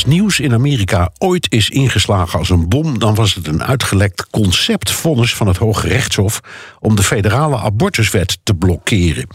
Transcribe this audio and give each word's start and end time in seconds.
Als 0.00 0.08
nieuws 0.08 0.40
in 0.40 0.52
Amerika 0.52 1.10
ooit 1.18 1.46
is 1.52 1.70
ingeslagen 1.70 2.38
als 2.38 2.50
een 2.50 2.68
bom, 2.68 2.98
dan 2.98 3.14
was 3.14 3.34
het 3.34 3.46
een 3.46 3.64
uitgelekt 3.64 4.30
conceptvonnis 4.30 5.34
van 5.34 5.46
het 5.46 5.56
Hoge 5.56 5.88
Rechtshof 5.88 6.40
om 6.78 6.96
de 6.96 7.02
federale 7.02 7.58
abortuswet 7.58 8.38
te 8.42 8.54
blokkeren. 8.54 9.26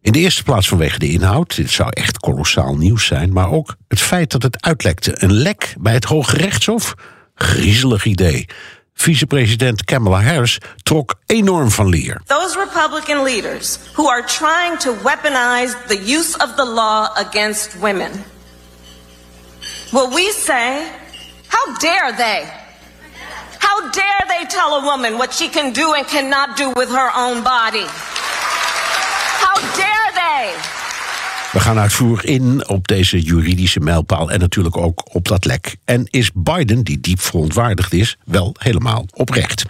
In 0.00 0.12
de 0.12 0.18
eerste 0.18 0.42
plaats 0.42 0.68
vanwege 0.68 0.98
de 0.98 1.10
inhoud, 1.10 1.56
dit 1.56 1.70
zou 1.70 1.90
echt 1.90 2.18
kolossaal 2.18 2.76
nieuws 2.76 3.06
zijn, 3.06 3.32
maar 3.32 3.50
ook 3.50 3.76
het 3.88 4.00
feit 4.00 4.30
dat 4.30 4.42
het 4.42 4.62
uitlekte. 4.62 5.14
Een 5.22 5.32
lek 5.32 5.74
bij 5.80 5.92
het 5.92 6.04
Hoge 6.04 6.36
Rechtshof? 6.36 6.94
Griezelig 7.34 8.04
idee. 8.04 8.46
Vicepresident 8.94 9.84
Kamala 9.84 10.22
Harris 10.22 10.58
trok 10.82 11.14
enorm 11.26 11.70
van 11.70 11.88
leer. 11.88 12.20
Those 12.24 12.58
Republican 12.58 13.22
leaders 13.22 13.78
who 13.92 14.10
are 14.10 14.24
trying 14.24 14.78
to 14.78 14.94
weaponize 15.02 15.76
the 15.86 16.12
use 16.12 16.38
of 16.38 16.54
the 16.56 16.66
law 16.66 17.16
against 17.16 17.78
women. 17.80 18.10
Will 19.90 20.10
we 20.10 20.32
say, 20.32 20.86
how 21.46 21.78
dare 21.78 22.12
they? 22.16 22.44
How 23.58 23.90
dare 23.90 24.24
they 24.28 24.46
tell 24.46 24.74
a 24.74 24.82
woman 24.82 25.16
what 25.16 25.32
she 25.32 25.48
can 25.48 25.72
do 25.72 25.94
and 25.94 26.06
cannot 26.06 26.56
do 26.58 26.72
with 26.74 26.90
her 26.90 27.10
own 27.16 27.42
body? 27.42 27.86
How 29.44 29.54
dare 29.76 30.12
they? 30.14 30.52
We 31.52 31.60
gaan 31.60 31.78
uitvoerig 31.78 32.24
in 32.24 32.68
op 32.68 32.88
deze 32.88 33.20
juridische 33.20 33.80
mijlpaal 33.80 34.30
en 34.30 34.40
natuurlijk 34.40 34.76
ook 34.76 35.14
op 35.14 35.28
dat 35.28 35.44
lek. 35.44 35.76
En 35.84 36.06
is 36.10 36.30
Biden, 36.34 36.84
die 36.84 37.00
diep 37.00 37.20
verontwaardigd 37.20 37.92
is, 37.92 38.16
wel 38.24 38.54
helemaal 38.58 39.06
oprecht? 39.12 39.64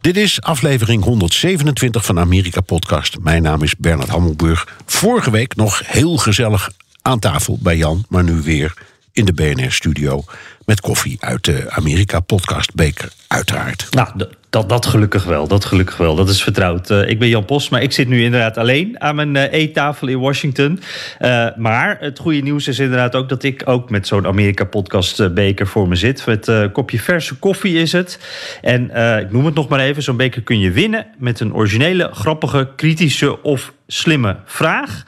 Dit 0.00 0.16
is 0.16 0.42
aflevering 0.42 1.04
127 1.04 2.04
van 2.04 2.18
Amerika 2.18 2.60
Podcast. 2.60 3.16
Mijn 3.20 3.42
naam 3.42 3.62
is 3.62 3.76
Bernard 3.76 4.08
Hammelburg. 4.08 4.76
Vorige 4.86 5.30
week 5.30 5.56
nog 5.56 5.82
heel 5.86 6.16
gezellig 6.16 6.70
aan 7.02 7.18
tafel 7.18 7.58
bij 7.62 7.76
Jan, 7.76 8.04
maar 8.08 8.24
nu 8.24 8.42
weer 8.42 8.74
in 9.14 9.24
de 9.24 9.32
BNR-studio. 9.32 10.24
Met 10.64 10.80
koffie 10.80 11.16
uit 11.20 11.44
de 11.44 11.64
Amerika-podcastbeker, 11.68 13.08
uiteraard. 13.28 13.86
Nou, 13.90 14.08
dat, 14.50 14.68
dat 14.68 14.86
gelukkig 14.86 15.24
wel. 15.24 15.48
Dat 15.48 15.64
gelukkig 15.64 15.96
wel. 15.96 16.14
Dat 16.14 16.28
is 16.28 16.42
vertrouwd. 16.42 16.90
Uh, 16.90 17.08
ik 17.08 17.18
ben 17.18 17.28
Jan 17.28 17.44
Post, 17.44 17.70
maar 17.70 17.82
ik 17.82 17.92
zit 17.92 18.08
nu 18.08 18.22
inderdaad 18.22 18.56
alleen 18.56 19.00
aan 19.00 19.14
mijn 19.14 19.34
uh, 19.34 19.52
eettafel 19.52 20.08
in 20.08 20.20
Washington. 20.20 20.80
Uh, 21.20 21.46
maar 21.56 21.96
het 22.00 22.18
goede 22.18 22.40
nieuws 22.40 22.68
is 22.68 22.78
inderdaad 22.78 23.14
ook 23.14 23.28
dat 23.28 23.42
ik 23.42 23.62
ook 23.64 23.90
met 23.90 24.06
zo'n 24.06 24.26
Amerika-podcastbeker 24.26 25.66
voor 25.66 25.88
me 25.88 25.96
zit. 25.96 26.26
Met 26.26 26.46
een 26.46 26.72
kopje 26.72 26.98
verse 26.98 27.34
koffie 27.34 27.78
is 27.78 27.92
het. 27.92 28.18
En 28.60 28.82
ik 29.20 29.32
noem 29.32 29.44
het 29.44 29.54
nog 29.54 29.68
maar 29.68 29.80
even. 29.80 30.02
Zo'n 30.02 30.16
beker 30.16 30.42
kun 30.42 30.58
je 30.58 30.70
winnen 30.70 31.06
met 31.18 31.40
een 31.40 31.54
originele, 31.54 32.10
grappige, 32.12 32.68
kritische 32.76 33.42
of 33.42 33.72
slimme 33.86 34.36
vraag. 34.44 35.04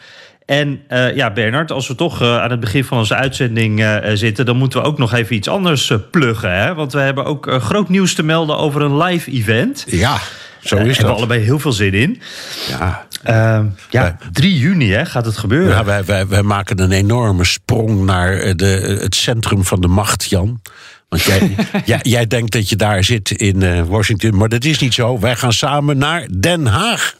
En 0.47 0.81
uh, 0.89 1.17
ja, 1.17 1.33
Bernard, 1.33 1.73
als 1.73 1.89
we 1.89 1.95
toch 1.95 2.23
uh, 2.23 2.43
aan 2.43 2.51
het 2.51 2.61
begin 2.61 2.85
van 2.85 2.99
onze 2.99 3.15
uitzending 3.15 3.81
uh, 3.81 3.97
zitten, 4.15 4.47
dan 4.47 4.57
moeten 4.57 4.81
we 4.81 4.87
ook 4.87 4.99
nog 4.99 5.13
even 5.13 5.37
iets 5.37 5.49
anders 5.49 5.93
pluggen. 6.11 6.53
Hè? 6.53 6.75
Want 6.75 6.93
we 6.93 6.99
hebben 6.99 7.25
ook 7.25 7.57
groot 7.61 7.89
nieuws 7.89 8.15
te 8.15 8.23
melden 8.23 8.57
over 8.59 8.83
een 8.83 8.97
live 8.97 9.31
event. 9.31 9.85
Ja, 9.87 10.19
zo 10.61 10.77
is 10.77 10.83
dat. 10.83 10.87
We 10.87 10.93
hebben 10.93 11.15
allebei 11.17 11.41
heel 11.41 11.59
veel 11.59 11.73
zin 11.73 11.93
in. 11.93 12.21
Ja, 12.69 13.07
ehm, 13.23 13.67
ja 13.91 14.17
3 14.33 14.59
juni 14.59 14.93
hè, 14.93 15.07
gaat 15.07 15.25
het 15.25 15.37
gebeuren. 15.37 15.77
Ja, 15.77 15.85
wij, 15.85 16.05
wij, 16.05 16.27
wij 16.27 16.43
maken 16.43 16.81
een 16.81 16.93
enorme 16.93 17.45
sprong 17.45 18.05
naar 18.05 18.57
de, 18.57 18.99
het 19.01 19.15
centrum 19.15 19.65
van 19.65 19.81
de 19.81 19.89
macht, 19.89 20.25
Jan. 20.25 20.61
Want 21.09 21.23
jij, 21.23 21.57
jij, 21.85 22.01
jij 22.03 22.27
denkt 22.27 22.53
dat 22.53 22.69
je 22.69 22.77
daar 22.77 23.05
zit 23.05 23.31
in 23.31 23.87
Washington, 23.87 24.37
maar 24.37 24.49
dat 24.49 24.65
is 24.65 24.79
niet 24.79 24.95
zo. 24.95 25.19
Wij 25.19 25.37
gaan 25.37 25.53
samen 25.53 25.99
naar 25.99 26.27
Den 26.39 26.67
Haag. 26.67 27.17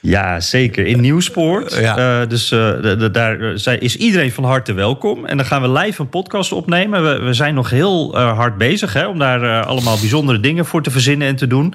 Ja, 0.00 0.40
zeker. 0.40 0.86
In 0.86 1.00
Nieuwspoort. 1.00 1.74
Ja. 1.74 2.20
Uh, 2.20 2.28
dus 2.28 2.52
uh, 2.52 2.58
de, 2.58 2.96
de, 2.96 3.10
daar 3.10 3.40
is 3.78 3.96
iedereen 3.96 4.32
van 4.32 4.44
harte 4.44 4.72
welkom. 4.72 5.26
En 5.26 5.36
dan 5.36 5.46
gaan 5.46 5.62
we 5.62 5.70
live 5.70 6.00
een 6.00 6.08
podcast 6.08 6.52
opnemen. 6.52 7.02
We, 7.02 7.24
we 7.24 7.32
zijn 7.32 7.54
nog 7.54 7.70
heel 7.70 8.18
uh, 8.18 8.36
hard 8.36 8.58
bezig 8.58 8.92
hè, 8.92 9.06
om 9.06 9.18
daar 9.18 9.64
allemaal 9.64 9.98
bijzondere 9.98 10.40
dingen 10.40 10.66
voor 10.66 10.82
te 10.82 10.90
verzinnen 10.90 11.28
en 11.28 11.36
te 11.36 11.46
doen. 11.46 11.74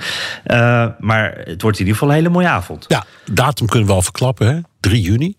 maar 1.00 1.42
het 1.44 1.62
wordt 1.62 1.80
in 1.80 1.86
ieder 1.86 1.94
geval 1.94 2.08
een 2.08 2.16
hele 2.16 2.30
mooie 2.30 2.48
avond. 2.48 2.86
Ja, 2.88 3.06
datum 3.32 3.68
kunnen 3.68 3.88
we 3.88 3.94
al 3.94 4.02
verklappen, 4.02 4.48
hè? 4.48 4.60
3 4.80 5.02
juni. 5.02 5.36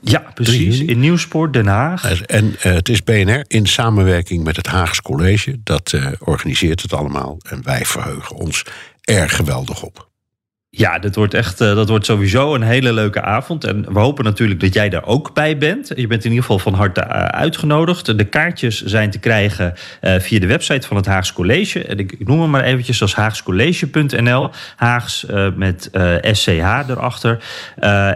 Ja, 0.00 0.24
precies. 0.34 0.80
In 0.80 1.00
Nieuwspoort, 1.00 1.52
Den 1.52 1.66
Haag. 1.66 2.22
En 2.22 2.54
het 2.58 2.88
is 2.88 3.04
BNR 3.04 3.44
in 3.46 3.66
samenwerking 3.66 4.44
met 4.44 4.56
het 4.56 4.66
Haags 4.66 5.02
College. 5.02 5.58
Dat 5.64 5.94
organiseert 6.18 6.82
het 6.82 6.92
allemaal. 6.92 7.38
En 7.48 7.60
wij 7.64 7.84
verheugen 7.84 8.36
ons 8.36 8.64
er 9.02 9.30
geweldig 9.30 9.82
op. 9.82 10.07
Ja, 10.70 10.98
dat 10.98 11.14
wordt 11.14 11.34
echt, 11.34 11.60
uh, 11.60 11.74
dat 11.74 11.88
wordt 11.88 12.04
sowieso 12.04 12.54
een 12.54 12.62
hele 12.62 12.92
leuke 12.92 13.22
avond. 13.22 13.64
En 13.64 13.92
we 13.92 13.98
hopen 13.98 14.24
natuurlijk 14.24 14.60
dat 14.60 14.74
jij 14.74 14.88
daar 14.88 15.06
ook 15.06 15.34
bij 15.34 15.58
bent. 15.58 15.92
Je 15.96 16.06
bent 16.06 16.24
in 16.24 16.30
ieder 16.30 16.44
geval 16.44 16.58
van 16.58 16.74
harte 16.74 17.00
uh, 17.00 17.24
uitgenodigd. 17.24 18.18
De 18.18 18.24
kaartjes 18.24 18.84
zijn 18.84 19.10
te 19.10 19.18
krijgen 19.18 19.74
uh, 20.00 20.14
via 20.18 20.38
de 20.40 20.46
website 20.46 20.86
van 20.86 20.96
het 20.96 21.06
Haags 21.06 21.32
College. 21.32 21.84
En 21.84 21.98
ik, 21.98 22.12
ik 22.12 22.26
noem 22.26 22.40
hem 22.40 22.50
maar 22.50 22.64
eventjes 22.64 23.02
als 23.02 23.14
haagscollege.nl. 23.14 24.50
Haags 24.76 25.26
met 25.56 25.90
SCH 26.32 26.84
erachter. 26.88 27.38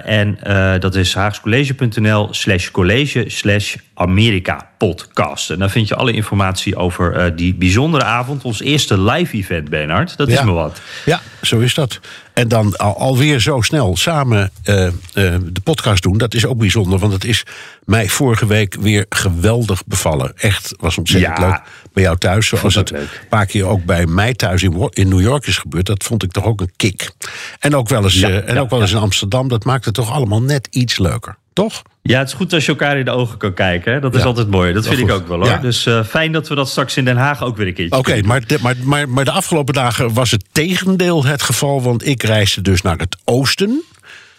en 0.04 0.38
dat 0.80 0.94
is 0.94 1.14
haagscollege.nl 1.14 2.28
slash 2.30 2.70
college 2.70 3.24
slash 3.26 3.76
Amerika 3.94 4.70
podcast. 4.78 5.50
En 5.50 5.58
daar 5.58 5.70
vind 5.70 5.88
je 5.88 5.94
alle 5.96 6.12
informatie 6.12 6.76
over 6.76 7.16
uh, 7.30 7.36
die 7.36 7.54
bijzondere 7.54 8.04
avond. 8.04 8.42
Ons 8.44 8.60
eerste 8.60 9.00
live 9.00 9.36
event, 9.36 9.68
Bernard. 9.70 10.16
Dat 10.16 10.28
is 10.28 10.42
me 10.42 10.50
wat. 10.52 10.80
Ja, 11.04 11.20
zo 11.42 11.58
is 11.58 11.74
dat. 11.74 12.00
En 12.34 12.48
dan 12.48 12.76
al, 12.76 12.98
alweer 12.98 13.40
zo 13.40 13.60
snel 13.60 13.96
samen 13.96 14.50
uh, 14.64 14.84
uh, 14.84 14.90
de 15.14 15.60
podcast 15.64 16.02
doen. 16.02 16.18
Dat 16.18 16.34
is 16.34 16.46
ook 16.46 16.58
bijzonder, 16.58 16.98
want 16.98 17.12
het 17.12 17.24
is 17.24 17.44
mij 17.84 18.08
vorige 18.08 18.46
week 18.46 18.76
weer 18.80 19.06
geweldig 19.08 19.84
bevallen. 19.86 20.32
Echt, 20.36 20.74
was 20.78 20.98
ontzettend 20.98 21.38
Ja. 21.38 21.46
leuk 21.46 21.60
bij 21.92 22.02
jou 22.02 22.18
thuis. 22.18 22.46
Zoals 22.46 22.74
het 22.74 22.92
een 22.92 23.08
paar 23.28 23.46
keer 23.46 23.64
ook 23.66 23.84
bij 23.84 24.06
mij 24.06 24.34
thuis 24.34 24.62
in, 24.62 24.88
in 24.90 25.08
New 25.08 25.20
York 25.20 25.46
is 25.46 25.58
gebeurd. 25.58 25.86
Dat 25.86 26.04
vond 26.04 26.22
ik 26.22 26.32
toch 26.32 26.44
ook 26.44 26.60
een 26.60 26.72
kick. 26.76 27.10
En 27.58 27.76
ook 27.76 27.88
wel 27.88 28.02
eens, 28.02 28.20
Ja, 28.20 28.28
eh, 28.28 28.48
en 28.48 28.58
ook 28.58 28.70
wel 28.70 28.80
eens 28.80 28.92
in 28.92 28.98
Amsterdam. 28.98 29.48
Dat 29.48 29.64
maakt 29.64 29.84
het 29.84 29.94
toch 29.94 30.12
allemaal 30.12 30.42
net 30.42 30.68
iets 30.70 30.98
leuker. 30.98 31.36
Toch? 31.52 31.82
Ja, 32.02 32.18
het 32.18 32.28
is 32.28 32.34
goed 32.34 32.52
als 32.52 32.64
je 32.64 32.70
elkaar 32.70 32.98
in 32.98 33.04
de 33.04 33.10
ogen 33.10 33.38
kan 33.38 33.54
kijken. 33.54 33.92
Hè? 33.92 34.00
Dat 34.00 34.14
is 34.14 34.20
Ja. 34.20 34.26
altijd 34.26 34.50
mooi. 34.50 34.72
Dat 34.72 34.86
vind 34.86 34.98
ik 34.98 35.10
ook 35.10 35.28
wel 35.28 35.36
hoor. 35.38 35.46
Ja. 35.46 35.58
Dus 35.58 35.86
uh, 35.86 36.04
fijn 36.04 36.32
dat 36.32 36.48
we 36.48 36.54
dat 36.54 36.68
straks 36.68 36.96
in 36.96 37.04
Den 37.04 37.16
Haag 37.16 37.42
ook 37.42 37.56
weer 37.56 37.66
een 37.66 37.74
keertje 37.74 37.98
Oké, 37.98 38.20
maar, 38.22 38.46
de- 38.46 38.58
maar, 38.60 38.74
maar, 38.82 39.08
maar 39.08 39.24
de 39.24 39.30
afgelopen 39.30 39.74
dagen 39.74 40.12
was 40.14 40.30
het 40.30 40.44
tegendeel 40.52 41.24
het 41.24 41.42
geval. 41.42 41.82
Want 41.82 42.06
ik 42.06 42.22
reisde 42.22 42.60
dus 42.62 42.82
naar 42.82 42.98
het 42.98 43.16
oosten. 43.24 43.82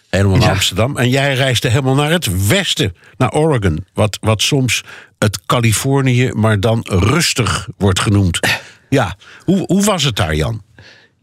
Helemaal 0.09 0.37
naar. 0.37 0.49
Amsterdam. 0.49 0.97
En 0.97 1.09
jij 1.09 1.33
reisde 1.33 1.69
helemaal 1.69 1.95
naar 1.95 2.11
het 2.11 2.47
westen. 2.47 2.95
Naar 3.17 3.31
Oregon. 3.31 3.85
Wat, 3.93 4.17
wat 4.21 4.41
soms 4.41 4.83
het 5.19 5.45
Californië, 5.45 6.31
maar 6.33 6.59
dan 6.59 6.85
rustig 6.89 7.67
wordt 7.77 7.99
genoemd. 7.99 8.39
Ja, 8.89 9.15
hoe, 9.43 9.63
hoe 9.67 9.83
was 9.83 10.03
het 10.03 10.15
daar, 10.15 10.35
Jan? 10.35 10.61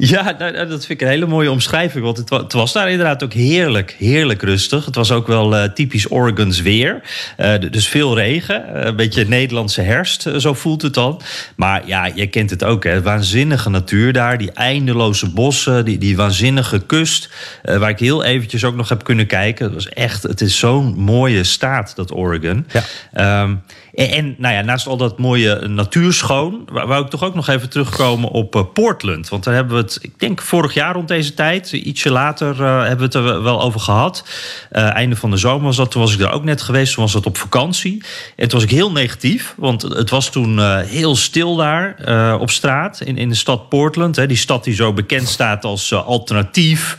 Ja, 0.02 0.34
nou, 0.38 0.52
nou, 0.52 0.68
dat 0.68 0.86
vind 0.86 1.00
ik 1.00 1.06
een 1.06 1.12
hele 1.12 1.26
mooie 1.26 1.50
omschrijving. 1.50 2.04
Want 2.04 2.16
het, 2.16 2.28
wa- 2.30 2.42
het 2.42 2.52
was 2.52 2.72
daar 2.72 2.90
inderdaad 2.90 3.22
ook 3.22 3.32
heerlijk, 3.32 3.94
heerlijk 3.98 4.42
rustig. 4.42 4.84
Het 4.84 4.94
was 4.94 5.12
ook 5.12 5.26
wel 5.26 5.56
eh, 5.56 5.64
typisch 5.72 6.10
Oregons 6.10 6.60
weer. 6.60 7.00
Eh, 7.36 7.52
dus 7.70 7.88
veel 7.88 8.14
regen, 8.16 8.74
eh, 8.74 8.84
een 8.86 8.96
beetje 8.96 9.28
Nederlandse 9.28 9.80
herfst, 9.80 10.28
zo 10.36 10.54
voelt 10.54 10.82
het 10.82 10.94
dan. 10.94 11.20
Maar 11.56 11.82
ja, 11.86 12.10
je 12.14 12.26
kent 12.26 12.50
het 12.50 12.64
ook, 12.64 12.84
hè. 12.84 13.02
Waanzinnige 13.02 13.70
natuur 13.70 14.12
daar, 14.12 14.38
die 14.38 14.52
eindeloze 14.52 15.30
bossen, 15.30 15.84
die, 15.84 15.98
die 15.98 16.16
waanzinnige 16.16 16.78
kust. 16.86 17.28
waar 17.62 17.90
ik 17.90 17.98
heel 17.98 18.24
eventjes 18.24 18.64
ook 18.64 18.76
nog 18.76 18.88
heb 18.88 19.04
kunnen 19.04 19.26
kijken. 19.26 19.64
Het 19.64 19.74
was 19.74 19.88
echt, 19.88 20.22
het 20.22 20.40
is 20.40 20.58
zo'n 20.58 20.94
mooie 20.96 21.44
staat, 21.44 21.96
dat 21.96 22.12
Oregon. 22.12 22.66
Ja. 22.72 22.82
Ehm, 23.12 23.54
En, 23.94 24.34
nou 24.38 24.54
ja, 24.54 24.60
naast 24.60 24.86
al 24.86 24.96
dat 24.96 25.18
mooie 25.18 25.68
natuurschoon, 25.68 26.68
wou 26.72 27.04
ik 27.04 27.10
toch 27.10 27.24
ook 27.24 27.34
nog 27.34 27.48
even 27.48 27.70
terugkomen 27.70 28.30
op 28.30 28.56
uh, 28.56 28.62
Portland. 28.72 29.28
Want 29.28 29.44
daar 29.44 29.54
hebben 29.54 29.76
we 29.76 29.82
het, 29.82 29.98
ik 30.00 30.18
denk 30.18 30.42
vorig 30.42 30.74
jaar 30.74 30.94
rond 30.94 31.08
deze 31.08 31.34
tijd, 31.34 31.72
ietsje 31.72 32.10
later 32.10 32.60
uh, 32.60 32.78
hebben 32.78 32.98
we 32.98 33.04
het 33.04 33.14
er 33.14 33.42
wel 33.42 33.62
over 33.62 33.80
gehad. 33.80 34.24
Uh, 34.72 34.94
einde 34.94 35.16
van 35.16 35.30
de 35.30 35.36
zomer 35.36 35.64
was 35.64 35.76
dat, 35.76 35.90
toen 35.90 36.02
was 36.02 36.12
ik 36.12 36.18
daar 36.18 36.32
ook 36.32 36.44
net 36.44 36.62
geweest, 36.62 36.94
toen 36.94 37.02
was 37.02 37.12
dat 37.12 37.26
op 37.26 37.38
vakantie. 37.38 38.02
En 38.36 38.48
toen 38.48 38.60
was 38.60 38.68
ik 38.68 38.74
heel 38.74 38.92
negatief, 38.92 39.54
want 39.56 39.82
het 39.82 40.10
was 40.10 40.30
toen 40.30 40.78
heel 40.80 41.16
stil 41.16 41.56
daar 41.56 41.96
op 42.40 42.50
straat 42.50 43.00
in, 43.00 43.16
in 43.16 43.28
de 43.28 43.34
stad 43.34 43.68
Portland. 43.68 44.16
Hè, 44.16 44.26
die 44.26 44.36
stad 44.36 44.64
die 44.64 44.74
zo 44.74 44.92
bekend 44.92 45.28
staat 45.28 45.64
als 45.64 45.94
alternatief, 45.94 46.96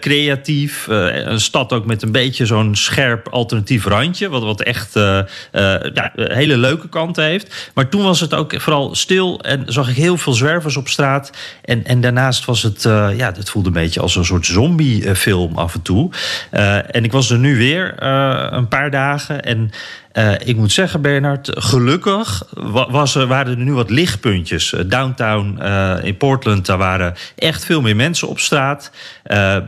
creatief. 0.00 0.86
een 0.88 1.40
stad 1.40 1.72
ook 1.72 1.84
met 1.84 2.02
een 2.02 2.12
beetje 2.12 2.46
zo'n 2.46 2.74
scherp 2.74 3.28
alternatief 3.28 3.84
randje, 3.84 4.28
wat, 4.28 4.42
wat 4.42 4.62
echt 4.62 4.92
ja, 4.92 6.12
hele 6.34 6.56
leuke 6.56 6.88
kanten 6.88 7.24
heeft. 7.24 7.70
Maar 7.74 7.88
toen 7.88 8.02
was 8.02 8.20
het 8.20 8.34
ook 8.34 8.60
vooral 8.60 8.94
stil 8.94 9.40
en 9.40 9.62
zag 9.66 9.88
ik 9.88 9.96
heel 9.96 10.16
veel 10.16 10.32
zwervers 10.32 10.76
op 10.76 10.88
straat. 10.88 11.32
En, 11.64 11.84
en 11.84 12.00
daarnaast 12.00 12.44
was 12.44 12.62
het, 12.62 12.84
uh, 12.84 13.08
ja, 13.16 13.32
het 13.36 13.50
voelde 13.50 13.68
een 13.68 13.74
beetje 13.74 14.00
als 14.00 14.16
een 14.16 14.24
soort 14.24 14.46
zombiefilm 14.46 15.56
af 15.56 15.74
en 15.74 15.82
toe. 15.82 16.10
Uh, 16.52 16.96
en 16.96 17.04
ik 17.04 17.12
was 17.12 17.30
er 17.30 17.38
nu 17.38 17.56
weer 17.56 17.94
uh, 18.02 18.46
een 18.50 18.68
paar 18.68 18.90
dagen. 18.90 19.42
En 19.42 19.70
uh, 20.18 20.32
ik 20.44 20.56
moet 20.56 20.72
zeggen, 20.72 21.00
Bernard, 21.00 21.50
gelukkig 21.54 22.42
was 22.88 23.14
er, 23.14 23.26
waren 23.26 23.58
er 23.58 23.64
nu 23.64 23.72
wat 23.72 23.90
lichtpuntjes. 23.90 24.72
Uh, 24.72 24.80
downtown 24.86 25.58
uh, 25.62 25.94
in 26.02 26.16
Portland, 26.16 26.66
daar 26.66 26.78
waren 26.78 27.14
echt 27.36 27.64
veel 27.64 27.80
meer 27.80 27.96
mensen 27.96 28.28
op 28.28 28.38
straat. 28.38 28.90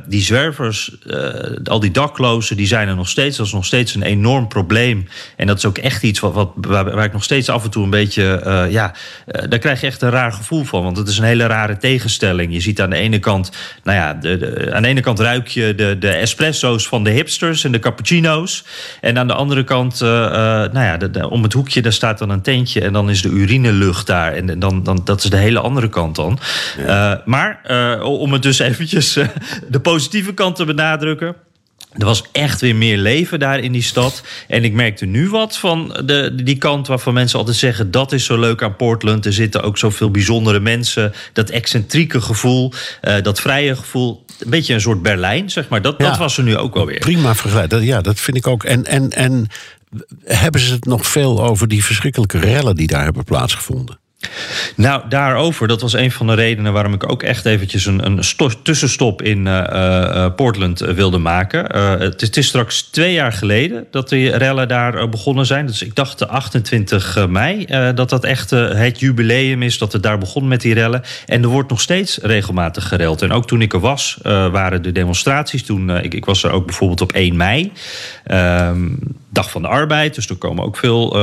die 0.07 0.23
zwervers, 0.23 0.97
al 1.65 1.81
die 1.81 1.91
daklozen, 1.91 2.57
die 2.57 2.67
zijn 2.67 2.89
er 2.89 2.97
nog 2.97 3.09
steeds. 3.09 3.37
Dat 3.37 3.47
is 3.47 3.53
nog 3.53 3.65
steeds 3.65 3.95
een 3.95 4.03
enorm 4.03 4.49
probleem. 4.49 5.09
En 5.37 5.47
dat 5.47 5.57
is 5.57 5.65
ook 5.65 5.79
echt 5.79 6.03
iets 6.03 6.21
wat, 6.21 6.33
wat 6.35 6.55
waar, 6.93 7.05
ik 7.05 7.13
nog 7.13 7.25
steeds 7.25 7.49
af 7.49 7.65
en 7.65 7.71
toe 7.71 7.85
een 7.85 7.91
beetje... 7.91 8.41
ja, 8.71 8.95
daar 9.49 9.59
krijg 9.59 9.81
je 9.81 9.87
echt 9.87 10.03
een 10.03 10.11
raar 10.11 10.33
gevoel 10.33 10.65
van. 10.65 10.83
Want 10.83 10.97
het 10.97 11.09
is 11.09 11.19
een 11.19 11.25
hele 11.25 11.47
rare 11.47 11.77
tegenstelling. 11.77 12.53
Je 12.53 12.61
ziet 12.61 12.81
aan 12.81 12.91
de 12.91 12.97
ene 12.97 13.19
kant... 13.19 13.51
Nou 13.83 13.99
ja, 13.99 14.15
de, 14.15 14.71
aan 14.73 14.83
de 14.83 14.89
ene 14.89 15.01
kant 15.01 15.21
ruik 15.21 15.49
je 15.49 15.75
de, 15.75 15.97
de 15.99 16.11
espresso's 16.11 16.89
van 16.89 17.05
de 17.05 17.11
hipsters 17.11 17.65
en 17.65 17.73
de 17.73 17.79
cappuccino's. 17.79 18.65
En 19.01 19.19
aan 19.19 19.27
de 19.27 19.35
andere 19.35 19.65
kant... 19.65 20.03
Uh, 20.37 20.43
nou 20.43 20.79
ja, 20.79 20.97
de, 20.97 21.31
om 21.31 21.43
het 21.43 21.53
hoekje 21.53 21.83
daar 21.83 21.93
staat 21.93 22.19
dan 22.19 22.31
een 22.31 22.43
tentje 22.43 22.81
en 22.81 22.93
dan 22.93 23.11
is 23.11 23.23
de 23.23 23.29
urinelucht 23.29 24.07
daar. 24.07 24.33
En 24.33 24.59
dan, 24.59 24.83
dan, 24.83 25.01
dat 25.05 25.25
is 25.25 25.31
de 25.31 25.37
hele 25.37 25.61
andere 25.61 25.89
kant 25.89 26.17
dan. 26.17 26.39
Ja. 26.79 27.13
Uh, 27.13 27.19
maar 27.25 27.61
uh, 27.71 28.03
om 28.03 28.33
het 28.33 28.43
dus 28.43 28.59
eventjes 28.71 29.19
de 29.69 29.81
positieve 29.81 30.35
kant 30.35 30.57
te 30.57 30.65
benadrukken. 30.65 31.37
Er 31.99 32.05
was 32.05 32.23
echt 32.33 32.61
weer 32.61 32.77
meer 32.77 32.99
leven 32.99 33.39
daar 33.39 33.59
in 33.59 33.73
die 33.73 33.83
stad. 33.83 34.23
En 34.49 34.65
ik 34.65 34.73
merkte 34.73 35.05
nu 35.05 35.29
wat 35.29 35.57
van 35.57 36.01
de, 36.05 36.33
die 36.43 36.59
kant 36.59 36.87
waarvan 36.87 37.15
mensen 37.15 37.39
altijd 37.39 37.57
zeggen... 37.57 37.91
dat 37.91 38.13
is 38.13 38.25
zo 38.25 38.39
leuk 38.39 38.63
aan 38.63 38.77
Portland. 38.77 39.27
Er 39.27 39.33
zitten 39.33 39.63
ook 39.63 39.79
zoveel 39.79 40.11
bijzondere 40.11 40.61
mensen. 40.61 41.13
Dat 41.33 41.51
excentrieke 41.51 42.21
gevoel, 42.21 42.73
uh, 43.03 43.15
dat 43.23 43.41
vrije 43.41 43.77
gevoel. 43.77 44.25
Een 44.39 44.51
beetje 44.51 44.75
een 44.75 44.81
soort 44.81 45.03
Berlijn, 45.03 45.51
zeg 45.51 45.69
maar. 45.69 45.83
Dat, 45.83 45.95
ja, 45.99 46.09
dat 46.09 46.19
was 46.19 46.37
er 46.39 46.45
nu 46.45 46.57
ook 46.57 46.75
wel 46.75 46.87
weer. 46.87 46.99
Prima 46.99 47.35
vergelijk. 47.35 47.81
Ja, 47.81 48.01
dat 48.01 48.21
vind 48.21 48.37
ik 48.37 48.47
ook. 48.47 48.65
En, 48.65 48.85
en, 48.85 49.11
en 49.11 49.49
hebben 50.25 50.61
ze 50.61 50.73
het 50.73 50.85
nog 50.85 51.07
veel 51.07 51.45
over 51.45 51.69
die 51.69 51.85
verschrikkelijke 51.85 52.39
rellen 52.39 52.77
die 52.77 52.87
daar 52.87 53.05
hebben 53.05 53.25
plaatsgevonden? 53.25 53.99
Nou, 54.77 55.03
daarover, 55.09 55.69
dat 55.69 55.81
was 55.81 55.93
een 55.93 56.11
van 56.11 56.27
de 56.27 56.35
redenen 56.35 56.73
waarom 56.73 56.95
ik 56.95 57.11
ook 57.11 57.23
echt 57.23 57.45
eventjes 57.47 57.87
een, 57.87 58.07
een 58.07 58.21
tussenstop 58.63 59.23
in 59.23 59.47
uh, 59.47 59.65
uh, 59.73 60.27
Portland 60.37 60.79
wilde 60.79 61.19
maken. 61.19 61.77
Het, 62.01 62.37
is 62.37 62.47
straks 62.47 62.83
twee 62.83 63.13
jaar 63.13 63.33
geleden 63.33 63.87
dat 63.91 64.09
die 64.09 64.37
rellen 64.37 64.69
daar 64.69 65.09
begonnen 65.09 65.47
zijn. 65.47 65.67
Dus 65.67 65.83
ik 65.83 65.95
dacht 65.95 66.19
de 66.19 66.29
28 66.29 67.27
mei 67.29 67.67
dat 67.95 68.09
dat 68.09 68.25
echt 68.25 68.51
het 68.51 69.01
jubileum 69.01 69.63
is 69.63 69.79
dat 69.79 69.93
het 69.93 70.03
daar 70.03 70.19
begon 70.19 70.49
met 70.49 70.61
die 70.61 70.75
rellen. 70.75 71.03
En 71.27 71.43
er 71.43 71.49
wordt 71.49 71.71
nog 71.71 71.81
steeds 71.81 72.19
regelmatig 72.23 72.89
gereld. 72.89 73.23
En 73.23 73.33
ook 73.33 73.47
toen 73.47 73.63
ik 73.63 73.73
er 73.73 73.81
was, 73.81 74.19
waren 74.23 74.83
de 74.83 74.93
demonstraties. 74.93 75.65
Toen, 75.65 75.91
ik, 75.91 76.15
ik 76.15 76.25
was 76.25 76.43
er 76.43 76.51
ook 76.51 76.67
bijvoorbeeld 76.67 77.01
op 77.01 77.13
1 77.13 77.37
mei. 77.37 77.73
Ehm, 78.25 78.89
Dag 79.31 79.51
van 79.51 79.63
de 79.63 79.69
Arbeid. 79.69 80.15
Dus 80.15 80.29
er 80.29 80.37
komen 80.37 80.65
ook 80.65 80.77
veel 80.77 81.19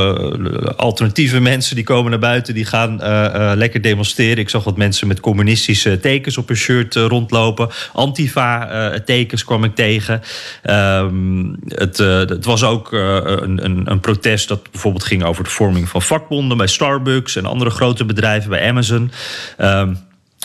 alternatieve 0.76 1.40
mensen 1.52 1.76
die 1.76 1.84
komen 1.84 2.12
naar 2.12 2.20
buiten. 2.20 2.54
Die 2.54 2.66
gaan 2.66 2.93
uh, 3.02 3.08
uh, 3.08 3.52
lekker 3.56 3.82
demonstreren. 3.82 4.38
Ik 4.38 4.50
zag 4.50 4.64
wat 4.64 4.78
mensen 4.78 5.08
met 5.08 5.20
communistische 5.20 6.00
tekens 6.00 6.38
op 6.38 6.48
hun 6.48 6.58
shirt 6.58 6.96
rondlopen. 6.96 7.70
Antifa-tekens 7.94 9.44
kwam 9.44 9.64
ik 9.64 9.76
tegen. 9.76 10.22
Um, 10.70 11.60
het, 11.68 11.98
het, 11.98 12.46
was 12.46 12.64
ook 12.64 12.92
een, 12.92 13.66
een, 13.66 13.92
een, 13.92 14.00
protest 14.00 14.48
dat 14.48 14.72
bijvoorbeeld 14.72 15.04
ging 15.04 15.24
over 15.24 15.44
de 15.44 15.50
vorming 15.50 15.90
van 15.90 16.02
vakbonden 16.02 16.58
bij 16.58 16.68
Starbucks 16.68 17.36
en 17.36 17.46
andere 17.46 17.70
grote 17.70 18.06
bedrijven 18.06 18.50
bij 18.50 18.70
Amazon. 18.70 19.12
Um, 19.58 19.98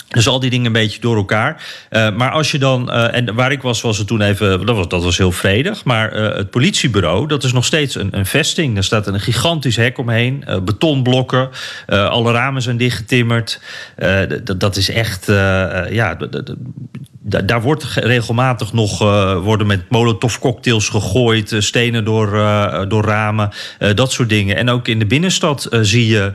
dus 0.09 0.29
al 0.29 0.41
die 0.41 0.51
dingen 0.51 0.67
een 0.67 0.73
beetje 0.73 1.01
door 1.01 1.17
elkaar. 1.17 1.63
Uh, 1.91 2.11
maar 2.11 2.31
als 2.31 2.51
je 2.51 2.59
dan. 2.59 2.89
Uh, 2.91 3.15
en 3.15 3.35
waar 3.35 3.53
ik 3.53 3.63
was, 3.63 3.81
was 3.81 3.99
het 3.99 4.07
toen 4.07 4.21
even. 4.21 4.67
Dat 4.67 4.77
was, 4.77 4.89
dat 4.89 5.03
was 5.03 5.19
heel 5.19 5.33
vredig. 5.33 5.85
Maar 5.85 6.17
uh, 6.17 6.37
het 6.37 6.51
politiebureau, 6.51 7.27
dat 7.27 7.45
is 7.45 7.53
nog 7.53 7.65
steeds 7.65 7.95
een, 7.95 8.09
een 8.11 8.27
vesting. 8.27 8.75
Daar 8.75 8.85
staat 8.85 9.07
een 9.07 9.21
gigantisch 9.21 9.77
hek 9.77 9.99
omheen. 9.99 10.45
betonblokken. 10.65 11.51
alle 11.87 12.33
ramen 12.33 12.63
zijn 12.63 12.77
dichtgetimmerd. 12.77 13.61
dat 14.57 14.77
is 14.77 14.91
echt. 14.91 15.27
ja, 15.91 16.17
daar 17.29 17.63
wordt 17.63 17.85
regelmatig 17.85 18.73
nog 18.73 19.03
uh, 19.03 19.39
worden 19.39 19.67
met 19.67 19.91
molotov 19.91 20.39
cocktails 20.39 20.89
gegooid, 20.89 21.53
uh, 21.53 21.61
stenen 21.61 22.05
door, 22.05 22.35
uh, 22.35 22.83
door 22.89 23.05
ramen, 23.05 23.51
dat 23.95 24.13
soort 24.13 24.29
dingen. 24.29 24.57
En 24.57 24.71
ook 24.71 24.89
in 24.89 24.99
de 24.99 25.07
binnenstad 25.07 25.69
zie 25.81 26.07
je 26.07 26.33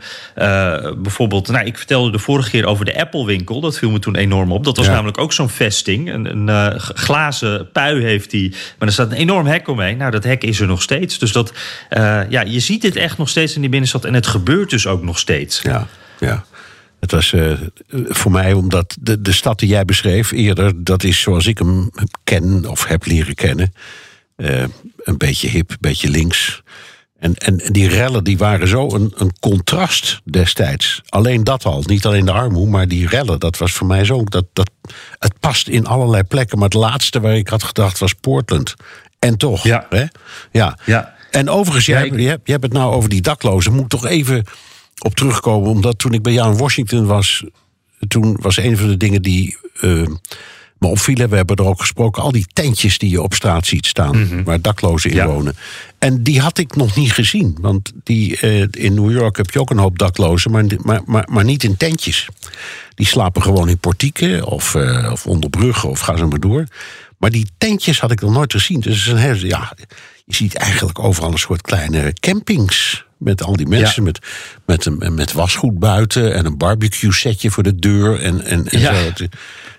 bijvoorbeeld, 0.98 1.48
nou, 1.48 1.66
ik 1.66 1.78
vertelde 1.78 2.12
de 2.12 2.20
vorige 2.20 2.50
keer 2.50 2.66
over 2.66 2.86
de 2.86 3.00
Apple 3.00 3.26
winkel, 3.26 3.60
dat 3.60 3.78
viel 3.78 3.90
me 3.90 4.00
toen 4.00 4.16
enorm 4.16 4.52
op. 4.52 4.64
Dat 4.64 4.78
was 4.78 4.86
ja. 4.86 4.92
namelijk 4.92 5.18
ook 5.18 5.34
zo'n 5.34 5.50
vesting, 5.50 6.14
een, 6.14 6.48
een 6.48 6.80
glazen 6.80 7.70
pui 7.72 8.04
heeft 8.04 8.32
die, 8.32 8.50
maar 8.50 8.88
er 8.88 8.94
staat 8.94 9.12
een 9.12 9.18
enorm 9.18 9.46
hek 9.46 9.68
omheen. 9.68 9.98
Nou, 9.98 10.12
dat 10.12 10.24
hek 10.24 10.44
is 10.44 10.60
er 10.60 10.68
nog 10.68 10.82
steeds. 10.82 11.20
Dus 11.20 11.32
dat, 11.32 11.54
ja, 12.30 12.42
je 12.42 12.60
ziet 12.60 12.82
dit 12.82 12.96
echt 12.96 13.18
nog 13.18 13.30
steeds 13.30 13.56
in 13.56 13.62
die 13.62 13.70
binnenstad 13.70 14.06
en 14.06 14.14
het 14.14 14.28
gebeurt 14.28 14.70
dus 14.70 14.88
ook 14.88 15.04
nog 15.04 15.20
steeds. 15.20 15.62
Ja, 15.62 15.88
ja. 16.20 16.44
Het 17.04 17.12
was 17.12 17.32
uh, 17.32 17.54
voor 17.90 18.32
mij, 18.32 18.54
omdat 18.54 18.98
de, 19.00 19.22
de 19.22 19.32
stad 19.32 19.60
die 19.60 19.70
jij 19.70 19.86
beschreef 19.86 20.32
eerder, 20.32 20.84
dat 20.84 21.04
is 21.04 21.22
zoals 21.22 21.48
ik 21.48 21.58
hem 21.58 21.90
ken 22.24 22.70
of 22.70 22.86
heb 22.86 23.06
leren 23.06 23.36
kennen. 23.36 23.74
Uh, 24.38 24.64
een 24.98 25.18
beetje 25.18 25.48
hip, 25.48 25.70
een 25.70 25.78
beetje 25.80 26.10
links. 26.10 26.62
En, 27.20 27.36
en, 27.36 27.60
en, 27.60 27.74
die 27.74 27.88
rellen 27.88 28.24
die 28.24 28.38
waren 28.38 28.68
zo 28.68 28.94
een, 28.94 29.14
een 29.16 29.34
contrast 29.40 30.22
destijds. 30.24 31.02
Alleen 31.10 31.44
dat 31.44 31.66
al, 31.66 31.84
niet 31.86 32.06
alleen 32.06 32.26
de 32.26 32.32
armoede, 32.32 32.72
maar 32.72 32.88
die 32.88 33.08
rellen, 33.08 33.40
dat 33.40 33.58
was 33.58 33.72
voor 33.72 33.88
mij 33.88 34.06
zo. 34.06 34.24
Dat, 34.24 34.46
dat, 34.54 34.70
het 35.20 35.40
past 35.40 35.68
in 35.68 35.86
allerlei 35.86 36.24
plekken, 36.24 36.58
maar 36.58 36.70
het 36.70 36.78
laatste 36.78 37.20
waar 37.20 37.36
ik 37.36 37.48
had 37.48 37.64
gedacht 37.64 38.00
was 38.00 38.14
Portland. 38.14 38.74
En 39.20 39.38
toch. 39.38 39.64
Ja. 39.64 39.86
Hè? 39.90 40.06
ja. 40.52 40.78
ja. 40.86 41.16
En 41.32 41.50
overigens, 41.50 41.86
ja, 41.86 42.00
ik... 42.00 42.20
je, 42.20 42.28
hebt, 42.28 42.46
je 42.46 42.52
hebt 42.52 42.64
het 42.64 42.74
nou 42.74 42.94
over 42.94 43.10
die 43.10 43.22
daklozen. 43.22 43.74
Moet 43.74 43.84
ik 43.84 43.90
toch 43.90 44.06
even 44.06 44.46
op 45.00 45.16
terugkomen. 45.16 45.70
Omdat 45.70 46.00
toen 46.00 46.14
ik 46.14 46.22
bij 46.22 46.34
jou 46.34 46.52
in 46.52 46.58
Washington 46.58 47.06
was, 47.06 47.44
toen 48.08 48.38
was 48.42 48.58
een 48.58 48.78
van 48.78 48.88
de 48.88 48.98
dingen 48.98 49.22
die 49.22 49.58
uh, 49.82 50.08
me 50.78 50.88
opvielen. 50.88 51.30
We 51.30 51.36
hebben 51.36 51.56
er 51.56 51.66
ook 51.66 51.80
gesproken. 51.80 52.24
Al 52.24 52.32
die 52.32 52.46
tentjes 52.54 52.98
die 52.98 53.10
je 53.10 53.22
op 53.22 53.34
straat 53.34 53.66
ziet 53.66 53.86
staan, 53.86 54.18
mm 54.18 54.28
-hmm. 54.28 54.44
waar 54.44 54.62
daklozen 54.62 55.10
in 55.10 55.16
ja. 55.16 55.28
wonen. 55.28 55.56
En 55.98 56.24
die 56.24 56.40
had 56.40 56.58
ik 56.58 56.76
nog 56.76 56.96
niet 56.96 57.12
gezien. 57.12 57.58
Want 57.62 57.92
die, 58.04 58.38
uh, 58.42 58.62
in 58.72 58.94
New 58.94 59.12
York 59.12 59.38
heb 59.38 59.52
je 59.52 59.60
ook 59.60 59.70
een 59.70 59.78
hoop 59.78 60.00
daklozen, 60.00 60.52
maar, 60.52 60.66
maar, 60.82 61.02
maar, 61.06 61.28
maar 61.32 61.44
niet 61.44 61.64
in 61.64 61.78
tentjes. 61.78 62.28
Die 62.96 63.06
slapen 63.06 63.42
gewoon 63.42 63.70
in 63.70 63.78
portieken 63.78 64.46
of, 64.46 64.74
uh, 64.74 65.10
of 65.12 65.28
onder 65.28 65.50
bruggen 65.50 65.90
of 65.90 66.00
ga 66.00 66.18
zo 66.18 66.28
maar 66.28 66.40
door. 66.40 66.68
Maar 67.18 67.32
die 67.32 67.48
tentjes 67.58 68.00
had 68.00 68.12
ik 68.12 68.22
nog 68.22 68.32
nooit 68.32 68.52
gezien. 68.52 68.80
Dus 68.80 69.08
een 69.08 69.48
ja, 69.48 69.74
je 70.26 70.36
ziet 70.36 70.56
eigenlijk 70.56 71.00
overal 71.00 71.32
een 71.32 71.38
soort 71.38 71.62
kleine 71.62 72.14
campings. 72.14 73.06
Met 73.24 73.44
al 73.44 73.56
die 73.56 73.68
mensen, 73.68 74.06
ja. 74.06 74.12
met, 74.66 74.86
met, 74.86 75.10
met 75.12 75.32
wasgoed 75.32 75.80
buiten 75.80 76.34
en 76.34 76.46
een 76.46 76.58
barbecue 76.58 77.14
setje 77.14 77.52
voor 77.52 77.64
de 77.64 77.76
deur. 77.76 78.20
En, 78.20 78.42
en, 78.42 78.68
en 78.68 78.80
ja. 78.80 78.94
zo. 79.16 79.26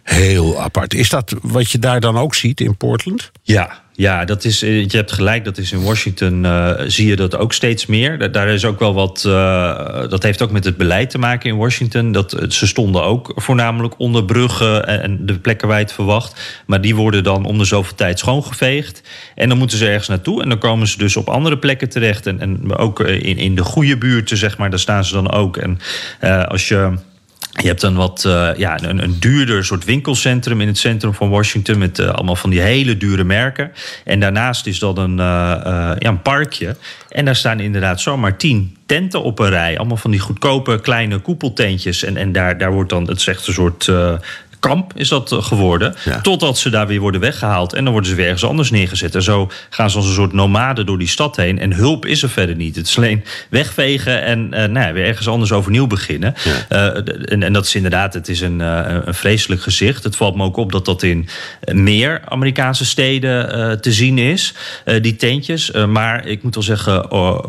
Heel 0.02 0.60
apart. 0.60 0.94
Is 0.94 1.08
dat 1.08 1.34
wat 1.42 1.70
je 1.70 1.78
daar 1.78 2.00
dan 2.00 2.18
ook 2.18 2.34
ziet 2.34 2.60
in 2.60 2.76
Portland? 2.76 3.30
Ja, 3.42 3.83
ja, 3.96 4.24
dat 4.24 4.44
is, 4.44 4.60
je 4.60 4.86
hebt 4.88 5.12
gelijk, 5.12 5.44
dat 5.44 5.58
is 5.58 5.72
in 5.72 5.82
Washington 5.82 6.44
uh, 6.44 6.70
zie 6.86 7.06
je 7.06 7.16
dat 7.16 7.36
ook 7.36 7.52
steeds 7.52 7.86
meer. 7.86 8.32
Daar 8.32 8.48
is 8.48 8.64
ook 8.64 8.78
wel 8.78 8.94
wat, 8.94 9.24
uh, 9.26 10.08
dat 10.08 10.22
heeft 10.22 10.42
ook 10.42 10.50
met 10.50 10.64
het 10.64 10.76
beleid 10.76 11.10
te 11.10 11.18
maken 11.18 11.50
in 11.50 11.56
Washington. 11.56 12.12
Dat, 12.12 12.36
ze 12.48 12.66
stonden 12.66 13.02
ook 13.02 13.32
voornamelijk 13.34 13.94
onder 13.98 14.24
bruggen 14.24 14.86
en 14.86 15.26
de 15.26 15.38
plekken 15.38 15.68
waar 15.68 15.78
je 15.78 15.84
het 15.84 15.92
verwacht. 15.92 16.62
Maar 16.66 16.80
die 16.80 16.94
worden 16.94 17.24
dan 17.24 17.44
om 17.44 17.58
de 17.58 17.64
zoveel 17.64 17.94
tijd 17.96 18.18
schoongeveegd. 18.18 19.02
En 19.34 19.48
dan 19.48 19.58
moeten 19.58 19.78
ze 19.78 19.86
ergens 19.86 20.08
naartoe 20.08 20.42
en 20.42 20.48
dan 20.48 20.58
komen 20.58 20.86
ze 20.86 20.98
dus 20.98 21.16
op 21.16 21.28
andere 21.28 21.58
plekken 21.58 21.88
terecht. 21.88 22.26
En, 22.26 22.76
ook 22.76 23.00
in, 23.00 23.36
in 23.36 23.54
de 23.54 23.64
goede 23.64 23.98
buurten, 23.98 24.36
zeg 24.36 24.58
maar, 24.58 24.70
daar 24.70 24.78
staan 24.78 25.04
ze 25.04 25.14
dan 25.14 25.30
ook. 25.30 25.56
En 25.56 25.78
als 26.48 26.68
je 26.68 26.92
Je 27.62 27.66
hebt 27.66 27.82
een 27.82 27.94
wat 27.94 28.24
uh, 28.26 28.50
ja, 28.56 28.82
een, 28.82 29.02
een, 29.02 29.16
duurder 29.20 29.64
soort 29.64 29.84
winkelcentrum 29.84 30.60
in 30.60 30.66
het 30.66 30.78
centrum 30.78 31.14
van 31.14 31.28
Washington. 31.28 31.78
Met 31.78 31.98
uh, 31.98 32.08
allemaal 32.08 32.36
van 32.36 32.50
die 32.50 32.60
hele 32.60 32.96
dure 32.96 33.24
merken. 33.24 33.72
En 34.04 34.20
daarnaast 34.20 34.66
is 34.66 34.78
dat 34.78 34.98
een, 34.98 35.10
uh, 35.10 35.16
ja, 35.18 35.96
een 35.98 36.22
parkje. 36.22 36.76
En 37.08 37.24
daar 37.24 37.36
staan 37.36 37.60
inderdaad 37.60 38.00
zomaar 38.00 38.36
tien 38.36 38.76
tenten 38.86 39.22
op 39.22 39.38
een 39.38 39.48
rij. 39.48 39.78
Allemaal 39.78 39.96
van 39.96 40.10
die 40.10 40.20
goedkope 40.20 40.80
kleine 40.80 41.18
koepeltentjes. 41.18 42.02
En, 42.02 42.16
en 42.16 42.32
daar, 42.32 42.58
daar 42.58 42.72
wordt 42.72 42.90
dan, 42.90 43.08
het 43.08 43.28
echt 43.28 43.46
een 43.46 43.52
soort 43.52 43.90
kamp 44.68 44.92
is 44.94 45.08
dat 45.08 45.32
eh, 45.32 45.42
geworden. 45.42 45.94
Totdat 46.22 46.58
ze 46.58 46.70
daar 46.70 46.86
weer 46.86 47.00
worden 47.00 47.20
weggehaald. 47.20 47.72
En 47.72 47.82
dan 47.82 47.92
worden 47.92 48.10
ze 48.10 48.16
weer 48.16 48.24
ergens 48.24 48.44
anders 48.44 48.70
neergezet. 48.70 49.14
En 49.14 49.22
zo 49.22 49.50
gaan 49.70 49.90
ze 49.90 49.96
als 49.96 50.06
een 50.06 50.12
soort 50.12 50.32
nomade 50.32 50.84
door 50.84 50.98
die 50.98 51.08
stad 51.08 51.36
heen. 51.36 51.58
En 51.58 51.72
hulp 51.72 52.06
is 52.06 52.22
er 52.22 52.28
verder 52.28 52.56
niet. 52.56 52.76
Het 52.76 52.86
is 52.86 52.96
alleen 52.96 53.24
wegvegen 53.50 54.22
en 54.22 54.44
uh, 54.44 54.50
nou 54.50 54.86
ja, 54.86 54.92
weer 54.92 55.04
ergens 55.04 55.28
anders 55.28 55.52
overnieuw 55.52 55.86
beginnen. 55.86 56.34
Uh, 56.72 56.96
en, 57.32 57.42
en, 57.42 57.52
dat 57.52 57.66
is 57.66 57.74
inderdaad, 57.74 58.14
het 58.14 58.28
is 58.28 58.40
een, 58.40 58.60
een 58.60 59.14
vreselijk 59.14 59.62
gezicht. 59.62 60.04
Het 60.04 60.16
valt 60.16 60.36
me 60.36 60.44
ook 60.44 60.56
op 60.56 60.72
dat 60.72 60.84
dat 60.84 61.02
in 61.02 61.28
meer 61.72 62.20
Amerikaanse 62.28 62.84
steden 62.84 63.80
te 63.80 63.92
zien 63.92 64.18
is. 64.18 64.54
die 65.00 65.16
tentjes. 65.16 65.70
maar 65.70 66.26
ik 66.26 66.42
moet 66.42 66.54
wel 66.54 66.64
zeggen, 66.64 67.08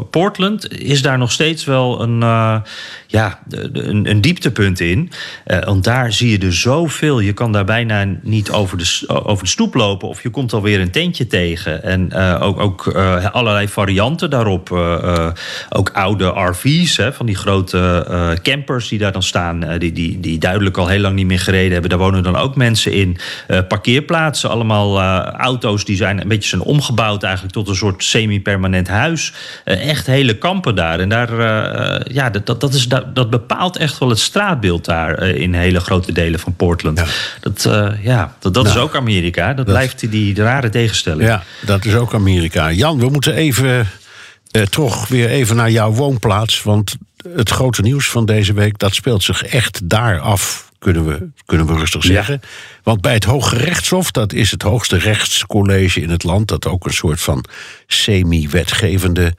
Portland 0.09 0.79
is 0.79 1.01
daar 1.01 1.17
nog 1.17 1.31
steeds 1.31 1.65
wel 1.65 2.01
een, 2.01 2.19
ja, 3.07 3.39
een, 3.49 4.09
een 4.09 4.21
dieptepunt 4.21 4.79
in. 4.79 5.11
want 5.65 5.83
daar 5.83 6.13
zie 6.13 6.29
je 6.29 6.45
er 6.45 6.53
zoveel 6.53 7.04
je 7.05 7.33
kan 7.33 7.51
daar 7.51 7.65
bijna 7.65 8.05
niet 8.21 8.51
over 8.51 8.77
de, 8.77 9.05
over 9.07 9.43
de 9.43 9.49
stoep 9.49 9.73
lopen 9.73 10.07
of 10.07 10.23
je 10.23 10.29
komt 10.29 10.53
alweer 10.53 10.79
een 10.79 10.91
tentje 10.91 11.27
tegen. 11.27 11.83
En 11.83 12.09
uh, 12.13 12.41
ook, 12.41 12.59
ook 12.59 12.85
uh, 12.85 13.25
allerlei 13.25 13.67
varianten 13.67 14.29
daarop. 14.29 14.69
Uh, 14.69 15.27
ook 15.69 15.89
oude 15.89 16.25
RV's, 16.25 16.97
hè, 16.97 17.13
van 17.13 17.25
die 17.25 17.35
grote 17.35 18.39
campers 18.41 18.87
die 18.87 18.99
daar 18.99 19.11
dan 19.11 19.23
staan, 19.23 19.77
die, 19.77 19.91
die, 19.91 20.19
die 20.19 20.37
duidelijk 20.37 20.77
al 20.77 20.87
heel 20.87 20.99
lang 20.99 21.15
niet 21.15 21.25
meer 21.25 21.39
gereden 21.39 21.71
hebben. 21.71 21.89
Daar 21.89 21.99
wonen 21.99 22.23
dan 22.23 22.35
ook 22.35 22.55
mensen 22.55 22.91
in. 22.91 23.17
parkeerplaatsen, 23.67 24.49
allemaal 24.49 25.01
auto's 25.31 25.85
die 25.85 25.95
zijn 25.95 26.21
een 26.21 26.27
beetje 26.27 26.49
zijn 26.49 26.61
omgebouwd 26.61 27.23
eigenlijk 27.23 27.53
tot 27.53 27.67
een 27.67 27.75
soort 27.75 28.03
semi-permanent 28.03 28.87
huis. 28.87 29.33
echt 29.63 30.05
hele 30.05 30.37
kampen 30.37 30.75
daar. 30.75 30.99
En 30.99 31.09
daar, 31.09 31.39
ja, 32.13 32.29
dat, 32.29 32.61
dat, 32.61 32.73
is, 32.73 32.87
dat, 32.87 33.15
dat 33.15 33.29
bepaalt 33.29 33.77
echt 33.77 33.97
wel 33.97 34.09
het 34.09 34.19
straatbeeld 34.19 34.85
daar 34.85 35.23
in 35.23 35.53
hele 35.53 35.79
grote 35.79 36.11
delen 36.11 36.39
van 36.39 36.55
Portland. 36.55 36.94
Ja. 36.95 37.05
Dat, 37.41 37.65
uh, 37.67 38.03
ja, 38.03 38.35
dat, 38.39 38.53
dat 38.53 38.65
is 38.65 38.73
nou, 38.73 38.85
ook 38.85 38.95
Amerika. 38.95 39.53
Dat, 39.53 39.65
blijft 39.65 39.99
die, 39.99 40.09
die 40.09 40.35
rare 40.35 40.69
tegenstelling. 40.69 41.27
Ja, 41.27 41.43
dat 41.61 41.85
is 41.85 41.95
ook 41.95 42.13
Amerika. 42.13 42.71
Jan, 42.71 42.99
we 42.99 43.09
moeten 43.09 43.33
even 43.33 43.87
uh, 44.51 44.61
toch 44.61 45.07
weer 45.07 45.29
even 45.29 45.55
naar 45.55 45.71
jouw 45.71 45.91
woonplaats. 45.91 46.63
Want 46.63 46.95
het 47.35 47.49
grote 47.49 47.81
nieuws 47.81 48.09
van 48.09 48.25
deze 48.25 48.53
week, 48.53 48.77
dat 48.77 48.95
speelt 48.95 49.23
zich 49.23 49.43
echt 49.43 49.89
daar 49.89 50.19
af. 50.19 50.71
Kunnen 50.79 51.05
we, 51.05 51.27
kunnen 51.45 51.67
we 51.67 51.73
rustig 51.73 52.03
zeggen. 52.03 52.39
Ja. 52.41 52.47
Want 52.83 53.01
bij 53.01 53.13
het 53.13 53.23
Hoge 53.23 53.55
Rechtshof, 53.55 54.11
dat 54.11 54.33
is 54.33 54.51
het 54.51 54.61
hoogste 54.61 54.97
rechtscollege 54.97 56.01
in 56.01 56.09
het 56.09 56.23
land, 56.23 56.47
dat 56.47 56.67
ook 56.67 56.85
een 56.85 56.93
soort 56.93 57.21
van 57.21 57.45
semi-wetgevende 57.87 59.35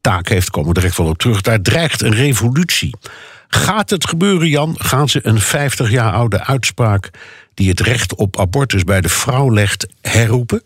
taak 0.00 0.28
heeft, 0.28 0.50
komen 0.50 0.68
we 0.68 0.74
direct 0.74 0.96
wel 0.96 1.06
op 1.06 1.18
terug. 1.18 1.40
Daar 1.40 1.62
dreigt 1.62 2.02
een 2.02 2.14
revolutie. 2.14 2.94
Gaat 3.48 3.90
het 3.90 4.06
gebeuren, 4.06 4.48
Jan? 4.48 4.74
Gaan 4.78 5.08
ze 5.08 5.20
een 5.22 5.40
50 5.40 5.90
jaar 5.90 6.12
oude 6.12 6.44
uitspraak 6.44 7.10
die 7.54 7.68
het 7.68 7.80
recht 7.80 8.14
op 8.14 8.38
abortus 8.38 8.84
bij 8.84 9.00
de 9.00 9.08
vrouw 9.08 9.52
legt 9.52 9.86
herroepen? 10.00 10.62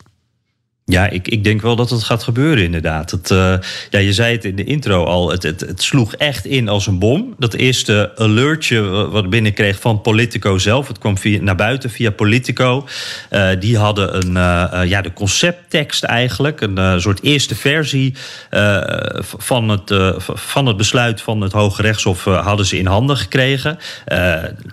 Ja, 0.85 1.09
ik, 1.09 1.29
ik 1.29 1.45
denk 1.45 1.63
wel 1.63 1.77
dat 1.77 1.91
het 1.91 2.03
gaat 2.03 2.23
gebeuren, 2.23 2.65
inderdaad. 2.65 3.11
Het, 3.11 3.31
uh, 3.31 3.55
ja, 3.91 3.99
je 3.99 4.13
zei 4.13 4.35
het 4.35 4.45
in 4.45 4.57
de 4.57 4.65
intro 4.65 5.05
al, 5.05 5.31
het, 5.31 5.43
het, 5.43 5.61
het, 5.61 5.83
sloeg 5.83 6.15
echt 6.15 6.45
in 6.45 6.69
als 6.69 6.87
een 6.87 6.99
bom. 6.99 7.35
Dat 7.39 7.55
eerste 7.55 8.13
alertje 8.17 8.81
wat 9.11 9.31
binnenkreeg 9.31 9.81
van 9.81 10.01
Politico 10.01 10.59
zelf... 10.59 10.89
het 10.89 10.99
kwam 10.99 11.19
via, 11.19 11.43
naar 11.43 11.57
buiten 11.57 11.91
via 11.91 12.11
Politico. 12.11 12.87
Uh, 13.31 13.49
die 13.59 13.79
hadden 13.79 14.17
een, 14.17 14.29
uh, 14.29 14.89
ja, 14.89 15.01
de 15.01 15.13
concepttekst 15.13 16.05
eigenlijk... 16.05 16.61
een 16.61 17.01
soort 17.01 17.23
eerste 17.23 17.55
versie 17.55 18.15
van, 19.21 19.69
het, 19.69 19.95
van 20.35 20.67
het 20.67 20.77
besluit 20.77 21.21
van 21.21 21.41
het 21.41 21.53
Hoge 21.53 21.83
Rechtshof... 21.83 22.25
hadden 22.25 22.67
ze 22.67 22.79
in 22.79 22.87
handen 22.87 23.17
gekregen, 23.17 23.79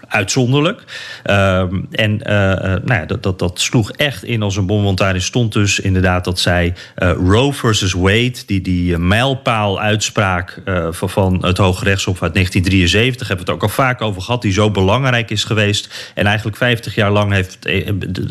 uitzonderlijk. 0.07 0.83
Ehm, 1.23 1.75
en 1.91 2.17
nou 2.17 2.93
ja, 2.99 3.05
dat, 3.05 3.23
dat, 3.23 3.39
dat 3.39 3.59
sloeg 3.59 3.91
echt 3.91 4.23
in 4.23 4.41
als 4.41 4.55
een 4.55 4.65
bom, 4.65 4.83
want 4.83 4.97
daarin 4.97 5.21
stond 5.21 5.53
dus... 5.53 5.79
in 5.79 5.98
inderdaad 5.99 6.25
dat 6.25 6.39
zij 6.39 6.73
uh, 6.97 7.11
Roe 7.11 7.53
versus 7.53 7.93
Wade, 7.93 8.35
die, 8.45 8.61
die 8.61 8.91
uh, 8.91 8.97
mijlpaal-uitspraak 8.97 10.61
uh, 10.65 10.87
van 10.91 11.45
het 11.45 11.57
Hoge 11.57 11.83
Rechtshof 11.83 12.21
uit 12.21 12.33
1973, 12.33 13.27
hebben 13.27 13.45
we 13.45 13.51
het 13.51 13.61
ook 13.61 13.69
al 13.69 13.75
vaak 13.75 14.01
over 14.01 14.21
gehad, 14.21 14.41
die 14.41 14.51
zo 14.51 14.71
belangrijk 14.71 15.29
is 15.29 15.43
geweest 15.43 16.11
en 16.15 16.25
eigenlijk 16.25 16.57
50 16.57 16.95
jaar 16.95 17.11
lang 17.11 17.31
heeft 17.31 17.57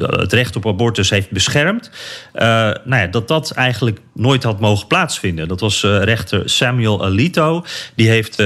het 0.00 0.32
recht 0.32 0.56
op 0.56 0.66
abortus 0.66 1.10
heeft 1.10 1.30
beschermd. 1.30 1.90
nou 2.32 2.96
ja, 2.96 3.06
dat 3.06 3.28
dat 3.28 3.50
eigenlijk 3.50 3.98
nooit 4.18 4.42
had 4.42 4.60
mogen 4.60 4.87
plaatsvinden. 4.87 5.48
Dat 5.48 5.60
was 5.60 5.82
rechter 5.82 6.50
Samuel 6.50 7.04
Alito, 7.04 7.64
die 7.94 8.08
heeft 8.08 8.42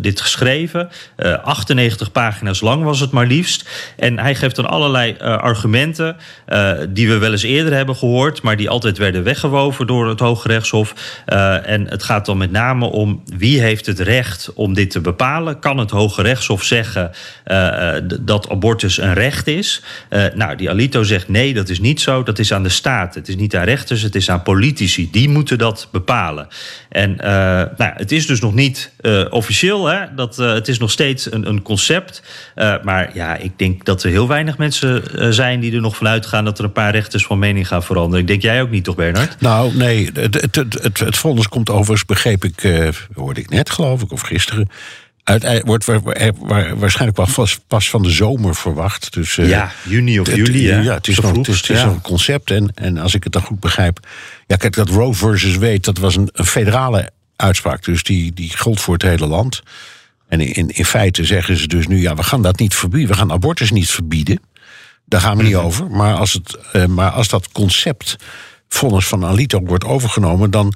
dit 0.00 0.20
geschreven. 0.20 0.88
98 1.42 2.12
pagina's 2.12 2.60
lang 2.60 2.82
was 2.82 3.00
het 3.00 3.10
maar 3.10 3.26
liefst. 3.26 3.68
En 3.96 4.18
hij 4.18 4.34
geeft 4.34 4.56
dan 4.56 4.66
allerlei 4.66 5.16
argumenten 5.18 6.16
die 6.88 7.08
we 7.08 7.18
wel 7.18 7.32
eens 7.32 7.42
eerder 7.42 7.72
hebben 7.72 7.96
gehoord, 7.96 8.42
maar 8.42 8.56
die 8.56 8.68
altijd 8.68 8.98
werden 8.98 9.22
weggewoven 9.22 9.86
door 9.86 10.08
het 10.08 10.20
Hoge 10.20 10.48
Rechtshof. 10.48 10.94
En 11.64 11.88
het 11.88 12.02
gaat 12.02 12.26
dan 12.26 12.38
met 12.38 12.50
name 12.50 12.86
om 12.86 13.22
wie 13.36 13.60
heeft 13.60 13.86
het 13.86 14.00
recht 14.00 14.52
om 14.54 14.74
dit 14.74 14.90
te 14.90 15.00
bepalen. 15.00 15.58
Kan 15.58 15.78
het 15.78 15.90
Hoge 15.90 16.22
Rechtshof 16.22 16.62
zeggen 16.62 17.10
dat 18.20 18.48
abortus 18.48 18.98
een 18.98 19.14
recht 19.14 19.46
is? 19.46 19.82
Nou, 20.34 20.56
die 20.56 20.70
Alito 20.70 21.02
zegt 21.02 21.28
nee, 21.28 21.54
dat 21.54 21.68
is 21.68 21.80
niet 21.80 22.00
zo. 22.00 22.22
Dat 22.22 22.38
is 22.38 22.52
aan 22.52 22.62
de 22.62 22.68
staat. 22.68 23.14
Het 23.14 23.28
is 23.28 23.36
niet 23.36 23.56
aan 23.56 23.64
rechters, 23.64 24.02
het 24.02 24.14
is 24.14 24.30
aan 24.30 24.42
politici. 24.42 25.05
Die 25.10 25.28
moeten 25.28 25.58
dat 25.58 25.88
bepalen. 25.92 26.48
En 26.88 27.16
nou, 27.76 27.92
het 27.94 28.12
is 28.12 28.26
dus 28.26 28.40
nog 28.40 28.54
niet 28.54 28.92
officieel. 29.30 29.86
Hè? 29.86 30.14
Dat, 30.14 30.36
het 30.36 30.68
is 30.68 30.78
nog 30.78 30.90
steeds 30.90 31.32
een, 31.32 31.48
een 31.48 31.62
concept. 31.62 32.22
maar 32.82 33.10
ja, 33.14 33.36
ik 33.36 33.58
denk 33.58 33.84
dat 33.84 34.02
er 34.02 34.10
heel 34.10 34.28
weinig 34.28 34.58
mensen 34.58 35.02
zijn 35.34 35.60
die 35.60 35.74
er 35.74 35.80
nog 35.80 35.96
vanuit 35.96 36.26
gaan 36.26 36.44
dat 36.44 36.58
er 36.58 36.64
een 36.64 36.72
paar 36.72 36.92
rechters 36.92 37.26
van 37.26 37.38
mening 37.38 37.68
gaan 37.68 37.82
veranderen. 37.82 38.20
Ik 38.20 38.26
denk 38.26 38.42
jij 38.42 38.62
ook 38.62 38.70
niet, 38.70 38.84
toch, 38.84 38.96
Bernard? 38.96 39.40
Nou, 39.40 39.74
nee. 39.74 40.10
Het, 40.12 40.34
het, 40.34 40.54
het, 40.54 40.82
het, 40.82 40.98
het 40.98 41.16
vonnis 41.16 41.48
komt 41.48 41.70
overigens, 41.70 42.04
begreep 42.04 42.44
ik, 42.44 42.90
hoorde 43.14 43.40
ik 43.40 43.50
net, 43.50 43.70
geloof 43.70 44.02
ik, 44.02 44.12
of 44.12 44.20
gisteren. 44.20 44.68
Uit, 45.26 45.62
wordt 45.64 45.84
waarschijnlijk 46.74 47.16
wel 47.16 47.26
vast, 47.26 47.60
pas 47.66 47.90
van 47.90 48.02
de 48.02 48.10
zomer 48.10 48.54
verwacht. 48.54 49.12
Dus, 49.12 49.34
ja, 49.34 49.70
juni 49.88 50.20
of 50.20 50.34
juli. 50.34 50.66
Ja, 50.66 50.94
het 50.94 51.08
is, 51.08 51.20
nog, 51.20 51.36
het 51.36 51.48
is, 51.48 51.68
nog 51.68 51.84
een 51.84 52.00
concept. 52.00 52.50
En, 52.50 52.72
en 52.74 52.98
als 52.98 53.14
ik 53.14 53.24
het 53.24 53.32
dan 53.32 53.42
goed 53.42 53.60
begrijp. 53.60 53.98
Ja, 54.46 54.56
kijk, 54.56 54.74
dat 54.74 54.88
Roe 54.88 55.14
versus 55.14 55.54
Wade, 55.54 55.80
dat 55.80 55.98
was 55.98 56.16
een, 56.16 56.28
een 56.32 56.46
federale 56.46 57.10
uitspraak. 57.36 57.84
Dus 57.84 58.02
die, 58.02 58.32
die 58.32 58.58
gold 58.58 58.80
voor 58.80 58.94
het 58.94 59.02
hele 59.02 59.26
land. 59.26 59.62
En 60.28 60.40
in, 60.40 60.68
in 60.68 60.84
feite 60.84 61.24
zeggen 61.24 61.56
ze 61.56 61.66
dus 61.66 61.86
nu: 61.86 62.00
ja, 62.00 62.14
we 62.14 62.22
gaan 62.22 62.42
dat 62.42 62.58
niet 62.58 62.74
verbieden. 62.74 63.10
We 63.10 63.16
gaan 63.16 63.32
abortus 63.32 63.70
niet 63.70 63.90
verbieden. 63.90 64.40
Daar 65.04 65.20
gaan 65.20 65.36
we 65.36 65.42
niet 65.42 65.52
mhm. 65.52 65.64
over. 65.64 65.90
Maar 65.90 66.14
als, 66.14 66.32
het, 66.32 66.58
uh, 66.72 66.84
maar 66.84 67.10
als 67.10 67.28
dat 67.28 67.52
concept 67.52 68.16
vonnis 68.68 69.06
van 69.06 69.24
Alito 69.24 69.60
wordt 69.60 69.84
overgenomen, 69.84 70.50
dan, 70.50 70.74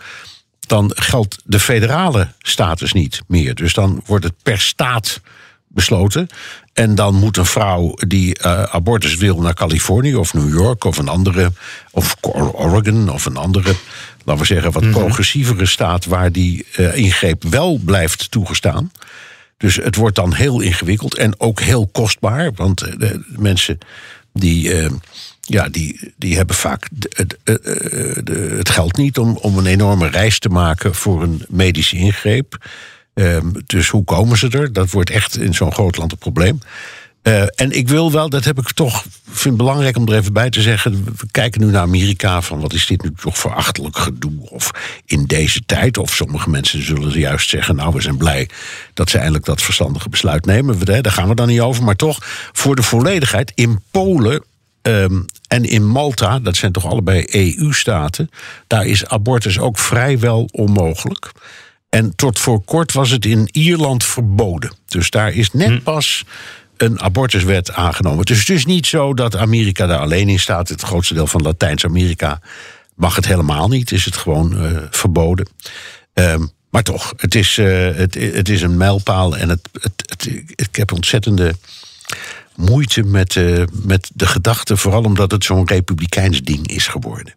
dan 0.66 0.92
geldt 0.94 1.42
de 1.44 1.60
federale 1.60 2.32
status 2.38 2.92
niet 2.92 3.22
meer. 3.26 3.54
Dus 3.54 3.74
dan 3.74 4.02
wordt 4.06 4.24
het 4.24 4.42
per 4.42 4.60
staat 4.60 5.20
besloten. 5.72 6.28
En 6.72 6.94
dan 6.94 7.14
moet 7.14 7.36
een 7.36 7.46
vrouw 7.46 7.94
die 8.06 8.38
uh, 8.38 8.62
abortus 8.62 9.16
wil 9.16 9.40
naar 9.40 9.54
Californië 9.54 10.14
of 10.16 10.34
New 10.34 10.52
York 10.52 10.84
of 10.84 10.98
een 10.98 11.08
andere, 11.08 11.52
of 11.90 12.16
Oregon 12.52 13.10
of 13.10 13.24
een 13.24 13.36
andere, 13.36 13.74
laten 14.24 14.40
we 14.42 14.46
zeggen, 14.46 14.72
wat 14.72 14.82
mm 14.82 14.92
-hmm. 14.92 15.00
progressievere 15.00 15.66
staat 15.66 16.04
waar 16.04 16.32
die 16.32 16.66
uh, 16.76 16.96
ingreep 16.96 17.42
wel 17.42 17.80
blijft 17.84 18.30
toegestaan. 18.30 18.92
Dus 19.56 19.76
het 19.76 19.96
wordt 19.96 20.16
dan 20.16 20.34
heel 20.34 20.60
ingewikkeld 20.60 21.16
en 21.16 21.40
ook 21.40 21.60
heel 21.60 21.86
kostbaar, 21.92 22.52
want 22.54 22.78
de 22.78 23.24
mensen 23.26 23.78
die, 24.32 24.74
ja, 25.40 25.68
die, 25.68 26.12
die 26.16 26.36
hebben 26.36 26.56
vaak 26.56 26.88
het, 27.08 27.38
het 28.58 28.68
geld 28.68 28.96
niet 28.96 29.18
om, 29.18 29.36
om 29.36 29.58
een 29.58 29.66
enorme 29.66 30.08
reis 30.08 30.38
te 30.38 30.48
maken 30.48 30.94
voor 30.94 31.22
een 31.22 31.44
medische 31.48 31.96
ingreep. 31.96 32.58
Um, 33.14 33.52
dus 33.66 33.88
hoe 33.88 34.04
komen 34.04 34.38
ze 34.38 34.48
er? 34.48 34.72
Dat 34.72 34.90
wordt 34.90 35.10
echt 35.10 35.36
in 35.36 35.54
zo'n 35.54 35.72
groot 35.72 35.96
land 35.96 36.12
een 36.12 36.18
probleem. 36.18 36.60
Uh, 37.22 37.42
en 37.42 37.70
ik 37.70 37.88
wil 37.88 38.12
wel, 38.12 38.28
dat 38.28 38.44
heb 38.44 38.58
ik 38.58 38.72
toch, 38.72 39.04
vind 39.30 39.56
belangrijk 39.56 39.96
om 39.96 40.08
er 40.08 40.14
even 40.14 40.32
bij 40.32 40.50
te 40.50 40.60
zeggen. 40.60 41.04
We 41.04 41.26
kijken 41.30 41.60
nu 41.60 41.70
naar 41.70 41.82
Amerika 41.82 42.42
van 42.42 42.60
wat 42.60 42.72
is 42.72 42.86
dit 42.86 43.02
nu 43.02 43.12
toch 43.20 43.38
voor 43.38 43.54
achterlijk 43.54 43.98
gedoe? 43.98 44.50
Of 44.50 44.70
in 45.04 45.24
deze 45.24 45.62
tijd, 45.66 45.98
of 45.98 46.14
sommige 46.14 46.50
mensen 46.50 46.84
zullen 46.84 47.18
juist 47.18 47.48
zeggen, 47.48 47.76
nou 47.76 47.94
we 47.94 48.00
zijn 48.00 48.16
blij 48.16 48.48
dat 48.94 49.10
ze 49.10 49.18
eindelijk 49.18 49.44
dat 49.44 49.62
verstandige 49.62 50.08
besluit 50.08 50.44
nemen. 50.44 50.78
We, 50.78 51.00
daar 51.00 51.12
gaan 51.12 51.28
we 51.28 51.34
dan 51.34 51.48
niet 51.48 51.60
over. 51.60 51.84
Maar 51.84 51.96
toch, 51.96 52.18
voor 52.52 52.76
de 52.76 52.82
volledigheid, 52.82 53.52
in 53.54 53.82
Polen 53.90 54.44
um, 54.82 55.24
en 55.48 55.64
in 55.64 55.86
Malta, 55.86 56.38
dat 56.38 56.56
zijn 56.56 56.72
toch 56.72 56.86
allebei 56.86 57.24
EU-staten, 57.26 58.30
daar 58.66 58.86
is 58.86 59.06
abortus 59.06 59.58
ook 59.58 59.78
vrijwel 59.78 60.48
onmogelijk. 60.52 61.32
En 61.90 62.14
tot 62.16 62.38
voor 62.38 62.62
kort 62.64 62.92
was 62.92 63.10
het 63.10 63.24
in 63.24 63.48
Ierland 63.52 64.04
verboden. 64.04 64.72
Dus 64.86 65.10
daar 65.10 65.32
is 65.32 65.52
net 65.52 65.68
Hm. 65.68 65.80
pas 65.80 66.24
een 66.76 67.00
abortuswet 67.00 67.72
aangenomen. 67.72 68.24
Dus 68.24 68.38
het 68.38 68.48
is 68.48 68.64
niet 68.64 68.86
zo 68.86 69.14
dat 69.14 69.36
Amerika 69.36 69.86
daar 69.86 69.98
alleen 69.98 70.28
in 70.28 70.38
staat. 70.40 70.68
Het 70.68 70.82
grootste 70.82 71.14
deel 71.14 71.26
van 71.26 71.42
Latijns-Amerika 71.42 72.40
mag 72.94 73.16
het 73.16 73.26
helemaal 73.26 73.68
niet. 73.68 73.92
Is 73.92 74.04
het 74.04 74.16
gewoon 74.16 74.58
eh, 74.64 74.76
verboden. 74.90 75.48
Ehm, 76.12 76.46
maar 76.70 76.82
toch, 76.82 77.12
het 77.16 77.34
is, 77.34 77.58
eh, 77.58 77.66
het, 77.94 78.14
het 78.14 78.48
is 78.48 78.62
een 78.62 78.76
mijlpaal. 78.76 79.36
En 79.36 79.48
het, 79.48 79.68
het, 79.80 79.92
het- 80.06 80.42
ik 80.54 80.76
heb 80.76 80.92
ontzettende 80.92 81.54
moeite 82.56 83.02
met, 83.02 83.36
eh, 83.36 83.62
met 83.72 84.10
de 84.14 84.26
gedachte. 84.26 84.76
Vooral 84.76 85.02
omdat 85.02 85.30
het 85.30 85.44
zo'n 85.44 85.66
republikeins 85.68 86.42
ding 86.42 86.66
is 86.68 86.86
geworden. 86.86 87.34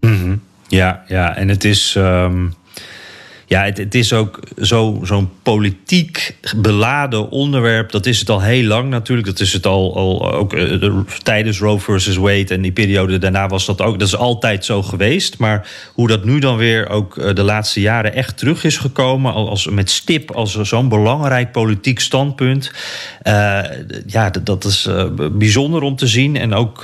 Mhm. 0.00 0.36
Ja, 0.68 1.04
ja, 1.08 1.36
en 1.36 1.48
het 1.48 1.64
is. 1.64 1.94
ehm, 1.96 2.46
ja, 3.52 3.64
het, 3.64 3.94
is 3.94 4.12
ook 4.12 4.40
zo- 4.60 5.00
zo'n 5.02 5.28
politiek 5.42 6.36
beladen 6.56 7.30
onderwerp. 7.30 7.90
Dat 7.90 8.06
is 8.06 8.18
het 8.18 8.30
al 8.30 8.40
heel 8.40 8.64
lang 8.64 8.88
natuurlijk. 8.90 9.28
Dat 9.28 9.40
is 9.40 9.52
het 9.52 9.66
al, 9.66 9.96
al 9.96 10.32
ook 10.32 10.52
eh, 10.52 10.80
de- 10.80 11.04
tijdens 11.22 11.58
Roe 11.58 11.78
versus 11.80 12.16
Wade 12.16 12.46
en 12.54 12.62
die 12.62 12.72
periode 12.72 13.18
daarna 13.18 13.48
was 13.48 13.66
dat 13.66 13.80
ook. 13.80 13.98
Dat 13.98 14.08
is 14.08 14.16
altijd 14.16 14.64
zo 14.64 14.82
geweest. 14.82 15.38
Maar 15.38 15.68
hoe 15.94 16.08
dat 16.08 16.24
nu 16.24 16.38
dan 16.38 16.56
weer 16.56 16.88
ook 16.88 17.16
eh, 17.18 17.34
de 17.34 17.42
laatste 17.42 17.80
jaren 17.80 18.14
echt 18.14 18.38
terug 18.38 18.64
is 18.64 18.76
gekomen, 18.76 19.32
al- 19.32 19.48
als, 19.48 19.66
met 19.66 19.90
stip 19.90 20.30
als 20.30 20.60
zo'n 20.60 20.88
belangrijk 20.88 21.52
politiek 21.52 22.00
standpunt. 22.00 22.72
eh, 23.22 23.58
ja, 24.06 24.30
dat, 24.44 24.64
is 24.64 24.88
bijzonder 25.32 25.82
om 25.82 25.96
te 25.96 26.06
zien. 26.06 26.36
En 26.36 26.54
ook, 26.54 26.80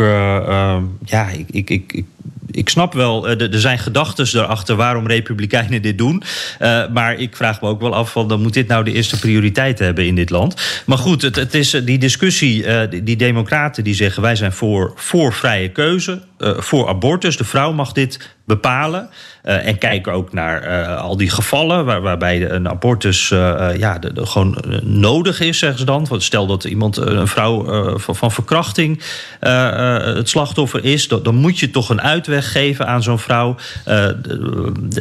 ja, 1.05 1.29
ik, 1.29 1.47
ik, 1.51 1.71
ik, 1.71 2.05
ik 2.51 2.69
snap 2.69 2.93
wel, 2.93 3.29
eh, 3.29 3.53
er 3.53 3.61
zijn 3.61 3.79
gedachten 3.79 4.27
erachter 4.41 4.77
waarom 4.77 5.07
Republikeinen 5.07 5.83
dit 5.83 5.99
doen. 5.99 6.23
Eh, 6.59 6.89
maar 6.93 7.15
ik 7.15 7.37
vraag 7.37 7.61
me 7.61 7.69
ook 7.69 7.81
wel 7.81 7.95
af: 7.95 8.13
van, 8.13 8.29
dan 8.29 8.43
moet 8.43 8.55
dit 8.55 8.69
nou 8.69 8.85
de 8.85 8.93
eerste 8.93 9.19
prioriteit 9.19 9.79
hebben 9.79 10.07
in 10.07 10.15
dit 10.15 10.31
land. 10.31 10.83
Maar 10.87 10.99
goed, 10.99 11.23
het, 11.23 11.37
het 11.37 11.55
is 11.55 11.75
eh, 11.75 11.85
die 11.85 11.99
discussie. 11.99 12.67
die, 13.03 13.17
Democraten 13.17 13.85
die 13.85 13.95
zeggen 13.95 14.23
wij 14.23 14.37
zijn 14.37 14.53
voor, 14.53 14.93
voor 14.95 15.33
vrije 15.33 15.69
keuze, 15.69 16.21
voor 16.39 16.89
abortus. 16.89 17.37
De 17.37 17.45
vrouw 17.45 17.73
mag 17.73 17.93
dit 17.93 18.37
bepalen. 18.47 19.09
Eh, 19.43 19.67
en 19.67 19.79
kijken 19.79 20.13
ook 20.13 20.33
naar 20.33 20.63
eh, 20.63 21.01
al 21.01 21.17
die 21.17 21.31
gevallen 21.31 21.85
waar, 21.85 22.01
waarbij 22.01 22.51
een 22.51 22.69
abortus 22.69 23.31
eh, 23.31 23.71
eh, 23.71 23.79
ja, 23.79 23.99
de, 23.99 24.13
de- 24.13 24.27
gewoon 24.27 24.57
eh, 24.59 24.79
nodig 24.83 25.41
is, 25.41 25.59
zeggen 25.59 25.79
ze 25.79 25.85
dan. 25.85 26.07
Want 26.09 26.23
stel 26.23 26.47
dat 26.47 26.65
iemand, 26.65 26.97
eh, 26.97 27.05
een 27.15 27.27
vrouw 27.27 27.67
eh, 27.73 27.99
van, 27.99 28.17
van 28.17 28.33
verkrachting 28.33 29.03
eh, 29.41 29.97
eh, 29.97 30.17
het 30.17 30.29
slachtoffer 30.29 30.85
is, 30.85 31.09
dan, 31.09 31.35
moet 31.35 31.59
je 31.59 31.71
toch 31.71 31.89
een 31.89 32.01
uitweg 32.03 32.53
geven 32.53 32.87
aan 32.87 33.03
zo'n 33.03 33.19
vrouw. 33.19 33.57
Eh, 33.85 34.05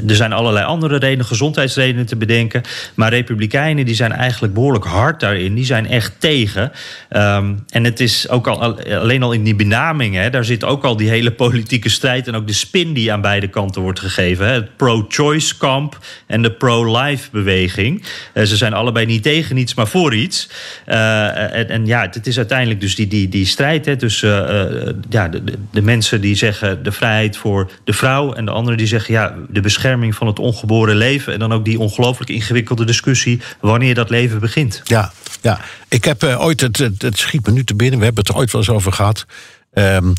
er 0.07 0.15
zijn 0.15 0.33
allerlei 0.33 0.65
andere 0.65 0.97
redenen, 0.97 1.25
gezondheidsredenen 1.25 2.05
te 2.05 2.15
bedenken. 2.15 2.61
Maar 2.95 3.09
Republikeinen 3.09 3.85
die 3.85 3.95
zijn 3.95 4.11
eigenlijk 4.11 4.53
behoorlijk 4.53 4.85
hard 4.85 5.19
daarin. 5.19 5.53
Die 5.55 5.65
zijn 5.65 5.87
echt 5.87 6.13
tegen. 6.19 6.71
Ehm, 7.09 7.53
en 7.69 7.83
het 7.83 7.99
is 7.99 8.29
ook 8.29 8.47
al, 8.47 8.81
alleen 8.91 9.23
al 9.23 9.31
in 9.31 9.43
die 9.43 9.55
benaming, 9.55 10.15
hè, 10.15 10.29
daar 10.29 10.45
zit 10.45 10.63
ook 10.63 10.83
al 10.83 10.97
die 10.97 11.09
hele 11.09 11.26
politieke 11.31 11.89
strijd 11.89 12.27
en 12.27 12.35
ook 12.35 12.47
de 12.47 12.53
spin 12.53 12.93
die 12.93 13.11
aan 13.11 13.21
beide 13.21 13.47
kanten 13.47 13.81
wordt 13.81 13.99
gegeven. 13.99 14.47
Het 14.47 14.77
pro-choice 14.77 15.57
kamp 15.57 15.97
en 16.25 16.41
de 16.41 16.51
pro-life 16.51 17.29
beweging. 17.31 18.03
Eh, 18.33 18.43
ze 18.43 18.57
zijn 18.57 18.73
allebei 18.73 19.05
niet 19.05 19.23
tegen 19.23 19.57
iets, 19.57 19.73
maar 19.73 19.87
voor 19.87 20.15
iets. 20.15 20.49
Eh, 20.85 21.69
en, 21.69 21.85
ja, 21.85 22.01
het 22.11 22.27
is 22.27 22.37
uiteindelijk 22.37 22.81
dus 22.81 22.95
die, 22.95 23.07
die, 23.07 23.29
die 23.29 23.45
strijd 23.45 23.85
hè, 23.85 23.95
tussen 23.95 24.49
eh, 24.49 24.93
ja, 25.09 25.27
de, 25.27 25.43
de, 25.71 25.81
mensen 25.81 26.21
die 26.21 26.35
zeggen 26.35 26.83
de 26.83 26.91
vrijheid 26.91 27.37
voor 27.37 27.71
de 27.83 27.93
vrouw 27.93 28.33
en 28.33 28.45
de 28.45 28.51
anderen 28.51 28.77
die 28.77 28.87
zeggen 28.87 29.13
ja, 29.13 29.35
de 29.49 29.61
bescherming 29.61 30.15
van 30.15 30.27
het 30.27 30.39
ongeboren 30.39 30.95
leven. 30.95 31.33
En 31.33 31.39
dan 31.39 31.53
ook 31.53 31.65
die 31.65 31.79
ongelooflijk 31.79 32.29
ingewikkelde 32.29 32.85
discussie 32.85 33.41
wanneer 33.59 33.95
dat 33.95 34.09
leven 34.09 34.39
begint. 34.39 34.81
Ja, 34.83 35.11
ja. 35.41 35.59
ik 35.87 36.03
heb 36.03 36.23
ooit, 36.23 36.61
het, 36.61 36.77
het, 36.77 37.01
het 37.01 37.17
schiet 37.17 37.45
me 37.45 37.51
nu 37.51 37.63
te 37.63 37.75
binnen, 37.75 37.99
we 37.99 38.05
hebben 38.05 38.23
het 38.23 38.33
er 38.33 38.39
ooit 38.39 38.51
wel 38.51 38.61
eens 38.61 38.69
over 38.69 38.91
gehad. 38.91 39.25
ehm, 39.73 40.13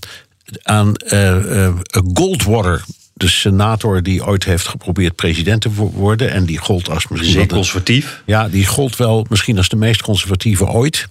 aan 0.63 0.95
eh, 0.97 1.65
eh, 1.67 1.75
Goldwater, 2.15 2.85
de 3.15 3.29
senator 3.29 4.03
die 4.03 4.25
ooit 4.27 4.45
heeft 4.45 4.69
geprobeerd 4.69 5.15
president 5.15 5.61
te 5.61 5.73
wo- 5.73 5.91
worden. 5.91 6.31
En 6.31 6.45
die 6.45 6.59
gold 6.59 6.91
als 6.91 7.09
misschien. 7.09 7.33
Zeer 7.33 7.47
conservatief. 7.47 8.23
ja, 8.27 8.49
die 8.49 8.67
gold 8.67 8.97
wel 8.97 9.27
misschien 9.29 9.57
als 9.57 9.69
de 9.69 9.77
meest 9.77 10.03
conservatieve 10.03 10.67
ooit. 10.67 11.09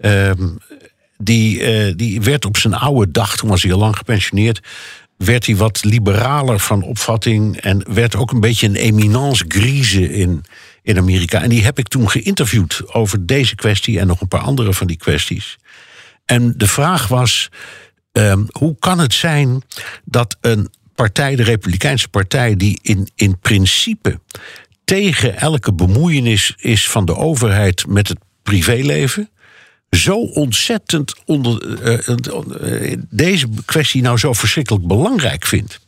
Ehm, 0.00 0.48
die, 1.18 1.62
eh, 1.62 1.92
die 1.96 2.20
werd 2.20 2.44
op 2.44 2.56
zijn 2.56 2.74
oude 2.74 3.10
dag, 3.10 3.36
toen 3.36 3.48
was 3.48 3.62
hij 3.62 3.72
al 3.72 3.78
lang 3.78 3.96
gepensioneerd, 3.96 4.60
werd 5.16 5.46
hij 5.46 5.56
wat 5.56 5.84
liberaler 5.84 6.58
van 6.60 6.82
opvatting 6.82 7.56
en 7.56 7.94
werd 7.94 8.16
ook 8.16 8.32
een 8.32 8.40
beetje 8.40 8.66
een 8.66 8.76
eminence 8.76 9.44
grise 9.48 10.12
in, 10.14 10.44
in 10.82 10.98
Amerika. 10.98 11.42
En 11.42 11.48
die 11.48 11.64
heb 11.64 11.78
ik 11.78 11.88
toen 11.88 12.10
geïnterviewd 12.10 12.82
over 12.92 13.26
deze 13.26 13.54
kwestie 13.54 14.00
en 14.00 14.06
nog 14.06 14.20
een 14.20 14.28
paar 14.28 14.40
andere 14.40 14.74
van 14.74 14.86
die 14.86 14.96
kwesties. 14.96 15.58
En 16.24 16.54
de 16.56 16.66
vraag 16.66 17.08
was: 17.08 17.48
ehm, 18.12 18.44
hoe 18.50 18.76
kan 18.78 18.98
het 18.98 19.14
zijn 19.14 19.62
dat 20.04 20.36
een 20.40 20.70
partij, 20.94 21.36
de 21.36 21.42
Republikeinse 21.42 22.08
Partij, 22.08 22.56
die 22.56 22.78
in, 22.82 23.08
in 23.14 23.38
principe 23.38 24.20
tegen 24.84 25.36
elke 25.38 25.72
bemoeienis 25.72 26.54
is 26.56 26.88
van 26.88 27.04
de 27.04 27.16
overheid 27.16 27.86
met 27.86 28.08
het 28.08 28.18
privéleven, 28.42 29.30
zo 29.90 30.16
ontzettend 30.16 31.14
onder, 31.24 31.82
eh, 31.82 32.08
eh, 32.08 32.98
deze 33.10 33.48
kwestie 33.64 34.02
nou 34.02 34.18
zo 34.18 34.32
verschrikkelijk 34.32 34.86
belangrijk 34.86 35.46
vindt? 35.46 35.80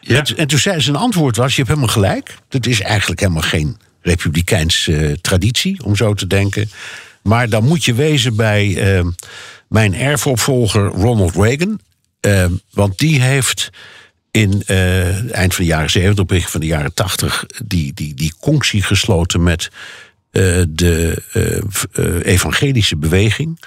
Ja. 0.00 0.18
En, 0.18 0.36
en 0.36 0.46
toen 0.46 0.58
zei 0.58 0.80
zijn 0.80 0.96
antwoord 0.96 1.36
was: 1.36 1.50
Je 1.50 1.56
hebt 1.56 1.68
helemaal 1.68 1.94
gelijk. 1.94 2.36
Dat 2.48 2.66
is 2.66 2.80
eigenlijk 2.80 3.20
helemaal 3.20 3.42
geen 3.42 3.76
republikeins 4.04 4.88
eh, 4.88 5.12
traditie 5.12 5.84
om 5.84 5.96
zo 5.96 6.14
te 6.14 6.26
denken. 6.26 6.70
Maar 7.22 7.48
dan 7.48 7.64
moet 7.64 7.84
je 7.84 7.94
wezen 7.94 8.36
bij 8.36 8.76
eh, 8.76 9.06
mijn 9.74 9.94
erfopvolger 9.94 10.84
Ronald 10.86 11.34
Reagan. 11.34 11.80
Eh, 12.20 12.44
want 12.70 12.98
die 12.98 13.20
heeft 13.22 13.70
in 14.30 14.62
eh, 14.66 15.32
eind 15.34 15.54
van 15.54 15.64
de 15.64 15.70
jaren 15.70 15.90
70, 15.90 16.26
begin 16.26 16.48
van 16.48 16.60
de 16.60 16.66
jaren 16.66 16.94
80, 16.94 17.46
die, 17.64 17.94
die, 17.94 18.14
die 18.14 18.34
conctie 18.40 18.82
gesloten 18.82 19.42
met 19.42 19.70
eh, 20.30 20.62
de 20.68 21.22
eh, 21.92 22.32
evangelische 22.32 22.96
beweging. 22.96 23.60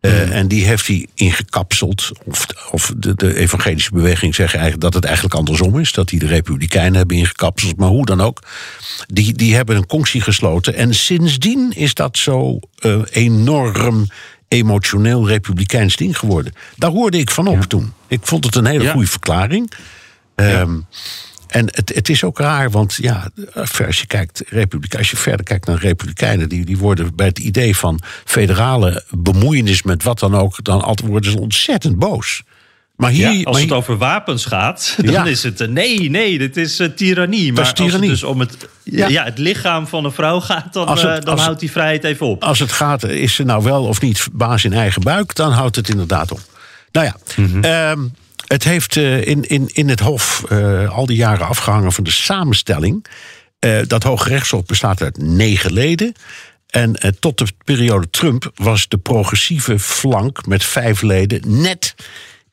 Eh, 0.00 0.36
En 0.36 0.48
die 0.48 0.64
heeft 0.64 0.86
hij 0.86 1.06
ingekapseld. 1.14 2.10
Of, 2.24 2.46
of 2.70 2.92
de, 2.96 3.14
de 3.14 3.36
evangelische 3.36 3.92
beweging 3.92 4.34
zeggen 4.34 4.58
eigenlijk 4.58 4.84
dat 4.84 4.94
het 4.94 5.04
eigenlijk 5.04 5.34
andersom 5.34 5.78
is. 5.78 5.92
Dat 5.92 6.08
die 6.08 6.18
de 6.18 6.26
republikeinen 6.26 6.94
hebben 6.94 7.16
ingekapseld. 7.16 7.76
Maar 7.76 7.88
hoe 7.88 8.06
dan 8.06 8.20
ook. 8.20 8.42
Die, 9.06 9.32
die 9.32 9.54
hebben 9.54 9.76
een 9.76 9.86
conctie 9.86 10.20
gesloten. 10.20 10.74
En 10.74 10.94
sindsdien 10.94 11.72
is 11.72 11.94
dat 11.94 12.18
zo 12.18 12.58
enorm 13.10 14.06
emotioneel 14.48 15.28
republikeins 15.28 15.96
ding 15.96 16.18
geworden. 16.18 16.52
Daar 16.76 16.90
hoorde 16.90 17.18
ik 17.18 17.30
van 17.30 17.46
op 17.46 17.62
toen. 17.62 17.92
Ik 18.06 18.20
vond 18.22 18.44
het 18.44 18.54
een 18.54 18.66
hele 18.66 18.84
Ja. 18.84 18.92
goede 18.92 19.06
verklaring. 19.06 19.72
Ehm, 20.34 20.78
en 21.48 21.66
het, 21.72 21.94
het 21.94 22.08
is 22.08 22.24
ook 22.24 22.38
raar, 22.38 22.70
want 22.70 22.94
ja, 22.94 23.30
als 23.86 24.00
je, 24.00 24.06
kijkt, 24.06 24.42
als 24.96 25.10
je 25.10 25.16
verder 25.16 25.44
kijkt 25.44 25.66
naar 25.66 25.78
Republikeinen, 25.78 26.48
die, 26.48 26.64
die 26.64 26.78
worden 26.78 27.16
bij 27.16 27.26
het 27.26 27.38
idee 27.38 27.76
van 27.76 28.00
federale 28.24 29.04
bemoeienis 29.10 29.82
met 29.82 30.02
wat 30.02 30.18
dan 30.18 30.34
ook, 30.34 30.64
dan 30.64 30.82
altijd 30.82 31.08
worden 31.08 31.30
ze 31.30 31.38
ontzettend 31.40 31.98
boos. 31.98 32.42
Maar 32.98 33.10
hier, 33.10 33.30
Ja, 33.32 33.42
als 33.42 33.52
maar 33.56 33.62
het 33.64 33.72
over 33.72 33.96
wapens 33.98 34.44
gaat, 34.44 34.94
dan 34.98 35.12
Ja. 35.12 35.24
is 35.24 35.42
het... 35.42 35.60
eh, 35.60 35.68
nee, 35.68 36.10
nee, 36.10 36.38
dit 36.38 36.56
is 36.56 36.80
tirannie. 36.96 37.52
Maar 37.52 37.62
is 37.62 37.80
als 37.80 37.92
het 37.92 38.02
dus 38.02 38.22
om 38.22 38.40
het, 38.40 38.68
ja. 38.82 39.08
Ja. 39.08 39.24
het 39.24 39.38
lichaam 39.38 39.86
van 39.86 40.04
een 40.04 40.12
vrouw 40.12 40.40
gaat... 40.40 40.72
dan, 40.72 40.88
het- 40.88 40.98
eh, 40.98 41.04
dan 41.20 41.24
als- 41.34 41.40
houdt 41.40 41.60
die 41.60 41.70
vrijheid 41.70 42.04
even 42.04 42.26
op. 42.26 42.44
als 42.44 42.58
het 42.58 42.72
gaat, 42.72 43.02
is 43.04 43.34
ze 43.34 43.42
nou 43.44 43.62
wel 43.62 43.84
of 43.84 44.00
niet 44.00 44.28
baas 44.32 44.64
in 44.64 44.72
eigen 44.72 45.02
buik, 45.02 45.34
dan 45.34 45.52
houdt 45.52 45.76
het 45.76 45.88
inderdaad 45.88 46.32
op. 46.32 46.40
Nou 46.92 47.06
ja, 47.06 47.16
ehm, 47.60 48.00
het 48.46 48.64
heeft 48.64 48.96
in, 48.96 49.42
in, 49.48 49.68
in 49.72 49.88
het 49.88 50.00
Hof 50.00 50.44
al 50.88 51.06
die 51.06 51.16
jaren 51.16 51.46
afgehangen 51.46 51.92
van 51.92 52.04
de 52.04 52.10
samenstelling. 52.10 53.06
Dat 53.86 54.02
Hoge 54.02 54.28
Rechtshof 54.28 54.64
bestaat 54.64 55.02
uit 55.02 55.16
negen 55.22 55.72
leden. 55.72 56.12
En 56.68 56.94
eh, 56.94 57.10
tot 57.20 57.38
de 57.38 57.46
periode 57.64 58.10
Trump 58.10 58.50
was 58.54 58.88
de 58.88 58.98
progressieve 58.98 59.78
flank 59.78 60.46
met 60.46 60.64
vijf 60.64 61.02
leden 61.02 61.40
net 61.62 61.94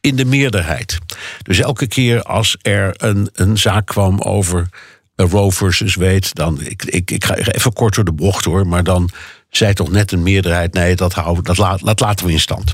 in 0.06 0.16
de 0.16 0.26
meerderheid. 0.26 1.00
Dus 1.42 1.60
elke 1.60 1.88
keer 1.88 2.24
als 2.24 2.58
er 2.62 2.94
een, 2.98 3.30
een 3.34 3.58
zaak 3.58 3.86
kwam 3.86 4.22
over 4.22 4.70
eh, 5.16 5.30
Roe 5.30 5.52
versus 5.52 5.96
Wade, 5.96 6.28
dan, 6.34 6.62
ik, 6.62 6.84
ik, 6.84 7.12
ik 7.12 7.26
ga 7.26 7.36
even 7.36 7.74
kort 7.74 7.96
door 7.96 8.06
de 8.06 8.12
bocht 8.12 8.46
hoor, 8.46 8.68
maar 8.68 8.84
dan 8.84 9.10
zei 9.50 9.74
toch 9.74 9.92
net 9.92 10.12
een 10.12 10.24
meerderheid, 10.24 10.74
nee, 10.74 10.96
dat, 10.96 11.14
houden, 11.14 11.44
dat, 11.44 11.58
laat, 11.58 12.00
laten 12.00 12.26
we 12.26 12.32
in 12.32 12.40
stand. 12.40 12.74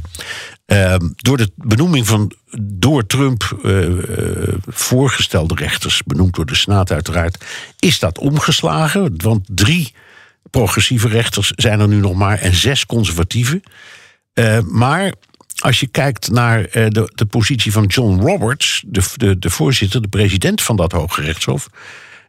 Ehm, 0.65 1.09
door 1.15 1.37
de 1.37 1.51
benoeming 1.55 2.07
van 2.07 2.31
door 2.61 3.05
Trump 3.05 3.59
eh, 3.63 3.87
eh, 3.87 4.53
voorgestelde 4.67 5.55
rechters, 5.55 6.03
benoemd 6.03 6.35
door 6.35 6.45
de 6.45 6.55
Senaat 6.55 6.91
uiteraard, 6.91 7.45
is 7.79 7.99
dat 7.99 8.19
omgeslagen. 8.19 9.13
Want 9.17 9.47
drie 9.51 9.93
progressieve 10.49 11.07
rechters 11.07 11.51
zijn 11.55 11.79
er 11.79 11.87
nu 11.87 11.99
nog 11.99 12.13
maar 12.13 12.39
en 12.39 12.55
zes 12.55 12.85
conservatieve. 12.85 13.61
Eh, 14.33 14.59
maar 14.59 15.13
als 15.59 15.79
je 15.79 15.87
kijkt 15.87 16.31
naar 16.31 16.65
eh, 16.65 16.87
de, 16.87 17.11
de 17.15 17.25
positie 17.25 17.71
van 17.71 17.85
John 17.85 18.19
Roberts, 18.19 18.83
de, 18.87 19.03
de, 19.15 19.39
de 19.39 19.49
voorzitter, 19.49 20.01
de 20.01 20.07
president 20.07 20.61
van 20.61 20.75
dat 20.75 20.91
Hoge 20.91 21.21
Rechtshof. 21.21 21.69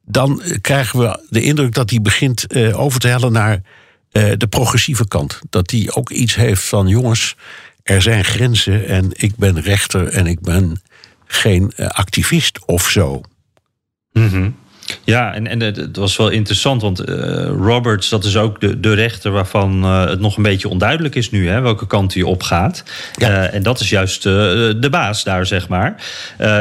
dan 0.02 0.42
krijgen 0.60 0.98
we 0.98 1.26
de 1.28 1.42
indruk 1.42 1.74
dat 1.74 1.90
hij 1.90 2.00
begint 2.00 2.46
eh, 2.46 2.80
over 2.80 3.00
te 3.00 3.08
hellen 3.08 3.32
naar 3.32 3.62
eh, 4.10 4.32
de 4.36 4.46
progressieve 4.46 5.08
kant. 5.08 5.40
Dat 5.50 5.70
hij 5.70 5.90
ook 5.94 6.10
iets 6.10 6.34
heeft 6.34 6.64
van: 6.64 6.88
jongens, 6.88 7.36
er 7.82 8.02
zijn 8.02 8.24
grenzen 8.24 8.86
en 8.88 9.08
ik 9.12 9.36
ben 9.36 9.60
rechter 9.60 10.08
en 10.08 10.26
ik 10.26 10.40
ben 10.40 10.82
geen 11.26 11.72
eh, 11.76 11.86
activist 11.86 12.64
of 12.64 12.90
zo. 12.90 13.20
Mm 14.12 14.60
ja, 15.04 15.34
en, 15.34 15.46
en 15.46 15.60
het 15.60 15.96
was 15.96 16.16
wel 16.16 16.28
interessant, 16.28 16.82
want 16.82 17.08
uh, 17.08 17.16
Roberts, 17.46 18.08
dat 18.08 18.24
is 18.24 18.36
ook 18.36 18.60
de, 18.60 18.80
de 18.80 18.94
rechter 18.94 19.30
waarvan 19.30 19.84
uh, 19.84 20.04
het 20.04 20.20
nog 20.20 20.36
een 20.36 20.42
beetje 20.42 20.68
onduidelijk 20.68 21.14
is 21.14 21.30
nu, 21.30 21.48
hè, 21.48 21.60
welke 21.60 21.86
kant 21.86 22.14
hij 22.14 22.22
opgaat. 22.22 22.84
Ja. 23.16 23.28
Uh, 23.28 23.54
en 23.54 23.62
dat 23.62 23.80
is 23.80 23.88
juist 23.88 24.22
de 24.22 24.88
baas 24.90 25.24
daar, 25.24 25.46
zeg 25.46 25.68
maar. 25.68 25.94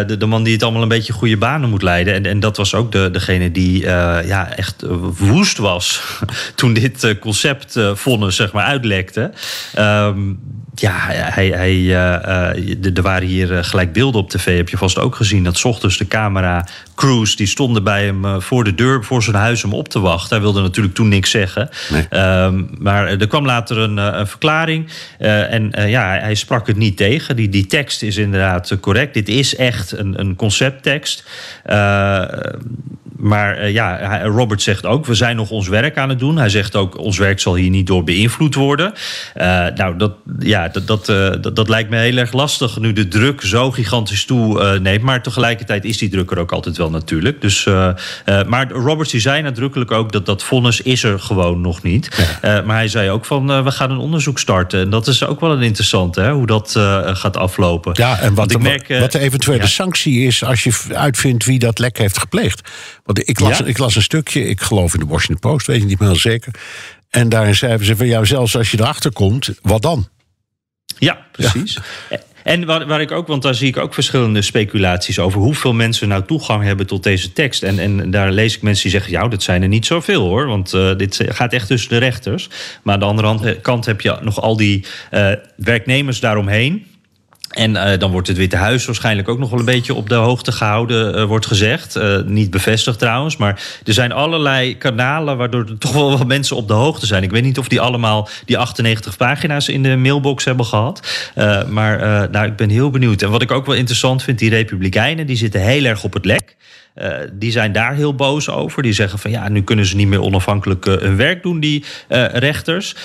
De, 0.07 0.17
de, 0.17 0.25
man 0.25 0.43
die 0.43 0.53
het 0.53 0.63
allemaal 0.63 0.81
een 0.81 0.87
beetje 0.87 1.13
goede 1.13 1.37
banen 1.37 1.69
moet 1.69 1.81
leiden. 1.81 2.13
En, 2.13 2.25
en 2.25 2.39
dat 2.39 2.57
was 2.57 2.75
ook 2.75 2.91
de, 2.91 3.09
degene 3.11 3.51
die 3.51 3.81
ja, 4.25 4.55
echt 4.55 4.83
woest 5.17 5.57
was 5.57 6.01
toen 6.55 6.73
dit 6.73 7.19
concept 7.19 7.79
vonnis, 7.93 8.35
zeg 8.35 8.51
maar, 8.51 8.65
uitlekte. 8.65 9.31
Um, 9.79 10.39
ja, 10.81 10.95
hij, 11.09 11.47
hij, 11.47 11.75
uh, 11.75 12.95
er 12.95 13.01
waren 13.01 13.27
hier 13.27 13.63
gelijk 13.63 13.93
beelden 13.93 14.21
op 14.21 14.29
tv, 14.29 14.57
heb 14.57 14.69
je 14.69 14.77
vast 14.77 14.99
ook 14.99 15.15
gezien. 15.15 15.43
Dat 15.43 15.65
ochtends 15.65 15.97
de 15.97 16.07
camera 16.07 16.67
crews 16.95 17.35
die 17.35 17.47
stonden 17.47 17.83
bij 17.83 18.05
hem 18.05 18.41
voor 18.41 18.63
de 18.63 18.75
deur, 18.75 19.03
voor 19.03 19.23
zijn 19.23 19.35
huis, 19.35 19.63
om 19.63 19.73
op 19.73 19.89
te 19.89 19.99
wachten. 19.99 20.29
Hij 20.29 20.39
wilde 20.41 20.61
natuurlijk 20.61 20.95
toen 20.95 21.07
niks 21.07 21.29
zeggen. 21.29 21.69
Nee. 21.91 22.21
Um, 22.43 22.69
maar 22.79 23.07
er 23.07 23.27
kwam 23.27 23.45
later 23.45 23.77
een, 23.77 23.97
een 23.97 24.27
verklaring. 24.27 24.89
Uh, 25.19 25.53
en 25.53 25.71
uh, 25.79 25.89
ja, 25.89 26.19
hij 26.19 26.35
sprak 26.35 26.67
het 26.67 26.77
niet 26.77 26.97
tegen. 26.97 27.35
Die, 27.35 27.49
die 27.49 27.65
tekst 27.65 28.03
is 28.03 28.17
inderdaad 28.17 28.79
correct. 28.79 29.13
Dit 29.13 29.29
is 29.29 29.55
echt 29.55 29.91
een, 29.91 30.19
een 30.19 30.35
concepttekst. 30.35 31.29
Uh, 31.69 32.23
maar 33.21 33.63
uh, 33.63 33.73
ja, 33.73 34.21
Robert 34.23 34.61
zegt 34.61 34.85
ook, 34.85 35.05
we 35.05 35.13
zijn 35.13 35.35
nog 35.35 35.49
ons 35.49 35.67
werk 35.67 35.97
aan 35.97 36.09
het 36.09 36.19
doen. 36.19 36.37
Hij 36.37 36.49
zegt 36.49 36.75
ook, 36.75 36.97
ons 36.97 37.17
werk 37.17 37.39
zal 37.39 37.55
hier 37.55 37.69
niet 37.69 37.87
door 37.87 38.03
beïnvloed 38.03 38.55
worden. 38.55 38.93
Uh, 39.37 39.43
nou, 39.75 39.97
dat, 39.97 40.13
ja, 40.39 40.67
dat, 40.67 40.87
dat, 40.87 41.09
uh, 41.09 41.29
dat, 41.41 41.55
dat, 41.55 41.69
lijkt 41.69 41.89
me 41.89 41.97
heel 41.97 42.17
erg 42.17 42.33
lastig 42.33 42.79
nu 42.79 42.93
de 42.93 43.07
druk 43.07 43.41
zo 43.41 43.71
gigantisch 43.71 44.25
toeneemt. 44.25 45.01
maar 45.01 45.23
tegelijkertijd 45.23 45.85
is 45.85 45.97
die 45.97 46.09
druk 46.09 46.31
er 46.31 46.39
ook 46.39 46.51
altijd 46.51 46.77
wel 46.77 46.89
natuurlijk. 46.89 47.41
Dus, 47.41 47.65
maar 48.47 48.71
Roberts 48.71 49.11
die 49.11 49.21
zei 49.21 49.41
nadrukkelijk 49.41 49.91
ook 49.91 50.11
dat 50.11 50.25
dat 50.25 50.43
vonnis 50.43 50.81
is 50.81 51.03
er 51.03 51.19
gewoon 51.19 51.61
nog 51.61 51.83
niet. 51.83 52.21
Ja. 52.41 52.61
maar 52.61 52.75
hij 52.75 52.87
zei 52.87 53.09
ook 53.09 53.25
van, 53.25 53.63
we 53.63 53.71
gaan 53.71 53.91
een 53.91 53.97
onderzoek 53.97 54.39
starten. 54.39 54.79
En 54.79 54.89
dat 54.89 55.07
is 55.07 55.25
ook 55.25 55.39
wel 55.39 55.51
een 55.51 55.61
interessante, 55.61 56.21
hè, 56.21 56.31
hoe 56.31 56.45
dat 56.45 56.71
gaat 57.03 57.37
aflopen. 57.37 57.93
Ja, 57.95 58.19
en 58.19 58.33
wat, 58.33 58.49
de, 58.49 58.59
merk, 58.59 58.87
wat 58.99 59.11
de 59.11 59.19
eventuele 59.19 59.61
ja. 59.61 59.67
sanctie 59.67 60.25
is 60.25 60.43
als 60.43 60.63
je 60.63 60.73
uitvindt 60.93 61.45
wie 61.45 61.59
dat 61.59 61.79
lek 61.79 61.97
heeft 61.97 62.17
gepleegd. 62.17 62.69
Want 63.13 63.29
ik 63.29 63.39
las, 63.39 63.57
ja? 63.57 63.65
ik 63.65 63.77
las 63.77 63.95
een 63.95 64.01
stukje, 64.01 64.47
ik 64.47 64.61
geloof 64.61 64.93
in 64.93 64.99
de 64.99 65.05
Washington 65.05 65.51
Post, 65.51 65.67
weet 65.67 65.81
ik 65.81 65.87
niet 65.87 65.99
meer 65.99 66.15
zeker. 66.15 66.53
En 67.09 67.29
daarin 67.29 67.55
schrijven 67.55 67.85
ze 67.85 67.95
van 67.95 68.07
jou, 68.07 68.25
zelfs 68.25 68.57
als 68.57 68.71
je 68.71 68.79
erachter 68.79 69.11
komt, 69.11 69.49
wat 69.61 69.81
dan? 69.81 70.07
Ja, 70.97 71.25
precies. 71.31 71.77
Ja. 72.09 72.19
En 72.43 72.65
waar, 72.65 72.87
waar, 72.87 73.01
ik 73.01 73.11
ook, 73.11 73.27
want 73.27 73.41
daar 73.41 73.55
zie 73.55 73.67
ik 73.67 73.77
ook 73.77 73.93
verschillende 73.93 74.41
speculaties 74.41 75.19
over 75.19 75.39
hoeveel 75.39 75.73
mensen 75.73 76.07
nou 76.07 76.25
toegang 76.25 76.63
hebben 76.63 76.87
tot 76.87 77.03
deze 77.03 77.33
tekst. 77.33 77.63
En, 77.63 77.79
en 77.79 78.11
daar 78.11 78.31
lees 78.31 78.55
ik 78.55 78.61
mensen 78.61 78.83
die 78.83 78.91
zeggen: 78.91 79.11
ja, 79.11 79.27
dat 79.27 79.43
zijn 79.43 79.61
er 79.61 79.67
niet 79.67 79.85
zoveel 79.85 80.21
hoor. 80.21 80.47
Want 80.47 80.73
uh, 80.73 80.95
dit 80.95 81.23
gaat 81.27 81.53
echt 81.53 81.67
tussen 81.67 81.89
de 81.89 81.97
rechters. 81.97 82.49
Maar 82.83 82.93
aan 82.93 83.15
de 83.15 83.25
andere 83.25 83.59
kant 83.59 83.85
heb 83.85 84.01
je 84.01 84.17
nog 84.21 84.41
al 84.41 84.57
die 84.57 84.85
uh, 85.11 85.31
werknemers 85.55 86.19
daaromheen. 86.19 86.85
En 87.51 87.71
uh, 87.71 87.97
dan 87.97 88.11
wordt 88.11 88.27
het 88.27 88.37
Witte 88.37 88.55
Huis 88.55 88.85
waarschijnlijk 88.85 89.29
ook 89.29 89.39
nog 89.39 89.49
wel 89.49 89.59
een 89.59 89.65
beetje 89.65 89.93
op 89.93 90.09
de 90.09 90.15
hoogte 90.15 90.51
gehouden, 90.51 91.17
uh, 91.17 91.23
wordt 91.23 91.45
gezegd. 91.45 91.97
Uh, 91.97 92.21
niet 92.25 92.49
bevestigd 92.49 92.99
trouwens, 92.99 93.37
maar 93.37 93.61
er 93.85 93.93
zijn 93.93 94.11
allerlei 94.11 94.77
kanalen 94.77 95.37
waardoor 95.37 95.65
er 95.65 95.77
toch 95.87 95.93
wel 95.93 96.17
wat 96.17 96.27
mensen 96.27 96.55
op 96.55 96.67
de 96.67 96.73
hoogte 96.73 97.05
zijn. 97.05 97.23
Ik 97.23 97.31
weet 97.31 97.43
niet 97.43 97.57
of 97.57 97.67
die 97.67 97.81
allemaal 97.81 98.29
die 98.45 98.57
98 98.57 99.17
pagina's 99.17 99.67
in 99.67 99.83
de 99.83 99.95
mailbox 99.95 100.45
hebben 100.45 100.65
gehad. 100.65 101.07
maar 101.69 102.29
nou, 102.29 102.45
ik 102.45 102.55
ben 102.55 102.69
heel 102.69 102.89
benieuwd. 102.89 103.21
En 103.21 103.29
wat 103.29 103.41
ik 103.41 103.51
ook 103.51 103.65
wel 103.65 103.75
interessant 103.75 104.23
vind, 104.23 104.39
die 104.39 104.49
Republikeinen, 104.49 105.25
die 105.25 105.37
zitten 105.37 105.61
heel 105.61 105.83
erg 105.83 106.03
op 106.03 106.13
het 106.13 106.25
lek. 106.25 106.55
Uh, 106.95 107.13
die 107.33 107.51
zijn 107.51 107.71
daar 107.71 107.93
heel 107.93 108.15
boos 108.15 108.49
over. 108.49 108.83
Die 108.83 108.93
zeggen 108.93 109.19
van 109.19 109.31
ja, 109.31 109.49
nu 109.49 109.63
kunnen 109.63 109.85
ze 109.85 109.95
niet 109.95 110.07
meer 110.07 110.21
onafhankelijk 110.21 110.85
uh, 110.85 110.97
hun 110.97 111.15
werk 111.15 111.43
doen, 111.43 111.59
die 111.59 111.83
uh, 112.09 112.25
rechters. 112.25 112.95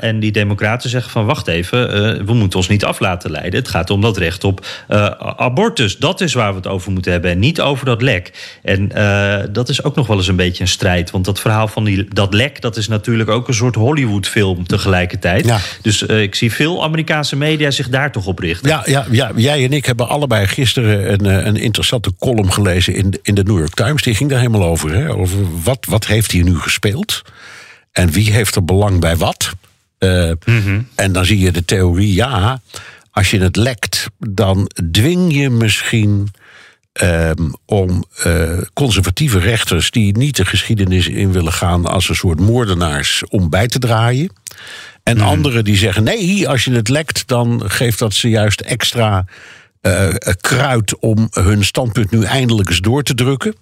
en 0.00 0.20
die 0.20 0.32
democraten 0.32 0.90
zeggen 0.90 1.10
van 1.10 1.26
wacht 1.26 1.48
even, 1.48 1.88
we 2.26 2.34
moeten 2.34 2.58
ons 2.58 2.68
niet 2.68 2.84
af 2.84 3.00
laten 3.00 3.30
leiden. 3.30 3.60
Het 3.60 3.68
gaat 3.68 3.90
om 3.90 4.00
dat 4.00 4.16
recht 4.16 4.44
op 4.44 4.66
abortus. 5.36 5.96
Dat 5.96 6.20
is 6.20 6.34
waar 6.34 6.50
we 6.50 6.56
het 6.56 6.66
over 6.66 6.92
moeten 6.92 7.12
hebben 7.12 7.30
en 7.30 7.38
niet 7.38 7.60
over 7.60 7.86
dat 7.86 8.02
lek. 8.02 8.56
En 8.62 8.88
dat 9.52 9.68
is 9.68 9.84
ook 9.84 9.94
nog 9.94 10.06
wel 10.06 10.16
eens 10.16 10.28
een 10.28 10.36
beetje 10.36 10.62
een 10.62 10.68
strijd. 10.68 11.10
Want 11.10 11.24
dat 11.24 11.40
verhaal 11.40 11.68
van 11.68 11.84
die, 11.84 12.08
dat 12.08 12.34
lek, 12.34 12.60
dat 12.60 12.76
is 12.76 12.88
natuurlijk 12.88 13.30
ook 13.30 13.48
een 13.48 13.54
soort 13.54 13.74
Hollywood-film 13.74 14.66
tegelijkertijd. 14.66 15.44
Ja. 15.44 15.58
Dus 15.82 16.02
ik 16.02 16.34
zie 16.34 16.52
veel 16.52 16.82
Amerikaanse 16.82 17.36
media 17.36 17.70
zich 17.70 17.88
daar 17.88 18.12
toch 18.12 18.26
op 18.26 18.38
richten. 18.38 18.68
Ja, 18.68 18.82
ja, 18.86 19.06
ja 19.10 19.30
jij 19.36 19.64
en 19.64 19.72
ik 19.72 19.86
hebben 19.86 20.08
allebei 20.08 20.46
gisteren 20.46 21.12
een, 21.12 21.46
een 21.46 21.56
interessante 21.56 22.12
column 22.18 22.52
gelezen 22.52 22.94
in 22.94 23.20
in 23.22 23.34
de 23.34 23.42
New 23.42 23.58
York 23.58 23.74
Times, 23.74 24.02
die 24.02 24.14
ging 24.14 24.30
daar 24.30 24.38
helemaal 24.38 24.68
over. 24.68 24.94
Hè? 24.94 25.14
Over 25.14 25.62
wat, 25.62 25.86
wat 25.88 26.06
heeft 26.06 26.30
hier 26.30 26.44
nu 26.44 26.58
gespeeld? 26.58 27.22
En 27.92 28.10
wie 28.10 28.32
heeft 28.32 28.54
er 28.54 28.64
belang 28.64 29.00
bij 29.00 29.16
wat? 29.16 29.52
Uh, 29.98 30.30
mm-hmm. 30.44 30.88
En 30.94 31.12
dan 31.12 31.24
zie 31.24 31.38
je 31.38 31.52
de 31.52 31.64
theorie, 31.64 32.14
ja, 32.14 32.60
als 33.10 33.30
je 33.30 33.40
het 33.40 33.56
lekt, 33.56 34.06
dan 34.18 34.70
dwing 34.90 35.34
je 35.34 35.50
misschien 35.50 36.30
um, 37.02 37.54
om 37.66 38.04
uh, 38.26 38.58
conservatieve 38.72 39.38
rechters 39.38 39.90
die 39.90 40.16
niet 40.16 40.36
de 40.36 40.44
geschiedenis 40.44 41.08
in 41.08 41.32
willen 41.32 41.52
gaan 41.52 41.86
als 41.86 42.08
een 42.08 42.14
soort 42.14 42.40
moordenaars 42.40 43.22
om 43.28 43.50
bij 43.50 43.66
te 43.66 43.78
draaien. 43.78 44.32
En 45.02 45.16
mm. 45.16 45.22
anderen 45.22 45.64
die 45.64 45.76
zeggen: 45.76 46.04
nee, 46.04 46.48
als 46.48 46.64
je 46.64 46.72
het 46.72 46.88
lekt, 46.88 47.28
dan 47.28 47.62
geeft 47.66 47.98
dat 47.98 48.14
ze 48.14 48.28
juist 48.28 48.60
extra 48.60 49.24
uh, 49.82 50.08
kruid 50.40 50.98
om 50.98 51.28
hun 51.30 51.64
standpunt 51.64 52.10
nu 52.10 52.24
eindelijk 52.24 52.68
eens 52.68 52.80
door 52.80 53.02
te 53.02 53.14
drukken. 53.14 53.54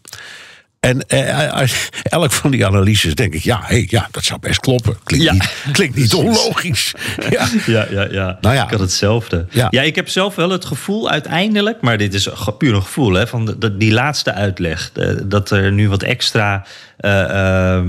En 0.80 1.04
uh, 1.08 1.60
elk 2.02 2.32
van 2.32 2.50
die 2.50 2.66
analyses 2.66 3.14
denk 3.14 3.34
ik, 3.34 3.42
ja, 3.42 3.60
hey, 3.62 3.86
ja 3.88 4.08
dat 4.10 4.24
zou 4.24 4.40
best 4.40 4.60
kloppen. 4.60 4.96
Klinkt, 5.04 5.26
ja. 5.26 5.32
niet, 5.32 5.54
klinkt 5.72 5.96
niet 5.96 6.14
onlogisch. 6.14 6.94
ja. 7.30 7.48
ja, 7.66 7.86
ja, 7.90 8.06
ja. 8.10 8.38
Nou 8.40 8.54
ja. 8.54 8.64
Ik 8.64 8.70
had 8.70 8.80
hetzelfde. 8.80 9.46
Ja. 9.50 9.66
ja, 9.70 9.82
ik 9.82 9.94
heb 9.94 10.08
zelf 10.08 10.34
wel 10.34 10.50
het 10.50 10.64
gevoel 10.64 11.10
uiteindelijk, 11.10 11.80
maar 11.80 11.98
dit 11.98 12.14
is 12.14 12.28
puur 12.58 12.74
een 12.74 12.82
gevoel, 12.82 13.12
hè, 13.12 13.26
van 13.26 13.56
de, 13.58 13.76
die 13.76 13.92
laatste 13.92 14.32
uitleg. 14.32 14.92
Dat 15.24 15.50
er 15.50 15.72
nu 15.72 15.88
wat 15.88 16.02
extra 16.02 16.66
uh, 17.00 17.80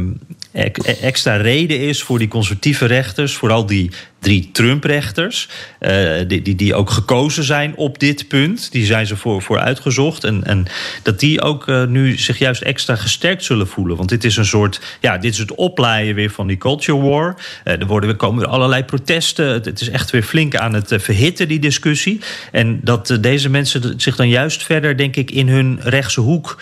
extra 0.51 1.35
reden 1.35 1.79
is 1.79 2.03
voor 2.03 2.19
die 2.19 2.27
conservatieve 2.27 2.85
rechters, 2.85 3.33
vooral 3.33 3.65
die 3.65 3.91
drie 4.21 4.49
Trump-rechters, 4.51 5.49
uh, 5.79 5.91
die, 6.27 6.41
die, 6.41 6.55
die 6.55 6.75
ook 6.75 6.89
gekozen 6.89 7.43
zijn 7.43 7.75
op 7.75 7.99
dit 7.99 8.27
punt. 8.27 8.71
Die 8.71 8.85
zijn 8.85 9.07
ze 9.07 9.17
voor, 9.17 9.41
voor 9.41 9.59
uitgezocht. 9.59 10.23
En, 10.23 10.43
en 10.43 10.65
dat 11.03 11.19
die 11.19 11.41
ook 11.41 11.67
uh, 11.67 11.85
nu 11.85 12.17
zich 12.17 12.39
juist 12.39 12.61
extra 12.61 12.95
gesterkt 12.95 13.43
zullen 13.43 13.67
voelen. 13.67 13.97
Want 13.97 14.09
dit 14.09 14.23
is 14.23 14.37
een 14.37 14.45
soort, 14.45 14.81
ja, 14.99 15.17
dit 15.17 15.33
is 15.33 15.37
het 15.37 15.55
oplaaien 15.55 16.15
weer 16.15 16.29
van 16.29 16.47
die 16.47 16.57
culture 16.57 17.01
war. 17.01 17.35
Uh, 17.63 17.73
er, 17.79 17.85
worden, 17.85 18.15
komen 18.15 18.49
allerlei 18.49 18.83
protesten. 18.83 19.47
Het, 19.47 19.65
het, 19.65 19.81
is 19.81 19.89
echt 19.89 20.11
weer 20.11 20.23
flink 20.23 20.55
aan 20.55 20.73
het 20.73 20.93
verhitten, 20.97 21.47
die 21.47 21.59
discussie. 21.59 22.19
En 22.51 22.79
dat 22.83 23.17
deze 23.21 23.49
mensen 23.49 23.93
zich 23.97 24.15
dan 24.15 24.29
juist 24.29 24.63
verder, 24.63 24.97
denk 24.97 25.15
ik, 25.15 25.31
in 25.31 25.47
hun 25.47 25.79
rechtse 25.81 26.21
hoek 26.21 26.61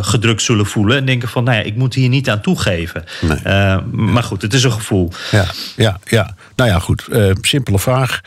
gedrukt 0.00 0.42
zullen 0.42 0.66
voelen. 0.66 0.96
En 0.96 1.06
denken 1.06 1.28
van, 1.28 1.44
nou 1.44 1.56
ja, 1.56 1.62
ik 1.62 1.76
moet 1.76 1.94
hier 1.94 2.08
niet 2.08 2.30
aan 2.30 2.40
toegeven. 2.40 2.75
Nee. 3.20 3.80
maar 3.92 4.22
goed, 4.22 4.42
het 4.42 4.54
is 4.54 4.64
een 4.64 4.72
gevoel. 4.72 5.12
Ja, 5.30 5.46
ja, 5.76 5.98
ja. 6.04 6.36
Nou 6.56 6.70
ja, 6.70 6.78
goed. 6.78 7.06
Uh, 7.08 7.30
simpele 7.40 7.78
vraag. 7.78 8.20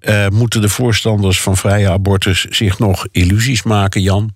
Uh, 0.00 0.28
moeten 0.28 0.60
de 0.60 0.68
voorstanders 0.68 1.40
van 1.40 1.56
vrije 1.56 1.90
abortus 1.90 2.44
zich 2.44 2.78
nog 2.78 3.06
illusies 3.10 3.62
maken, 3.62 4.02
Jan? 4.02 4.34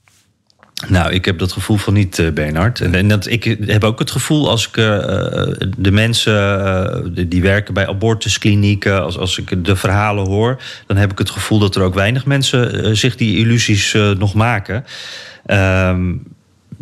Nou, 0.89 1.13
ik 1.13 1.25
heb 1.25 1.39
dat 1.39 1.53
gevoel 1.53 1.77
van 1.77 1.95
niet, 1.95 2.35
Bernard. 2.35 2.81
En, 2.81 3.09
dat, 3.09 3.27
ik 3.27 3.45
heb 3.67 3.85
ook 3.85 3.99
het 3.99 4.11
gevoel 4.11 4.49
als 4.49 4.69
ik 4.69 4.77
uh, 4.77 4.87
de 5.79 5.91
mensen 5.91 6.61
uh, 7.17 7.27
die 7.29 7.43
werken 7.43 7.75
bij 7.75 7.89
abortusklinieken, 7.89 9.03
als, 9.03 9.19
als 9.19 9.39
ik 9.39 9.65
de 9.65 9.77
verhalen 9.77 10.27
hoor, 10.27 10.63
dan 10.87 10.97
heb 10.97 11.13
ik 11.13 11.19
het 11.19 11.31
gevoel 11.31 11.59
dat 11.59 11.77
er 11.77 11.83
ook 11.83 11.95
weinig 11.95 12.25
mensen 12.25 12.97
zich 12.97 13.17
die 13.17 13.39
illusies 13.39 13.97
nog 14.19 14.35
maken. 14.35 14.85
Ehm, 15.47 16.13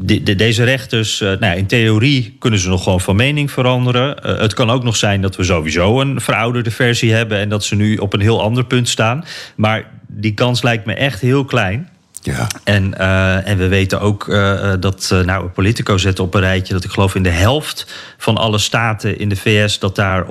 de, 0.00 0.22
de, 0.22 0.34
deze 0.34 0.64
rechters, 0.64 1.20
uh, 1.20 1.28
nou 1.28 1.44
ja, 1.44 1.52
in 1.52 1.66
theorie 1.66 2.36
kunnen 2.38 2.58
ze 2.58 2.68
nog 2.68 2.82
gewoon 2.82 3.00
van 3.00 3.16
mening 3.16 3.50
veranderen. 3.50 4.16
Uh, 4.26 4.38
het 4.38 4.54
kan 4.54 4.70
ook 4.70 4.82
nog 4.82 4.96
zijn 4.96 5.20
dat 5.20 5.36
we 5.36 5.44
sowieso 5.44 6.00
een 6.00 6.20
verouderde 6.20 6.70
versie 6.70 7.12
hebben 7.12 7.38
en 7.38 7.48
dat 7.48 7.64
ze 7.64 7.74
nu 7.74 7.96
op 7.96 8.12
een 8.12 8.20
heel 8.20 8.42
ander 8.42 8.64
punt 8.64 8.88
staan. 8.88 9.24
Maar 9.56 9.90
die 10.06 10.34
kans 10.34 10.62
lijkt 10.62 10.86
me 10.86 10.94
echt 10.94 11.20
heel 11.20 11.44
klein. 11.44 11.88
Ja. 12.22 12.46
En, 12.64 12.94
uh, 12.98 13.48
en 13.48 13.58
we 13.58 13.68
weten 13.68 14.00
ook 14.00 14.26
uh, 14.26 14.72
dat, 14.80 15.10
uh, 15.12 15.20
nou, 15.20 15.48
Politico 15.48 15.96
zet 15.98 16.20
op 16.20 16.34
een 16.34 16.40
rijtje 16.40 16.74
dat 16.74 16.84
ik 16.84 16.90
geloof 16.90 17.14
in 17.14 17.22
de 17.22 17.28
helft 17.28 17.86
van 18.16 18.36
alle 18.36 18.58
staten 18.58 19.18
in 19.18 19.28
de 19.28 19.36
VS 19.36 19.78
dat 19.78 19.96
daar 19.96 20.26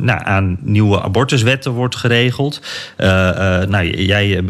nou, 0.00 0.20
aan 0.24 0.58
nieuwe 0.60 1.02
abortuswetten 1.02 1.72
wordt 1.72 1.96
geregeld. 1.96 2.60
nou, 2.96 4.02
jij 4.02 4.42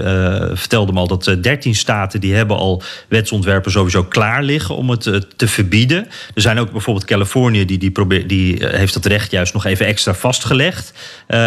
vertelde 0.52 0.92
me 0.92 0.98
al 0.98 1.06
dat 1.06 1.36
13 1.40 1.74
staten 1.74 2.20
die 2.20 2.34
hebben 2.34 2.56
al 2.56 2.82
wetsontwerpen 3.08 3.70
sowieso 3.70 4.04
klaar 4.04 4.42
liggen 4.42 4.76
om 4.76 4.90
het 4.90 5.22
te 5.36 5.48
verbieden. 5.48 6.08
Er 6.34 6.42
zijn 6.42 6.58
ook 6.58 6.70
bijvoorbeeld 6.72 7.06
Californië 7.06 7.64
die, 7.64 7.78
die, 7.78 7.90
probeert, 7.90 8.28
die 8.28 8.66
heeft 8.66 8.94
dat 8.94 9.04
recht 9.04 9.30
juist 9.30 9.52
nog 9.52 9.64
even 9.64 9.86
extra 9.86 10.14
vastgelegd 10.14 10.92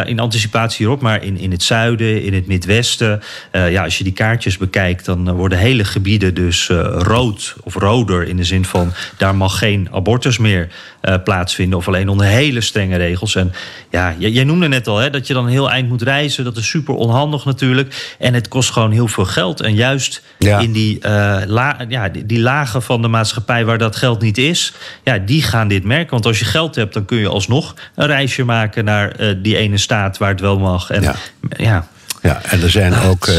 in 0.05 0.19
anticipatie 0.19 0.77
hierop. 0.77 1.01
Maar 1.01 1.23
in, 1.23 1.37
in 1.37 1.51
het 1.51 1.63
zuiden, 1.63 2.23
in 2.23 2.33
het 2.33 2.47
Midwesten, 2.47 3.21
ja, 3.51 3.83
als 3.83 3.97
je 3.97 4.03
die 4.03 4.13
kaartjes 4.13 4.57
bekijkt, 4.57 5.07
dan 5.25 5.35
worden 5.35 5.57
hele 5.57 5.83
gebieden 5.83 6.33
dus 6.33 6.69
uh, 6.69 6.77
rood 6.97 7.55
of 7.63 7.75
roder 7.75 8.27
in 8.27 8.37
de 8.37 8.43
zin 8.43 8.65
van 8.65 8.91
daar 9.17 9.35
mag 9.35 9.57
geen 9.57 9.87
abortus 9.91 10.37
meer 10.37 10.67
uh, 11.01 11.15
plaatsvinden 11.23 11.77
of 11.77 11.87
alleen 11.87 12.09
onder 12.09 12.25
hele 12.25 12.61
strenge 12.61 12.97
regels. 12.97 13.35
En 13.35 13.53
ja, 13.91 14.15
jij, 14.17 14.43
noemde 14.43 14.67
net 14.67 14.87
al 14.87 14.97
hè, 14.97 15.09
dat 15.09 15.27
je 15.27 15.33
dan 15.33 15.47
heel 15.47 15.71
eind 15.71 15.89
moet 15.89 16.01
reizen. 16.01 16.43
Dat 16.43 16.57
is 16.57 16.69
super 16.69 16.93
onhandig 16.93 17.45
natuurlijk. 17.45 18.15
En 18.19 18.33
het 18.33 18.47
kost 18.47 18.71
gewoon 18.71 18.91
heel 18.91 19.07
veel 19.07 19.25
geld. 19.25 19.61
En 19.61 19.75
juist 19.75 20.23
ja. 20.39 20.59
in 20.59 20.71
die, 20.71 20.99
la, 21.45 21.85
ja, 21.87 22.09
die, 22.09 22.25
die, 22.25 22.39
lagen 22.39 22.81
van 22.81 23.01
de 23.01 23.07
maatschappij 23.07 23.65
waar 23.65 23.77
dat 23.77 23.95
geld 23.95 24.21
niet 24.21 24.37
is, 24.37 24.73
ja, 25.03 25.17
die 25.17 25.41
gaan 25.41 25.67
dit 25.67 25.83
merken. 25.83 26.11
Want 26.11 26.25
als 26.25 26.39
je 26.39 26.45
geld 26.45 26.75
hebt, 26.75 26.93
dan 26.93 27.05
kun 27.05 27.17
je 27.17 27.27
alsnog 27.27 27.75
een 27.95 28.07
reisje 28.07 28.43
maken 28.43 28.85
naar 28.85 29.35
die 29.41 29.57
ene 29.57 29.77
staat 29.77 30.17
waar 30.17 30.29
het 30.29 30.41
wel 30.41 30.59
mag. 30.59 30.89
En 30.89 31.01
ja, 31.01 31.15
ja 31.57 31.87
ja, 32.21 32.43
en 32.43 32.61
er 32.61 32.69
zijn 32.69 32.93
ook, 32.93 33.27
uh, 33.27 33.35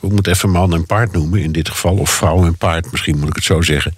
we 0.00 0.08
moeten 0.08 0.32
even 0.32 0.50
man 0.50 0.74
en 0.74 0.86
paard 0.86 1.12
noemen 1.12 1.40
in 1.40 1.52
dit 1.52 1.68
geval, 1.68 1.96
of 1.96 2.10
vrouw 2.10 2.44
en 2.44 2.56
paard, 2.56 2.90
misschien 2.90 3.18
moet 3.18 3.28
ik 3.28 3.34
het 3.34 3.44
zo 3.44 3.60
zeggen. 3.60 3.94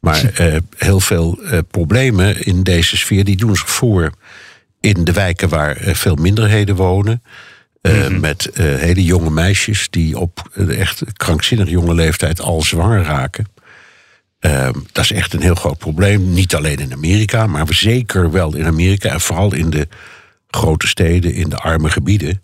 Maar 0.00 0.40
uh, 0.40 0.56
heel 0.76 1.00
veel 1.00 1.38
uh, 1.42 1.58
problemen 1.70 2.44
in 2.44 2.62
deze 2.62 2.96
sfeer, 2.96 3.24
die 3.24 3.36
doen 3.36 3.56
zich 3.56 3.70
voor 3.70 4.12
in 4.80 5.04
de 5.04 5.12
wijken 5.12 5.48
waar 5.48 5.76
veel 5.80 6.14
minderheden 6.14 6.74
wonen. 6.74 7.22
Mm 7.82 7.92
-hmm. 7.92 8.20
Met 8.20 8.50
hele 8.54 9.04
jonge 9.04 9.30
meisjes 9.30 9.86
die 9.90 10.18
op 10.18 10.50
echt 10.68 11.02
krankzinnig 11.12 11.68
jonge 11.68 11.94
leeftijd 11.94 12.40
al 12.40 12.62
zwanger 12.62 13.02
raken. 13.02 13.46
dat 14.92 15.04
is 15.04 15.12
echt 15.12 15.32
een 15.32 15.42
heel 15.42 15.54
groot 15.54 15.78
probleem. 15.78 16.32
Niet 16.32 16.54
alleen 16.54 16.78
in 16.78 16.92
Amerika, 16.92 17.46
maar 17.46 17.66
zeker 17.68 18.30
wel 18.30 18.56
in 18.56 18.66
Amerika. 18.66 19.10
En 19.10 19.20
vooral 19.20 19.54
in 19.54 19.70
de 19.70 19.88
grote 20.48 20.86
steden, 20.86 21.34
in 21.34 21.48
de 21.48 21.56
arme 21.56 21.90
gebieden. 21.90 22.42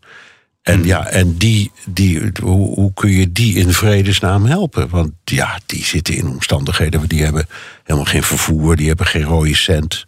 En 0.64 0.74
hmm. 0.74 0.84
ja, 0.84 1.06
en 1.06 1.36
die, 1.36 1.72
die, 1.86 2.32
hoe, 2.42 2.74
hoe, 2.74 2.92
kun 2.94 3.10
je 3.10 3.32
die 3.32 3.54
in 3.54 3.72
vredesnaam 3.72 4.46
helpen? 4.46 4.88
Want 4.88 5.12
ja, 5.24 5.58
die 5.66 5.84
zitten 5.84 6.16
in 6.16 6.28
omstandigheden, 6.28 7.08
die 7.08 7.22
hebben 7.22 7.46
helemaal 7.82 8.10
geen 8.10 8.22
vervoer, 8.22 8.76
die 8.76 8.88
hebben 8.88 9.06
geen 9.06 9.22
rode 9.22 9.54
cent. 9.54 10.06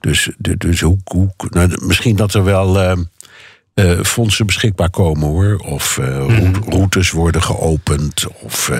Dus, 0.00 0.28
dus 0.38 0.80
hoe, 0.80 0.98
hoe 1.04 1.30
nou, 1.38 1.86
misschien 1.86 2.16
dat 2.16 2.34
er 2.34 2.44
wel 2.44 2.82
uh, 2.82 2.92
uh, 3.74 4.02
fondsen 4.02 4.46
beschikbaar 4.46 4.90
komen 4.90 5.28
hoor. 5.28 5.56
Of 5.56 5.98
uh, 6.00 6.50
routes 6.68 7.10
worden 7.10 7.42
geopend. 7.42 8.26
Of 8.42 8.70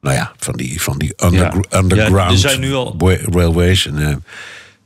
nou 0.00 0.14
ja, 0.16 0.32
van 0.36 0.56
die, 0.56 0.82
van 0.82 0.98
die 0.98 1.12
ja. 1.16 1.54
underground 1.70 2.14
ja, 2.14 2.28
er 2.28 2.36
zijn 2.36 2.60
nu 2.60 2.74
al... 2.74 2.96
railways. 3.30 3.86
En, 3.86 4.24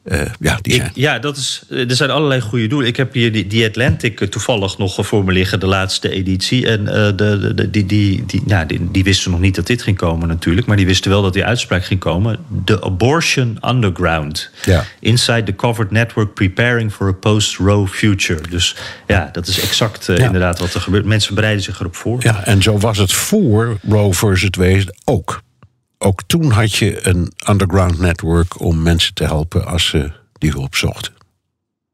uh, 0.04 0.20
ja, 0.40 0.58
die 0.62 0.74
zijn. 0.74 0.90
ja, 0.94 1.18
dat 1.18 1.36
is, 1.36 1.62
eh, 1.70 1.90
er 1.90 1.96
zijn 1.96 2.10
allerlei 2.10 2.40
goede 2.40 2.66
doelen. 2.66 2.88
Ik 2.88 2.96
heb 2.96 3.12
hier 3.12 3.32
die, 3.32 3.46
die 3.46 3.66
Atlantic 3.66 4.20
eh, 4.20 4.28
toevallig 4.28 4.78
nog 4.78 5.06
voor 5.06 5.24
me 5.24 5.32
liggen, 5.32 5.60
de 5.60 5.66
laatste 5.66 6.10
editie. 6.10 6.66
En 6.66 6.80
uh, 6.80 6.88
de, 6.88 7.52
de, 7.54 7.70
die, 7.70 7.86
die, 7.86 8.24
die, 8.26 8.42
nou, 8.46 8.66
die, 8.66 8.90
die, 8.90 9.04
wisten 9.04 9.30
nog 9.30 9.40
niet 9.40 9.54
dat 9.54 9.66
dit 9.66 9.82
ging 9.82 9.96
komen 9.96 10.28
natuurlijk. 10.28 10.66
Maar 10.66 10.76
die 10.76 10.86
wisten 10.86 11.10
wel 11.10 11.22
dat 11.22 11.32
die 11.32 11.44
uitspraak 11.44 11.84
ging 11.84 12.00
komen. 12.00 12.38
The 12.64 12.82
Abortion 12.82 13.58
Underground. 13.66 14.50
Ja. 14.64 14.84
Inside 15.00 15.42
the 15.42 15.54
Covered 15.54 15.90
Network 15.90 16.34
Preparing 16.34 16.92
for 16.92 17.08
a 17.08 17.12
Post-Roe 17.12 17.88
Future. 17.88 18.40
Dus 18.50 18.76
ja, 19.06 19.28
dat 19.32 19.46
is 19.46 19.60
exact 19.60 20.08
uh, 20.08 20.16
ja. 20.16 20.24
inderdaad 20.24 20.58
wat 20.58 20.74
er 20.74 20.80
gebeurt. 20.80 21.04
Mensen 21.04 21.34
bereiden 21.34 21.62
zich 21.62 21.80
erop 21.80 21.96
voor. 21.96 22.18
Ja, 22.22 22.44
en 22.44 22.62
zo 22.62 22.78
was 22.78 22.98
het 22.98 23.12
voor 23.12 23.78
Roe 23.88 24.14
versus 24.14 24.50
Wade 24.58 24.94
ook 25.04 25.42
ook 26.02 26.22
toen 26.26 26.50
had 26.50 26.74
je 26.74 27.06
een 27.06 27.32
underground 27.48 27.98
network 27.98 28.60
om 28.60 28.82
mensen 28.82 29.14
te 29.14 29.24
helpen 29.24 29.66
als 29.66 29.86
ze 29.86 30.10
die 30.32 30.50
hulp 30.50 30.74
zochten. 30.74 31.12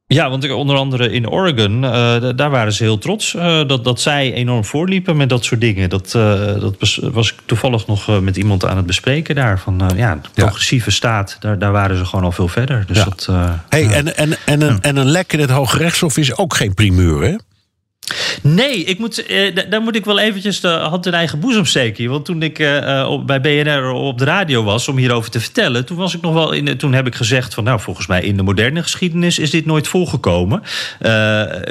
Ja, 0.07 0.31
want 0.31 0.51
onder 0.53 0.77
andere 0.77 1.13
in 1.13 1.29
Oregon, 1.29 1.83
uh, 1.83 1.91
daar 2.37 2.51
waren 2.51 2.73
ze 2.73 2.83
heel 2.83 2.99
trots 2.99 3.35
uh, 3.35 3.43
dat, 3.67 3.85
dat 3.85 4.01
zij 4.01 4.33
enorm 4.33 4.65
voorliepen 4.65 5.17
met 5.17 5.29
dat 5.29 5.45
soort 5.45 5.61
dingen. 5.61 5.91
Dat, 5.91 6.15
uh, 6.17 6.61
dat 6.61 6.75
was, 6.79 7.01
was, 7.03 7.33
ik 7.33 7.39
toevallig 7.45 7.87
nog 7.87 8.21
met 8.21 8.37
iemand 8.37 8.65
aan 8.65 8.77
het 8.77 8.87
bespreken 8.87 9.35
daar. 9.35 9.59
Van 9.59 9.91
ja, 9.97 10.15
de 10.15 10.29
progressieve 10.35 10.91
ja. 10.91 10.97
staat, 10.97 11.37
daar, 11.41 11.59
daar 11.59 11.73
waren 11.73 11.97
ze 11.97 12.05
gewoon 12.05 12.25
al 12.25 12.33
veel 12.33 12.49
verder. 12.49 12.85
Dus 12.87 12.97
ja. 12.97 13.05
dat, 13.05 13.29
hey, 13.69 13.89
en, 13.89 14.17
en, 14.17 14.37
en, 14.47 14.61
een, 14.61 14.81
en 14.81 14.97
een 14.97 15.11
lek 15.11 15.33
in 15.33 15.41
het 15.41 15.51
Hoge 15.51 15.79
Rechtshof 15.79 16.17
is 16.17 16.37
ook 16.37 16.55
geen 16.55 16.75
primeur, 16.75 17.23
hè? 17.23 17.37
Nee, 18.43 18.85
ik 18.85 18.99
moet, 18.99 19.27
eh, 19.27 19.57
daar 19.71 19.81
moet 19.81 19.97
ik 19.97 20.05
wel 20.05 20.19
eventjes 20.19 20.61
de 20.61 20.69
hand 20.69 21.07
in 21.07 21.15
eigen 21.15 21.41
boezem 21.41 21.65
steken. 21.65 22.11
Want 22.11 22.25
toen 22.25 22.43
ik 22.43 22.59
eh, 22.59 23.07
op, 23.09 23.27
bij 23.27 23.41
BNR 23.41 23.91
op 23.91 24.19
de 24.19 24.25
radio 24.25 24.63
was 24.63 24.89
om 24.89 24.97
hierover 24.97 25.31
te 25.31 25.41
vertellen... 25.41 25.85
toen, 25.85 25.97
was 25.97 26.15
ik 26.15 26.21
nog 26.21 26.33
wel 26.33 26.53
in, 26.53 26.77
toen 26.77 26.93
heb 26.93 27.07
ik 27.07 27.15
gezegd 27.15 27.55
van... 27.55 27.65
nou, 27.65 27.81
volgens 27.81 28.07
mij 28.07 28.23
in 28.23 28.37
de 28.37 28.43
moderne 28.43 28.83
geschiedenis 28.83 29.39
is 29.39 29.51
dit 29.51 29.67
nooit 29.67 29.89
voorgekomen. 29.89 30.63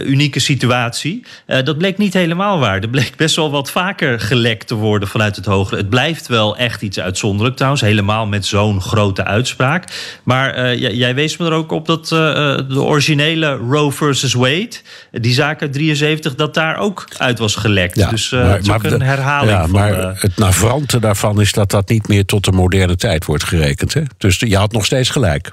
Unieke 0.06 0.40
situatie. 0.40 1.26
Dat 1.46 1.78
bleek 1.78 1.98
niet 1.98 2.14
helemaal 2.14 2.60
waar. 2.60 2.82
Er 2.82 2.90
bleek 2.90 3.16
best 3.16 3.36
wel 3.36 3.52
wat 3.52 3.72
vaker 3.72 4.20
gelekt 4.20 4.68
te 4.68 4.76
worden 4.76 5.08
vanuit 5.08 5.36
het 5.36 5.46
hogere. 5.46 5.78
Het 5.78 5.90
blijft 5.90 6.28
wel 6.28 6.58
echt 6.58 6.82
iets 6.82 7.00
uitzonderlijk 7.00 7.56
trouwens. 7.56 7.82
Helemaal 7.82 8.28
met 8.28 8.46
zo'n 8.46 8.82
grote 8.82 9.24
uitspraak. 9.24 10.20
Maar 10.24 10.76
jij 10.76 11.16
wees 11.16 11.38
me 11.38 11.46
er 11.46 11.52
ook 11.52 11.72
op 11.72 11.86
dat 11.86 12.08
de 12.08 12.82
originele 12.82 13.56
Roe 13.56 13.92
versus 13.92 14.34
Wade... 14.34 14.76
die 15.12 15.34
zaak 15.34 15.62
uit 15.62 15.74
73 15.74 16.27
dat 16.36 16.54
daar 16.54 16.78
ook 16.78 17.08
uit 17.18 17.40
was 17.40 17.56
gelekt. 17.56 17.96
Ja, 17.96 18.10
dus 18.10 18.32
uh, 18.32 18.40
maar, 18.40 18.60
maar 18.66 18.86
een 18.86 19.02
herhaling. 19.02 19.52
Ja, 19.52 19.62
van, 19.62 19.72
maar 19.72 20.00
uh, 20.00 20.10
het 20.14 20.38
navrante 20.38 21.00
daarvan 21.00 21.42
is 21.42 21.52
dat 21.52 21.72
dat 21.72 21.90
niet 21.90 22.08
meer 22.08 22.26
tot 22.26 22.46
de 22.46 22.52
moderne 22.52 22.96
tijd 22.96 23.26
wordt 23.26 23.44
gerekend. 23.44 23.94
Hè? 23.94 24.02
Dus 24.18 24.40
je 24.40 24.58
had 24.58 24.72
nog 24.72 24.86
steeds 24.86 25.10
gelijk. 25.10 25.52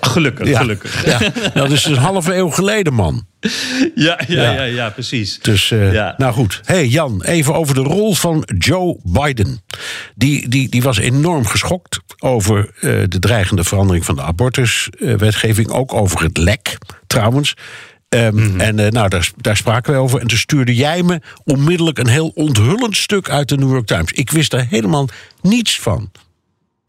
Gelukkig, 0.00 0.48
ja, 0.48 0.58
gelukkig. 0.58 1.04
Ja, 1.04 1.18
dat 1.54 1.70
is 1.70 1.84
een 1.84 1.96
halve 1.96 2.34
eeuw 2.34 2.50
geleden, 2.50 2.94
man. 2.94 3.26
Ja, 3.94 4.20
ja, 4.26 4.50
ja. 4.50 4.62
ja, 4.62 4.90
precies. 4.90 5.38
Dus, 5.38 5.70
uh, 5.70 5.92
ja. 5.92 6.14
nou 6.16 6.32
goed. 6.32 6.60
hey 6.64 6.86
Jan, 6.86 7.22
even 7.24 7.54
over 7.54 7.74
de 7.74 7.80
rol 7.80 8.14
van 8.14 8.48
Joe 8.58 8.98
Biden. 9.02 9.62
Die, 10.14 10.48
die, 10.48 10.68
die 10.68 10.82
was 10.82 10.98
enorm 10.98 11.46
geschokt 11.46 12.00
over 12.18 12.70
uh, 12.74 13.02
de 13.08 13.18
dreigende 13.18 13.64
verandering 13.64 14.04
van 14.04 14.14
de 14.14 14.22
abortuswetgeving. 14.22 15.70
ook 15.70 15.94
over 15.94 16.22
het 16.22 16.36
lek, 16.36 16.78
trouwens. 17.06 17.54
Um, 18.16 18.34
mm 18.34 18.50
-hmm. 18.50 18.60
En 18.60 18.78
uh, 18.78 18.88
nou, 18.88 19.08
daar, 19.08 19.30
daar 19.36 19.56
spraken 19.56 19.92
we 19.92 19.98
over. 19.98 20.20
En 20.20 20.26
toen 20.26 20.38
stuurde 20.38 20.74
jij 20.74 21.02
me 21.02 21.20
onmiddellijk 21.44 21.98
een 21.98 22.08
heel 22.08 22.28
onthullend 22.34 22.96
stuk 22.96 23.28
uit 23.28 23.48
de 23.48 23.56
New 23.56 23.70
York 23.70 23.86
Times. 23.86 24.12
Ik 24.12 24.30
wist 24.30 24.50
daar 24.50 24.66
helemaal 24.68 25.08
niets 25.42 25.80
van. 25.80 26.10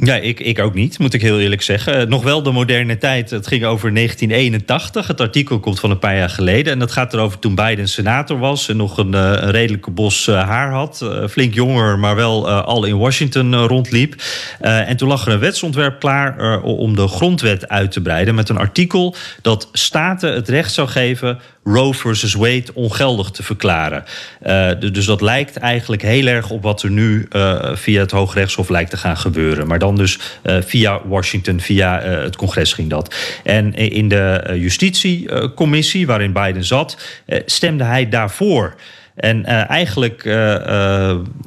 Ja, 0.03 0.15
ik, 0.15 0.39
ik 0.39 0.59
ook 0.59 0.73
niet, 0.73 0.99
moet 0.99 1.13
ik 1.13 1.21
heel 1.21 1.39
eerlijk 1.39 1.61
zeggen. 1.61 1.99
Eh, 1.99 2.07
nog 2.07 2.23
wel 2.23 2.43
de 2.43 2.51
moderne 2.51 2.97
tijd. 2.97 3.29
Het 3.29 3.47
ging 3.47 3.65
over 3.65 3.93
1981. 3.93 5.07
Het 5.07 5.21
artikel 5.21 5.59
komt 5.59 5.79
van 5.79 5.91
een 5.91 5.99
paar 5.99 6.17
jaar 6.17 6.29
geleden. 6.29 6.73
En 6.73 6.79
dat 6.79 6.91
gaat 6.91 7.13
erover 7.13 7.39
toen 7.39 7.55
Biden 7.55 7.87
senator 7.87 8.39
was... 8.39 8.69
en 8.69 8.77
nog 8.77 8.97
een, 8.97 9.13
eh, 9.13 9.21
een 9.21 9.51
redelijke 9.51 9.91
bos 9.91 10.27
uh, 10.27 10.47
haar 10.47 10.71
had. 10.71 10.99
Uh, 11.03 11.27
flink 11.27 11.53
jonger, 11.53 11.99
maar 11.99 12.15
wel 12.15 12.49
al 12.49 12.85
in 12.85 12.97
Washington 12.97 13.55
rondliep. 13.55 14.15
en 14.59 14.97
toen 14.97 15.07
lag 15.07 15.25
er 15.25 15.33
een 15.33 15.39
wetsontwerp 15.39 15.99
klaar 15.99 16.61
om 16.61 16.95
de 16.95 17.07
grondwet 17.07 17.67
uit 17.67 17.91
te 17.91 18.01
breiden... 18.01 18.35
met 18.35 18.49
een 18.49 18.57
artikel 18.57 19.15
dat 19.41 19.69
staten 19.71 20.33
het 20.33 20.49
recht 20.49 20.73
zou 20.73 20.87
geven 20.87 21.39
Roe 21.63 21.93
versus 21.93 22.33
Wade 22.33 22.65
ongeldig 22.73 23.29
te 23.29 23.43
verklaren. 23.43 24.03
Uh, 24.45 24.69
dus 24.91 25.05
dat 25.05 25.21
lijkt 25.21 25.57
eigenlijk 25.57 26.01
heel 26.01 26.27
erg 26.27 26.49
op 26.49 26.63
wat 26.63 26.83
er 26.83 26.91
nu 26.91 27.27
uh, 27.31 27.75
via 27.75 27.99
het 27.99 28.11
Hoogrechtshof 28.11 28.69
lijkt 28.69 28.89
te 28.89 28.97
gaan 28.97 29.17
gebeuren. 29.17 29.67
Maar 29.67 29.79
dan 29.79 29.95
dus 29.95 30.19
uh, 30.43 30.57
via 30.61 31.01
Washington, 31.05 31.59
via 31.59 32.01
het 32.01 32.35
congres 32.35 32.73
ging 32.73 32.89
dat. 32.89 33.15
En 33.43 33.73
in 33.73 34.07
de 34.07 34.53
justitiecommissie 34.55 36.07
waarin 36.07 36.33
Biden 36.33 36.63
zat, 36.63 36.97
stemde 37.45 37.83
hij 37.83 38.09
daarvoor. 38.09 38.75
En 39.15 39.45
eigenlijk 39.45 40.23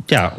ja, 0.06 0.36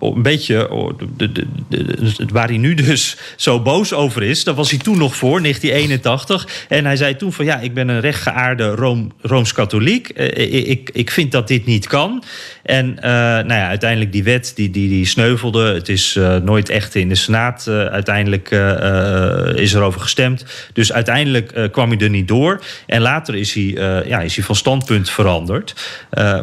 een 0.00 0.22
beetje 0.22 0.70
oh, 0.70 0.98
de, 1.16 1.32
de, 1.32 1.46
de, 1.68 2.26
waar 2.32 2.48
hij 2.48 2.56
nu 2.56 2.74
dus 2.74 3.16
zo 3.36 3.60
boos 3.60 3.92
over 3.92 4.22
is. 4.22 4.44
Dat 4.44 4.56
was 4.56 4.70
hij 4.70 4.78
toen 4.78 4.98
nog 4.98 5.16
voor, 5.16 5.42
1981. 5.42 6.66
En 6.68 6.84
hij 6.84 6.96
zei 6.96 7.16
toen 7.16 7.32
van 7.32 7.44
ja, 7.44 7.58
ik 7.58 7.74
ben 7.74 7.88
een 7.88 8.00
rechtgeaarde 8.00 8.74
Room, 8.74 9.12
Rooms-Katholiek. 9.20 10.08
Eh, 10.08 10.68
ik, 10.70 10.90
ik 10.92 11.10
vind 11.10 11.32
dat 11.32 11.48
dit 11.48 11.66
niet 11.66 11.86
kan. 11.86 12.22
En 12.62 12.86
uh, 12.96 13.02
nou 13.02 13.52
ja, 13.52 13.68
uiteindelijk 13.68 14.12
die 14.12 14.24
wet 14.24 14.52
die, 14.54 14.70
die, 14.70 14.88
die 14.88 15.06
sneuvelde. 15.06 15.74
Het 15.74 15.88
is 15.88 16.16
uh, 16.16 16.36
nooit 16.36 16.68
echt 16.68 16.94
in 16.94 17.08
de 17.08 17.14
Senaat. 17.14 17.66
Uh, 17.68 17.84
uiteindelijk 17.84 18.50
is 19.54 19.72
er 19.72 19.82
over 19.82 20.00
gestemd. 20.00 20.44
Dus 20.72 20.92
uiteindelijk 20.92 21.68
kwam 21.72 21.90
hij 21.90 21.98
er 21.98 22.10
niet 22.10 22.28
door. 22.28 22.64
En 22.86 23.00
later 23.00 23.34
is 23.34 23.54
hij, 23.54 23.64
ja, 24.06 24.20
is 24.20 24.36
hij 24.36 24.44
van 24.44 24.54
standpunt 24.54 25.10
veranderd. 25.10 25.74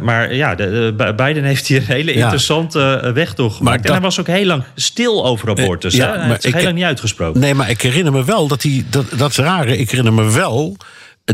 maar 0.01 0.36
ja, 0.36 0.56
de, 0.56 1.13
Biden 1.15 1.43
heeft 1.43 1.67
hier 1.67 1.77
een 1.77 1.95
hele 1.95 2.13
interessante 2.13 3.12
weg 3.13 3.34
door 3.34 3.47
verschil 3.47 3.49
gemaakt. 3.49 3.86
en 3.86 3.91
hij 3.91 4.01
was 4.01 4.19
ook 4.19 4.27
heel 4.27 4.45
lang 4.45 4.63
stil 4.75 5.25
over 5.25 5.49
abortus. 5.49 5.95
Ja, 5.95 6.17
Hij 6.17 6.27
heeft 6.27 6.41
zich 6.41 6.53
heel 6.53 6.63
lang 6.63 6.75
niet 6.75 6.84
uitgesproken. 6.84 7.39
Nee, 7.39 7.53
maar 7.53 7.69
ik 7.69 7.82
herinner 7.82 8.13
me 8.13 8.25
wel 8.25 8.47
dat 8.47 8.63
hij... 8.63 8.86
Dat, 8.89 9.06
dat 9.17 9.30
is 9.30 9.38
rare, 9.38 9.77
ik 9.77 9.89
herinner 9.89 10.13
me 10.13 10.32
wel 10.32 10.77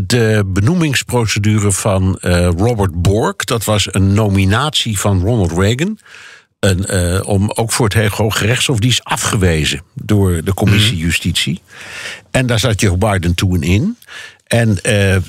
de 0.02 0.44
benoemingsprocedure 0.46 1.72
van 1.72 2.20
uh, 2.22 2.50
Robert 2.58 3.02
Bork. 3.02 3.46
Dat 3.46 3.64
was 3.64 3.94
een 3.94 4.14
nominatie 4.14 5.00
van 5.00 5.22
Ronald 5.22 5.52
Reagan. 5.52 6.00
En, 6.60 6.96
uh, 6.96 7.28
om, 7.28 7.52
ook 7.52 7.72
voor 7.72 7.90
het 7.90 8.14
Hoge 8.14 8.38
Gerechtshof. 8.38 8.80
Die 8.80 8.90
is 8.90 9.04
afgewezen 9.04 9.82
door 9.94 10.44
de 10.44 10.54
commissie 10.54 10.96
mhm. 10.96 11.04
Justitie. 11.04 11.62
En 12.32 12.46
daar 12.46 12.60
zat 12.60 12.82
Joe 12.82 12.98
Biden 12.98 13.36
toen 13.36 13.64
in. 13.64 13.98
En 14.54 14.80
uh, 14.84 15.16
uh, 15.16 15.22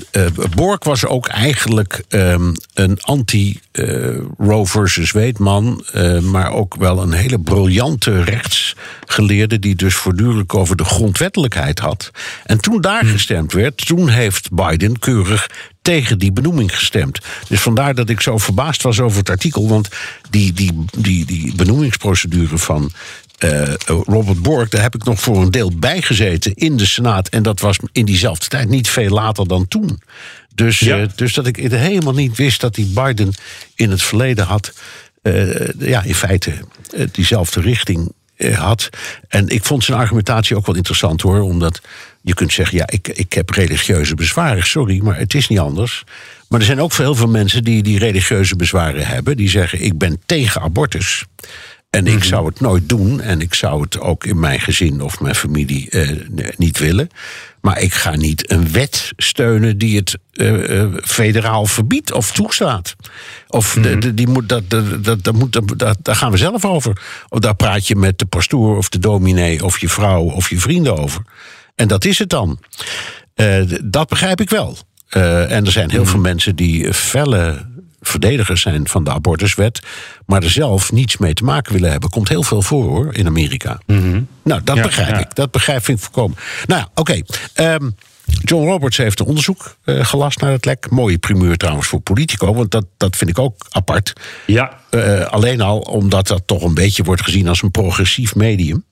Bork 0.54 0.84
was 0.84 1.06
ook 1.06 1.26
eigenlijk 1.26 2.04
um, 2.08 2.54
een 2.74 2.98
anti-Roe 3.00 4.66
versus 4.66 5.12
Weetman, 5.12 5.84
maar 6.22 6.52
ook 6.52 6.74
wel 6.74 7.02
een 7.02 7.12
hele 7.12 7.38
briljante 7.38 8.22
rechtsgeleerde 8.22 9.58
die 9.58 9.74
dus 9.74 9.94
voortdurend 9.94 10.52
over 10.52 10.76
de 10.76 10.84
grondwettelijkheid 10.84 11.78
had. 11.78 12.10
En 12.44 12.60
toen 12.60 12.80
daar 12.80 13.00
hmm. 13.00 13.10
gestemd 13.10 13.52
werd, 13.52 13.86
toen 13.86 14.08
heeft 14.08 14.52
Biden 14.52 14.98
keurig 14.98 15.46
tegen 15.82 16.18
die 16.18 16.32
benoeming 16.32 16.76
gestemd. 16.76 17.18
Dus 17.48 17.60
vandaar 17.60 17.94
dat 17.94 18.08
ik 18.08 18.20
zo 18.20 18.38
verbaasd 18.38 18.82
was 18.82 19.00
over 19.00 19.18
het 19.18 19.30
artikel. 19.30 19.68
Want 19.68 19.88
die, 20.30 20.52
die, 20.52 20.84
die, 20.98 21.24
die 21.24 21.54
benoemingsprocedure 21.54 22.58
van 22.58 22.92
uh, 23.44 23.74
Robert 23.86 24.42
Bork, 24.42 24.70
daar 24.70 24.82
heb 24.82 24.94
ik 24.94 25.04
nog 25.04 25.20
voor 25.20 25.42
een 25.42 25.50
deel 25.50 25.72
bijgezeten 25.76 26.54
in 26.54 26.76
de 26.76 26.86
Senaat. 26.86 27.28
En 27.28 27.42
dat 27.42 27.60
was 27.60 27.78
in 27.92 28.04
diezelfde 28.04 28.46
tijd 28.48 28.68
niet 28.68 28.88
veel 28.88 29.10
later 29.10 29.48
dan 29.48 29.68
toen. 29.68 30.00
Dus, 30.54 30.78
ja. 30.78 31.00
uh, 31.00 31.08
dus 31.14 31.34
dat 31.34 31.46
ik 31.46 31.56
het 31.56 31.72
helemaal 31.72 32.14
niet 32.14 32.36
wist 32.36 32.60
dat 32.60 32.74
die 32.74 32.86
Biden 32.86 33.32
in 33.74 33.90
het 33.90 34.02
verleden 34.02 34.44
had. 34.44 34.72
Uh, 35.22 35.68
ja, 35.78 36.02
in 36.02 36.14
feite 36.14 36.52
diezelfde 37.12 37.60
richting 37.60 38.12
had. 38.54 38.88
En 39.28 39.48
ik 39.48 39.64
vond 39.64 39.84
zijn 39.84 39.98
argumentatie 39.98 40.56
ook 40.56 40.66
wel 40.66 40.74
interessant 40.74 41.20
hoor. 41.20 41.40
Omdat 41.40 41.80
je 42.22 42.34
kunt 42.34 42.52
zeggen: 42.52 42.76
ja, 42.76 42.84
ik, 42.86 43.08
ik 43.08 43.32
heb 43.32 43.50
religieuze 43.50 44.14
bezwaren, 44.14 44.66
sorry, 44.66 45.00
maar 45.02 45.18
het 45.18 45.34
is 45.34 45.48
niet 45.48 45.58
anders. 45.58 46.04
Maar 46.48 46.60
er 46.60 46.66
zijn 46.66 46.80
ook 46.80 46.92
veel, 46.92 47.14
veel 47.14 47.28
mensen 47.28 47.64
die 47.64 47.82
die 47.82 47.98
religieuze 47.98 48.56
bezwaren 48.56 49.06
hebben. 49.06 49.36
Die 49.36 49.48
zeggen: 49.48 49.80
ik 49.80 49.98
ben 49.98 50.20
tegen 50.26 50.60
abortus. 50.60 51.24
En 51.94 52.06
ik 52.06 52.18
mhm. 52.18 52.24
zou 52.24 52.46
het 52.46 52.60
nooit 52.60 52.88
doen. 52.88 53.20
En 53.20 53.40
ik 53.40 53.54
zou 53.54 53.82
het 53.82 54.00
ook 54.00 54.24
in 54.24 54.40
mijn 54.40 54.60
gezin 54.60 55.00
of 55.00 55.20
mijn 55.20 55.34
familie 55.34 55.90
eh, 55.90 56.10
niet 56.56 56.78
willen. 56.78 57.08
Maar 57.60 57.80
ik 57.80 57.94
ga 57.94 58.16
niet 58.16 58.50
een 58.50 58.72
wet 58.72 59.12
steunen 59.16 59.78
die 59.78 59.96
het 59.96 60.18
uh, 60.32 60.52
uh, 60.52 60.94
federaal 61.02 61.66
verbiedt 61.66 62.12
of 62.12 62.32
toestaat. 62.32 62.96
Of 63.48 63.78
de, 63.82 63.96
mhm. 63.96 64.14
die 64.14 64.28
moet, 64.28 64.48
dat, 64.48 64.70
dat, 64.70 65.24
dat, 65.24 65.34
moet, 65.34 65.78
dat, 65.78 65.96
daar 66.02 66.16
gaan 66.16 66.30
we 66.30 66.36
zelf 66.36 66.64
over. 66.64 67.02
Of 67.28 67.38
daar 67.38 67.56
praat 67.56 67.86
je 67.86 67.96
met 67.96 68.18
de 68.18 68.26
pastoor 68.26 68.76
of 68.76 68.88
de 68.88 68.98
dominee 68.98 69.64
of 69.64 69.78
je 69.78 69.88
vrouw 69.88 70.22
of 70.22 70.50
je 70.50 70.58
vrienden 70.58 70.98
over. 70.98 71.22
En 71.74 71.88
dat 71.88 72.04
is 72.04 72.18
het 72.18 72.30
dan. 72.30 72.58
Dat 73.84 74.08
begrijp 74.08 74.40
ik 74.40 74.50
wel. 74.50 74.78
en 75.08 75.64
er 75.64 75.72
zijn 75.72 75.90
heel 75.90 76.02
mhm. 76.02 76.10
veel 76.10 76.20
mensen 76.20 76.56
die 76.56 76.94
felle 76.94 77.66
verdedigers 78.06 78.60
zijn 78.60 78.88
van 78.88 79.04
de 79.04 79.10
abortuswet, 79.10 79.80
maar 80.26 80.42
er 80.42 80.50
zelf 80.50 80.92
niets 80.92 81.16
mee 81.16 81.34
te 81.34 81.44
maken 81.44 81.72
willen 81.72 81.90
hebben. 81.90 82.10
Komt 82.10 82.28
heel 82.28 82.42
veel 82.42 82.62
voor 82.62 82.84
hoor 82.84 83.14
in 83.14 83.26
Amerika. 83.26 83.78
Mhm. 83.86 84.22
Nou, 84.42 84.60
dat 84.64 84.82
begrijp 84.82 85.18
ik. 85.18 85.34
Dat 85.34 85.50
begrijp 85.50 85.88
ik 85.88 85.98
voorkomen. 85.98 86.36
Nou, 86.66 86.82
oké. 86.82 87.00
Okay. 87.00 87.24
Ehm, 87.52 87.90
John 88.24 88.66
Roberts 88.66 88.96
heeft 88.96 89.20
een 89.20 89.26
onderzoek 89.26 89.76
uh, 89.84 90.04
gelast 90.04 90.40
naar 90.40 90.50
het 90.50 90.64
lek. 90.64 90.90
Mooie 90.90 91.18
primeur 91.18 91.56
trouwens 91.56 91.86
voor 91.86 92.00
Politico, 92.00 92.54
want 92.54 92.70
dat, 92.70 92.86
dat 92.96 93.16
vind 93.16 93.30
ik 93.30 93.38
ook 93.38 93.66
apart. 93.70 94.12
Ja. 94.46 94.78
Uh, 94.90 95.24
alleen 95.24 95.60
al 95.60 95.78
omdat 95.78 96.26
dat 96.26 96.42
toch 96.46 96.62
een 96.62 96.74
beetje 96.74 97.04
wordt 97.04 97.22
gezien 97.22 97.48
als 97.48 97.62
een 97.62 97.70
progressief 97.70 98.34
medium. 98.34 98.84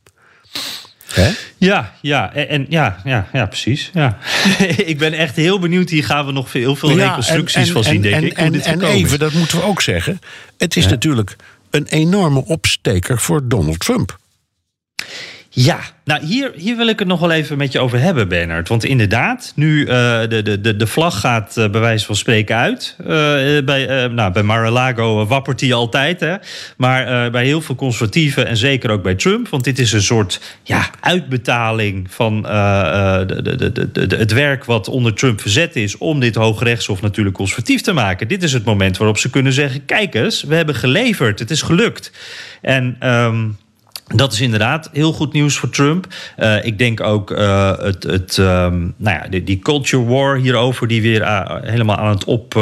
Ja, 1.57 1.95
ja, 2.01 2.35
en, 2.35 2.67
ja, 2.69 3.01
ja, 3.05 3.29
ja, 3.33 3.47
precies. 3.47 3.91
Ja. 3.95 4.19
ik 4.93 4.99
ben 4.99 5.13
echt 5.13 5.37
heel 5.37 5.59
benieuwd. 5.59 5.91
Hier 5.91 6.05
gaan 6.05 6.27
we 6.27 6.33
nog 6.33 6.53
heel 6.53 6.77
veel 6.77 6.97
reconstructies 6.97 7.71
van 7.71 7.85
zien, 7.85 8.03
denk 8.03 8.25
ik. 8.25 8.33
En, 8.33 8.61
en 8.61 8.83
even, 8.83 9.19
dat 9.19 9.33
moeten 9.33 9.59
we 9.59 9.65
ook 9.65 9.81
zeggen. 9.81 10.19
Het 10.59 10.77
is 10.77 10.87
natuurlijk 10.87 11.37
een 11.71 11.87
enorme 11.87 12.45
opsteker 12.45 13.21
voor 13.21 13.49
Donald 13.49 13.79
Trump. 13.79 14.19
Ja, 15.55 15.81
nou 16.05 16.25
hier, 16.25 16.53
hier 16.55 16.77
wil 16.77 16.87
ik 16.87 16.99
het 16.99 17.09
nog 17.09 17.21
wel 17.21 17.31
even 17.31 17.59
met 17.59 17.73
je 17.73 17.81
over 17.81 18.01
hebben, 18.01 18.29
Bernard. 18.29 18.69
Want 18.69 18.85
inderdaad, 18.85 19.53
nu 19.57 19.81
uh, 19.81 19.87
de, 20.29 20.61
de, 20.61 20.77
de 20.77 20.87
vlag 20.87 21.21
gaat 21.21 21.57
uh, 21.59 21.71
bij 21.71 21.81
wijze 21.81 22.07
van 22.07 22.17
spreken 22.17 22.57
uit. 22.57 22.97
Uh, 23.01 23.07
bij, 23.65 24.09
nou, 24.09 24.33
bij 24.33 24.43
Mar-a-Lago 24.43 25.27
wappert 25.27 25.61
hij 25.61 25.73
altijd. 25.73 26.21
Hè? 26.21 26.37
Maar 26.77 27.31
bij 27.31 27.45
heel 27.45 27.61
veel 27.61 27.75
conservatieven 27.75 28.47
en 28.47 28.57
zeker 28.57 28.91
ook 28.91 29.03
bij 29.03 29.15
Trump. 29.15 29.49
Want 29.49 29.65
dit 29.65 29.79
is 29.79 29.93
een 29.93 30.03
soort 30.03 30.41
ja, 30.63 30.91
uitbetaling 31.01 32.11
van 32.11 32.43
de, 32.43 33.41
de, 33.57 33.93
de, 33.93 34.17
het 34.17 34.33
werk 34.33 34.65
wat 34.65 34.89
onder 34.89 35.15
Trump 35.15 35.41
verzet 35.41 35.77
is... 35.77 35.99
om 35.99 36.21
dit 36.21 36.35
Hoge 36.35 36.65
Rechtshof 36.65 37.03
natuurlijk 37.03 37.37
conservatief 37.37 37.81
te 37.81 37.93
maken. 37.93 38.29
Dit 38.29 38.43
is 38.43 38.53
het 38.53 38.65
moment 38.65 38.97
waarop 38.97 39.19
ze 39.19 39.31
kunnen 39.31 39.53
zeggen... 39.53 39.85
kijk 39.85 40.15
eens, 40.15 40.43
we 40.43 40.55
hebben 40.55 40.75
geleverd, 40.75 41.39
het 41.39 41.51
is 41.51 41.63
gelukt. 41.63 42.13
En... 42.61 42.97
Um, 43.09 43.61
dat 44.15 44.33
is 44.33 44.41
inderdaad 44.41 44.91
heel 44.93 45.13
goed 45.13 45.33
nieuws 45.33 45.57
voor 45.57 45.71
Trump. 45.71 46.07
Uh, 46.39 46.65
ik 46.65 46.79
denk 46.79 47.01
ook 47.01 47.31
uh, 47.31 47.79
het, 47.79 48.03
het, 48.03 48.37
um, 48.37 48.95
nou 48.97 49.17
ja, 49.17 49.29
die, 49.29 49.45
die, 49.45 49.59
culture 49.59 50.05
war 50.05 50.37
hierover, 50.37 50.89
die 50.89 51.03
weer 51.03 51.21
uh, 51.21 51.57
helemaal 51.63 51.97
aan 51.97 52.11
het 52.11 52.25
op, 52.25 52.55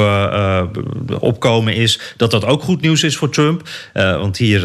opkomen 1.20 1.74
is, 1.74 2.14
dat 2.16 2.30
dat 2.30 2.44
ook 2.44 2.62
goed 2.62 2.80
nieuws 2.80 3.02
is 3.02 3.16
voor 3.16 3.30
Trump. 3.30 3.68
want 3.92 4.36
hier, 4.36 4.62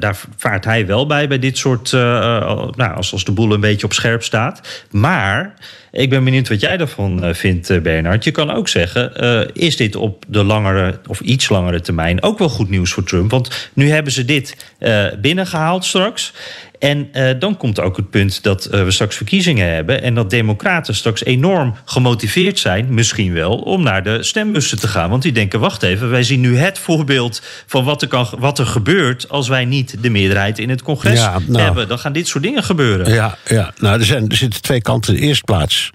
daar 0.00 0.16
vaart 0.36 0.64
hij 0.64 0.86
wel 0.86 1.06
bij, 1.06 1.28
bij 1.28 1.38
dit 1.38 1.58
soort, 1.58 1.92
nou, 1.92 2.94
als, 2.94 3.12
als 3.12 3.24
de 3.24 3.32
boel 3.32 3.52
een 3.52 3.60
beetje 3.60 3.86
op 3.86 3.92
scherp 3.92 4.22
staat. 4.22 4.86
Maar 4.90 5.54
ik 5.90 6.10
ben 6.10 6.24
benieuwd 6.24 6.48
wat 6.48 6.60
jij 6.60 6.76
daarvan 6.76 7.24
uh, 7.24 7.34
vindt, 7.34 7.70
uh, 7.70 7.80
Bernard. 7.80 8.24
Je 8.24 8.30
kan 8.30 8.50
ook 8.50 8.68
zeggen, 8.68 9.12
uh, 9.24 9.40
is 9.52 9.76
dit 9.76 9.96
op 9.96 10.24
de 10.28 10.44
langere 10.44 11.00
of 11.06 11.20
iets 11.20 11.48
langere 11.48 11.80
termijn 11.80 12.22
ook 12.22 12.38
wel 12.38 12.48
goed 12.48 12.70
nieuws 12.70 12.92
voor 12.92 13.04
Trump? 13.04 13.30
Want 13.30 13.70
nu 13.72 13.90
hebben 13.90 14.12
ze 14.12 14.24
dit 14.24 14.76
binnengehaald 15.20 15.84
straks. 15.84 16.32
En 16.78 17.08
uh, 17.12 17.30
dan 17.38 17.56
komt 17.56 17.80
ook 17.80 17.96
het 17.96 18.10
punt 18.10 18.42
dat 18.42 18.68
uh, 18.72 18.84
we 18.84 18.90
straks 18.90 19.16
verkiezingen 19.16 19.74
hebben. 19.74 20.02
En 20.02 20.14
dat 20.14 20.30
Democraten 20.30 20.94
straks 20.94 21.24
enorm 21.24 21.74
gemotiveerd 21.84 22.58
zijn, 22.58 22.94
misschien 22.94 23.32
wel, 23.32 23.56
om 23.56 23.82
naar 23.82 24.02
de 24.02 24.22
stembussen 24.22 24.80
te 24.80 24.88
gaan. 24.88 25.10
Want 25.10 25.22
die 25.22 25.32
denken: 25.32 25.60
wacht 25.60 25.82
even, 25.82 26.10
wij 26.10 26.22
zien 26.22 26.40
nu 26.40 26.56
het 26.56 26.78
voorbeeld 26.78 27.42
van 27.66 27.84
wat 27.84 28.02
er, 28.02 28.08
kan, 28.08 28.26
wat 28.38 28.58
er 28.58 28.66
gebeurt 28.66 29.28
als 29.28 29.48
wij 29.48 29.64
niet 29.64 30.02
de 30.02 30.10
meerderheid 30.10 30.58
in 30.58 30.70
het 30.70 30.82
congres 30.82 31.18
ja, 31.18 31.38
nou, 31.46 31.64
hebben. 31.64 31.88
Dan 31.88 31.98
gaan 31.98 32.12
dit 32.12 32.28
soort 32.28 32.44
dingen 32.44 32.64
gebeuren. 32.64 33.12
Ja, 33.12 33.36
ja. 33.46 33.72
nou, 33.78 33.98
er, 33.98 34.06
zijn, 34.06 34.28
er 34.28 34.36
zitten 34.36 34.62
twee 34.62 34.82
kanten. 34.82 35.14
In 35.14 35.20
de 35.20 35.26
eerste 35.26 35.44
plaats. 35.44 35.90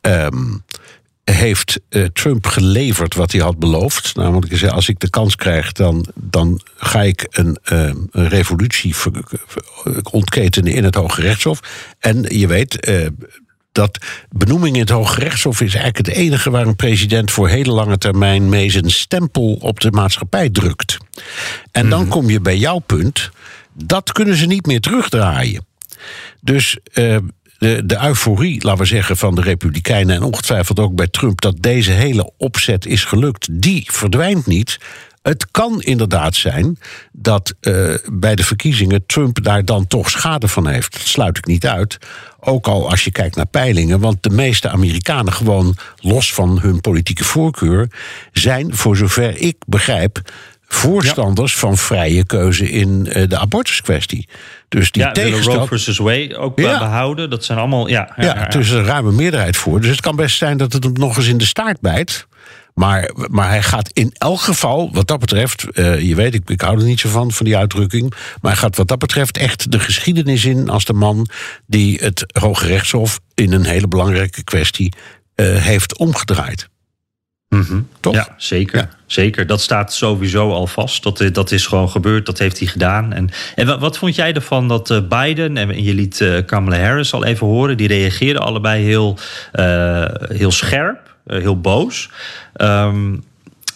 Um, 0.00 0.64
heeft 1.32 1.80
uh, 1.90 2.04
Trump 2.04 2.46
geleverd 2.46 3.14
wat 3.14 3.32
hij 3.32 3.40
had 3.40 3.58
beloofd. 3.58 4.14
Namelijk, 4.14 4.60
nou, 4.60 4.72
als 4.72 4.88
ik 4.88 4.98
de 4.98 5.10
kans 5.10 5.36
krijg, 5.36 5.72
dan, 5.72 6.06
dan 6.14 6.60
ga 6.76 7.02
ik 7.02 7.26
een, 7.30 7.58
uh, 7.72 7.90
een 8.10 8.28
revolutie 8.28 8.94
ontketenen 10.10 10.72
in 10.72 10.84
het 10.84 10.94
Hoge 10.94 11.20
Rechtshof. 11.20 11.60
En 11.98 12.22
je 12.38 12.46
weet. 12.46 12.88
Uh, 12.88 13.06
dat 13.72 13.98
benoeming 14.30 14.74
in 14.74 14.80
het 14.80 14.90
Hoge 14.90 15.20
Rechtshof 15.20 15.60
is 15.60 15.74
eigenlijk 15.74 16.06
het 16.06 16.16
enige 16.16 16.50
waar 16.50 16.66
een 16.66 16.76
president 16.76 17.30
voor 17.30 17.48
hele 17.48 17.72
lange 17.72 17.98
termijn 17.98 18.48
mee 18.48 18.70
zijn 18.70 18.90
stempel 18.90 19.58
op 19.60 19.80
de 19.80 19.90
maatschappij 19.90 20.50
drukt. 20.50 20.96
En 21.70 21.88
dan 21.88 22.00
mhm. 22.00 22.10
kom 22.10 22.30
je 22.30 22.40
bij 22.40 22.56
jouw 22.56 22.78
punt. 22.78 23.30
Dat 23.72 24.12
kunnen 24.12 24.36
ze 24.36 24.46
niet 24.46 24.66
meer 24.66 24.80
terugdraaien. 24.80 25.66
Dus 26.40 26.78
de, 27.58 27.82
de 27.86 27.98
euforie, 28.02 28.64
laten 28.64 28.80
we 28.80 28.86
zeggen, 28.86 29.16
van 29.16 29.34
de 29.34 29.40
Republikeinen 29.40 30.16
en 30.16 30.22
ongetwijfeld 30.22 30.80
ook 30.80 30.94
bij 30.94 31.08
Trump 31.08 31.40
dat 31.40 31.56
deze 31.60 31.90
hele 31.90 32.32
opzet 32.36 32.86
is 32.86 33.04
gelukt, 33.04 33.48
die 33.62 33.84
verdwijnt 33.92 34.46
niet. 34.46 34.78
Het 35.22 35.50
kan 35.50 35.82
inderdaad 35.82 36.34
zijn 36.34 36.78
dat 37.12 37.54
uh, 37.60 37.94
bij 38.12 38.34
de 38.34 38.44
verkiezingen 38.44 39.06
Trump 39.06 39.42
daar 39.42 39.64
dan 39.64 39.86
toch 39.86 40.10
schade 40.10 40.48
van 40.48 40.66
heeft. 40.66 40.92
Dat 40.92 41.06
sluit 41.06 41.38
ik 41.38 41.46
niet 41.46 41.66
uit. 41.66 41.98
Ook 42.40 42.66
al 42.66 42.90
als 42.90 43.04
je 43.04 43.10
kijkt 43.10 43.36
naar 43.36 43.46
peilingen. 43.46 44.00
Want 44.00 44.22
de 44.22 44.30
meeste 44.30 44.68
Amerikanen, 44.68 45.32
gewoon 45.32 45.76
los 46.00 46.32
van 46.32 46.60
hun 46.60 46.80
politieke 46.80 47.24
voorkeur, 47.24 47.90
zijn, 48.32 48.76
voor 48.76 48.96
zover 48.96 49.40
ik 49.40 49.56
begrijp, 49.66 50.20
voorstanders 50.68 51.56
van 51.56 51.76
vrije 51.76 52.24
keuze 52.24 52.70
in 52.70 53.06
uh, 53.08 53.28
de 53.28 53.38
abortuskwestie. 53.38 54.28
Dus 54.68 54.90
die 54.90 55.02
ja, 55.02 55.12
tegenstand... 55.12 55.58
Roe 55.58 55.66
versus 55.66 55.98
Wade 55.98 56.36
ook 56.36 56.58
ja. 56.58 56.78
behouden. 56.78 57.30
Dat 57.30 57.44
zijn 57.44 57.58
allemaal... 57.58 57.88
Ja, 57.88 58.12
ja, 58.16 58.24
ja, 58.24 58.50
er 58.50 58.60
is 58.60 58.70
een 58.70 58.84
ruime 58.84 59.12
meerderheid 59.12 59.56
voor. 59.56 59.80
Dus 59.80 59.90
het 59.90 60.00
kan 60.00 60.16
best 60.16 60.36
zijn 60.36 60.56
dat 60.56 60.72
het 60.72 60.84
hem 60.84 60.92
nog 60.92 61.16
eens 61.16 61.28
in 61.28 61.38
de 61.38 61.44
staart 61.44 61.80
bijt. 61.80 62.26
Maar, 62.74 63.10
maar 63.30 63.48
hij 63.48 63.62
gaat 63.62 63.90
in 63.92 64.10
elk 64.18 64.40
geval, 64.40 64.90
wat 64.92 65.06
dat 65.06 65.18
betreft... 65.18 65.66
Uh, 65.72 66.00
je 66.00 66.14
weet, 66.14 66.34
ik, 66.34 66.50
ik 66.50 66.60
hou 66.60 66.78
er 66.78 66.84
niet 66.84 67.00
zo 67.00 67.08
van, 67.08 67.32
van 67.32 67.46
die 67.46 67.56
uitdrukking... 67.56 68.10
maar 68.40 68.52
hij 68.52 68.60
gaat 68.60 68.76
wat 68.76 68.88
dat 68.88 68.98
betreft 68.98 69.38
echt 69.38 69.72
de 69.72 69.78
geschiedenis 69.78 70.44
in... 70.44 70.68
als 70.68 70.84
de 70.84 70.92
man 70.92 71.28
die 71.66 71.98
het 72.02 72.24
Hoge 72.40 72.66
Rechtshof 72.66 73.20
in 73.34 73.52
een 73.52 73.64
hele 73.64 73.88
belangrijke 73.88 74.44
kwestie 74.44 74.92
uh, 75.36 75.56
heeft 75.56 75.96
omgedraaid. 75.96 76.68
Mhm. 77.48 77.80
Toch? 78.00 78.14
Ja, 78.14 78.34
zeker. 78.36 78.78
Ja. 78.78 78.88
Zeker. 79.06 79.46
Dat 79.46 79.60
staat 79.60 79.92
sowieso 79.94 80.50
al 80.52 80.66
vast. 80.66 81.02
Dat, 81.02 81.20
eh, 81.20 81.32
dat 81.32 81.50
is 81.50 81.66
gewoon 81.66 81.90
gebeurd. 81.90 82.26
Dat 82.26 82.38
heeft 82.38 82.58
hij 82.58 82.68
gedaan. 82.68 83.12
En, 83.12 83.28
en 83.54 83.66
wat, 83.66 83.80
wat 83.80 83.98
vond 83.98 84.14
jij 84.14 84.32
ervan 84.32 84.68
dat 84.68 84.90
eh, 84.90 84.98
Biden 85.08 85.56
en 85.56 85.82
je 85.82 85.94
liet 85.94 86.20
eh, 86.20 86.44
Kamala 86.46 86.78
Harris 86.78 87.12
al 87.12 87.24
even 87.24 87.46
horen, 87.46 87.76
die 87.76 87.88
reageerden 87.88 88.42
allebei 88.42 88.84
heel, 88.84 89.18
heel 90.28 90.50
scherp, 90.50 91.16
heel 91.26 91.60
boos. 91.60 92.10
Ehm, 92.52 93.16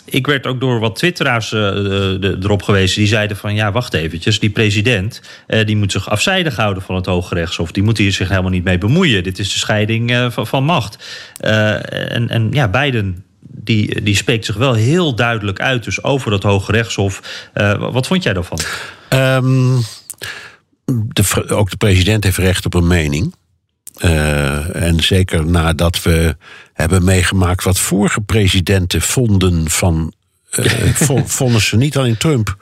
ik 0.05 0.27
werd 0.27 0.47
ook 0.47 0.61
door 0.61 0.81
wat 0.81 0.97
twitteraars 0.97 1.49
de- 1.49 2.39
erop 2.43 2.63
gewezen. 2.63 2.99
Die 2.99 3.09
zeiden 3.09 3.37
van, 3.37 3.55
ja, 3.55 3.73
wacht 3.73 3.95
eventjes. 3.95 4.39
Die 4.41 4.51
president, 4.51 5.21
die 5.65 5.77
moet 5.77 5.93
zich 5.93 6.11
afzijdig 6.11 6.57
houden 6.57 6.83
van 6.83 6.95
het 6.95 7.07
Hoge 7.07 7.35
Rechtshof. 7.35 7.73
Die 7.73 7.83
moet 7.83 7.99
hier 7.99 8.13
zich 8.13 8.29
helemaal 8.29 8.51
niet 8.51 8.65
mee 8.65 8.79
bemoeien. 8.79 9.23
Dit 9.23 9.39
is 9.39 9.53
de 9.53 9.59
scheiding 9.59 10.27
van, 10.29 10.47
van 10.47 10.65
macht. 10.65 11.05
En, 11.41 12.29
en 12.29 12.49
ja, 12.51 12.69
Biden... 12.69 13.25
Die, 13.53 14.03
die 14.03 14.17
spreekt 14.17 14.45
zich 14.45 14.57
wel 14.57 14.75
heel 14.75 15.15
duidelijk 15.15 15.61
uit 15.61 15.85
dus 15.85 16.03
over 16.05 16.33
het 16.33 16.43
Hoge 16.43 16.73
Rechtshof. 16.73 17.49
Eh, 17.53 17.93
wat 17.93 18.07
vond 18.07 18.23
jij 18.23 18.33
daarvan? 18.33 18.59
Ehm, 19.09 19.77
de, 20.85 21.49
ook 21.49 21.71
de 21.71 21.77
president 21.77 22.25
heeft 22.25 22.37
recht 22.39 22.65
op 22.67 22.75
een 22.75 22.87
mening. 22.87 23.35
Eh, 23.99 24.83
en 24.83 25.01
zeker 25.03 25.47
nadat 25.47 26.03
we 26.03 26.37
hebben 26.73 27.05
meegemaakt 27.05 27.65
wat 27.65 27.79
vorige 27.79 28.21
presidenten 28.21 29.01
vonden 29.03 29.71
van. 29.71 30.13
vo- 30.95 31.27
vonden 31.27 31.61
ze 31.61 31.77
niet 31.77 31.97
alleen 31.97 32.17
Trump. 32.17 32.57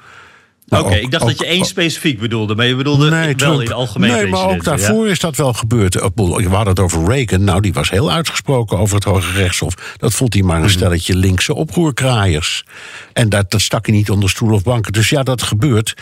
Maar 0.68 0.80
Oké, 0.80 0.94
ik 0.94 1.10
dacht 1.10 1.22
ook- 1.22 1.28
dat 1.28 1.38
je 1.38 1.46
één 1.46 1.64
specifiek 1.64 2.18
bedoelde, 2.20 2.54
maar 2.54 2.66
je 2.66 2.76
bedoelde 2.76 3.10
Nee, 3.10 3.24
wel 3.26 3.34
Trump. 3.34 3.54
in 3.54 3.60
het 3.60 3.72
algemeen. 3.72 4.10
Nee, 4.10 4.26
maar 4.26 4.44
ook 4.48 4.50
ja? 4.54 4.58
daarvoor 4.62 5.08
is 5.08 5.18
dat 5.18 5.36
wel 5.36 5.52
gebeurd. 5.52 5.94
We 5.94 6.00
hadden 6.48 6.66
het 6.68 6.80
over 6.80 7.04
Reagan. 7.04 7.44
Nou, 7.44 7.60
die 7.60 7.72
was 7.72 7.90
heel 7.90 8.10
uitgesproken 8.10 8.78
over 8.78 8.94
het 8.94 9.04
Hoge 9.04 9.32
Rechtshof. 9.32 9.74
Dat 9.96 10.14
vond 10.14 10.34
hij 10.34 10.42
maar 10.42 10.56
een 10.56 10.62
Mhm. 10.62 10.70
stelletje 10.70 11.14
linkse 11.16 11.54
oproerkraaiers. 11.54 12.64
En 13.12 13.28
dat, 13.28 13.50
dat 13.50 13.60
stak 13.60 13.86
hij 13.86 13.94
niet 13.94 14.10
onder 14.10 14.30
stoel 14.30 14.52
of 14.52 14.62
banken. 14.62 14.92
Dus 14.92 15.08
ja, 15.08 15.22
dat 15.22 15.42
gebeurt. 15.42 15.94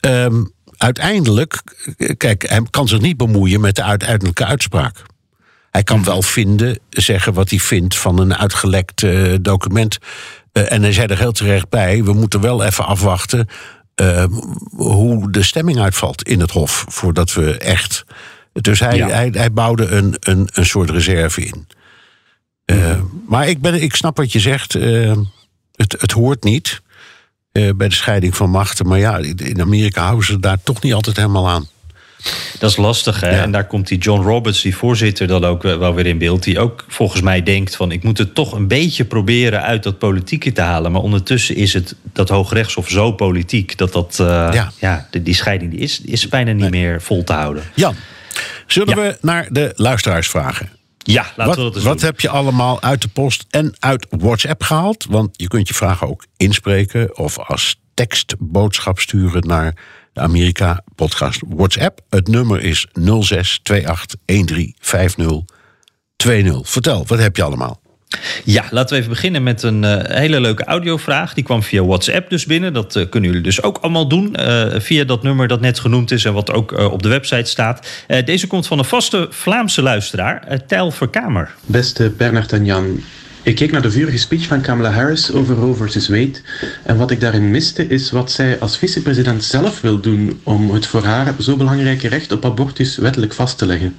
Ehm, 0.00 0.44
uiteindelijk, 0.76 1.62
kijk, 2.16 2.48
hij 2.48 2.62
kan 2.70 2.88
zich 2.88 3.00
niet 3.00 3.16
bemoeien 3.16 3.60
met 3.60 3.76
de 3.76 3.82
uiteindelijke 3.82 4.44
uitspraak. 4.44 5.02
Hij 5.70 5.82
kan 5.82 5.98
Mhm. 5.98 6.06
wel 6.08 6.22
vinden, 6.22 6.78
zeggen 6.90 7.32
wat 7.32 7.50
hij 7.50 7.58
vindt 7.58 7.96
van 7.96 8.18
een 8.20 8.36
uitgelekt 8.36 9.02
eh, 9.02 9.34
document. 9.40 9.98
Eh, 10.52 10.72
en 10.72 10.82
hij 10.82 10.92
zei 10.92 11.06
er 11.06 11.18
heel 11.18 11.32
terecht 11.32 11.68
bij: 11.68 12.04
we 12.04 12.12
moeten 12.12 12.40
wel 12.40 12.64
even 12.64 12.86
afwachten 12.86 13.48
eh, 13.94 14.24
hoe 14.70 15.30
de 15.30 15.42
stemming 15.42 15.78
uitvalt 15.78 16.22
in 16.22 16.40
het 16.40 16.50
Hof. 16.50 16.84
Voordat 16.88 17.32
we 17.34 17.58
echt. 17.58 18.04
Dus 18.52 18.80
hij, 18.80 18.96
Ja. 18.96 19.08
hij, 19.08 19.28
hij 19.32 19.52
bouwde 19.52 19.86
een, 19.86 20.16
een, 20.20 20.48
een 20.52 20.66
soort 20.66 20.90
reserve 20.90 21.40
in. 21.44 21.66
Eh, 22.64 22.76
Mhm. 22.76 23.02
Maar 23.28 23.48
ik, 23.48 23.60
ben, 23.60 23.82
ik 23.82 23.94
snap 23.94 24.16
wat 24.16 24.32
je 24.32 24.40
zegt. 24.40 24.74
eh, 24.74 25.16
het, 25.74 25.96
het 26.00 26.12
hoort 26.12 26.44
niet 26.44 26.82
eh, 27.52 27.70
bij 27.76 27.88
de 27.88 27.94
scheiding 27.94 28.36
van 28.36 28.50
machten. 28.50 28.86
Maar 28.88 28.98
ja, 28.98 29.16
in 29.36 29.60
Amerika 29.60 30.02
houden 30.04 30.24
ze 30.26 30.40
daar 30.40 30.58
toch 30.62 30.82
niet 30.82 30.94
altijd 30.94 31.16
helemaal 31.16 31.48
aan. 31.48 31.68
Dat 32.58 32.70
is 32.70 32.76
lastig, 32.76 33.20
hè? 33.20 33.30
Ja. 33.30 33.42
En 33.42 33.50
daar 33.50 33.66
komt 33.66 33.88
die 33.88 33.98
John 33.98 34.22
Roberts, 34.22 34.62
die 34.62 34.76
voorzitter, 34.76 35.26
dan 35.26 35.44
ook 35.44 35.64
eh, 35.64 35.76
wel 35.76 35.94
weer 35.94 36.06
in 36.06 36.18
beeld. 36.18 36.42
Die 36.42 36.58
ook 36.58 36.84
volgens 36.88 37.20
mij 37.20 37.42
denkt 37.42 37.76
van... 37.76 37.92
ik 37.92 38.02
moet 38.02 38.18
het 38.18 38.34
toch 38.34 38.52
een 38.52 38.68
beetje 38.68 39.04
proberen 39.04 39.62
uit 39.62 39.82
dat 39.82 39.98
politieke 39.98 40.52
te 40.52 40.60
halen. 40.60 40.92
Maar 40.92 41.00
ondertussen 41.00 41.56
is 41.56 41.72
het 41.72 41.94
dat 42.12 42.28
Hoogrechtshof 42.28 42.88
zo 42.88 43.12
politiek... 43.12 43.78
dat, 43.78 43.92
dat 43.92 44.18
eh, 44.20 44.26
Ja. 44.52 44.72
ja. 44.78 45.08
die, 45.22 45.34
scheiding 45.34 45.70
die 45.70 45.80
is, 45.80 46.00
is 46.00 46.28
bijna 46.28 46.52
niet 46.52 46.70
meer 46.70 47.02
vol 47.02 47.24
te 47.24 47.32
houden. 47.32 47.62
Jan, 47.74 47.94
zullen 48.66 48.96
Ja. 48.96 49.02
we 49.02 49.16
naar 49.20 49.46
de 49.50 49.72
luisteraars 49.76 50.28
vragen? 50.28 50.70
Ja, 50.98 51.22
laten 51.22 51.44
wat 51.46 51.56
we 51.56 51.62
dat 51.62 51.74
eens 51.74 51.84
wat 51.84 51.98
doen. 51.98 52.06
heb 52.06 52.20
je 52.20 52.28
allemaal 52.28 52.82
uit 52.82 53.02
de 53.02 53.08
post 53.08 53.44
en 53.50 53.74
uit 53.78 54.06
WhatsApp 54.10 54.62
gehaald? 54.62 55.06
Want 55.08 55.28
je 55.32 55.48
kunt 55.48 55.68
je 55.68 55.74
vragen 55.74 56.08
ook 56.08 56.24
inspreken 56.36 57.18
of 57.18 57.38
als 57.38 57.76
tekstboodschap 57.94 58.98
sturen 58.98 59.46
naar 59.46 59.74
de 60.14 60.20
Amerika 60.20 60.82
podcast 60.94 61.42
WhatsApp. 61.48 62.00
Het 62.10 62.28
nummer 62.28 62.60
is 62.62 62.86
0628135020. 62.86 62.94
Vertel, 66.62 67.04
wat 67.06 67.18
heb 67.18 67.36
je 67.36 67.42
allemaal? 67.42 67.82
Ja, 68.44 68.64
laten 68.70 68.92
we 68.94 68.96
even 68.96 69.10
beginnen 69.10 69.42
met 69.42 69.62
een 69.62 69.84
eh, 69.84 70.16
hele 70.16 70.40
leuke 70.40 70.64
audiovraag. 70.64 71.34
Die 71.34 71.44
kwam 71.44 71.62
via 71.62 71.84
WhatsApp 71.84 72.30
dus 72.30 72.46
binnen. 72.46 72.72
Dat 72.72 72.96
eh, 72.96 73.08
kunnen 73.08 73.30
jullie 73.30 73.44
dus 73.44 73.62
ook 73.62 73.78
allemaal 73.78 74.08
doen. 74.08 74.34
eh, 74.34 74.80
via 74.80 75.04
dat 75.04 75.22
nummer 75.22 75.48
dat 75.48 75.60
net 75.60 75.78
genoemd 75.78 76.10
is 76.10 76.24
en 76.24 76.32
wat 76.32 76.52
ook 76.52 76.72
op 76.72 77.02
de 77.02 77.08
website 77.08 77.50
staat. 77.50 77.86
Eh, 78.06 78.24
deze 78.24 78.46
komt 78.46 78.66
van 78.66 78.78
een 78.78 78.84
vaste 78.84 79.26
Vlaamse 79.30 79.82
luisteraar, 79.82 80.44
uh, 80.50 80.58
Tijl 80.66 80.90
Verkamer. 80.90 81.54
Beste 81.64 82.10
Bernard 82.16 82.52
en 82.52 82.64
Jan, 82.64 83.02
ik 83.44 83.54
keek 83.54 83.72
naar 83.72 83.82
de 83.82 83.90
vurige 83.90 84.18
speech 84.18 84.46
van 84.46 84.60
Kamala 84.60 84.90
Harris 84.90 85.32
over 85.32 85.54
Roe 85.54 85.74
versus 85.74 86.08
Wade. 86.08 86.40
En 86.82 86.96
wat 86.96 87.10
ik 87.10 87.20
daarin 87.20 87.50
miste 87.50 87.86
is 87.86 88.10
wat 88.10 88.30
zij 88.30 88.58
als 88.58 88.78
vicepresident 88.78 89.44
zelf 89.44 89.80
wil 89.80 90.00
doen 90.00 90.40
om 90.42 90.70
het 90.70 90.86
voor 90.86 91.04
haar 91.04 91.34
zo 91.38 91.56
belangrijke 91.56 92.08
recht 92.08 92.32
op 92.32 92.44
abortus 92.44 92.96
wettelijk 92.96 93.32
vast 93.32 93.58
te 93.58 93.66
leggen. 93.66 93.96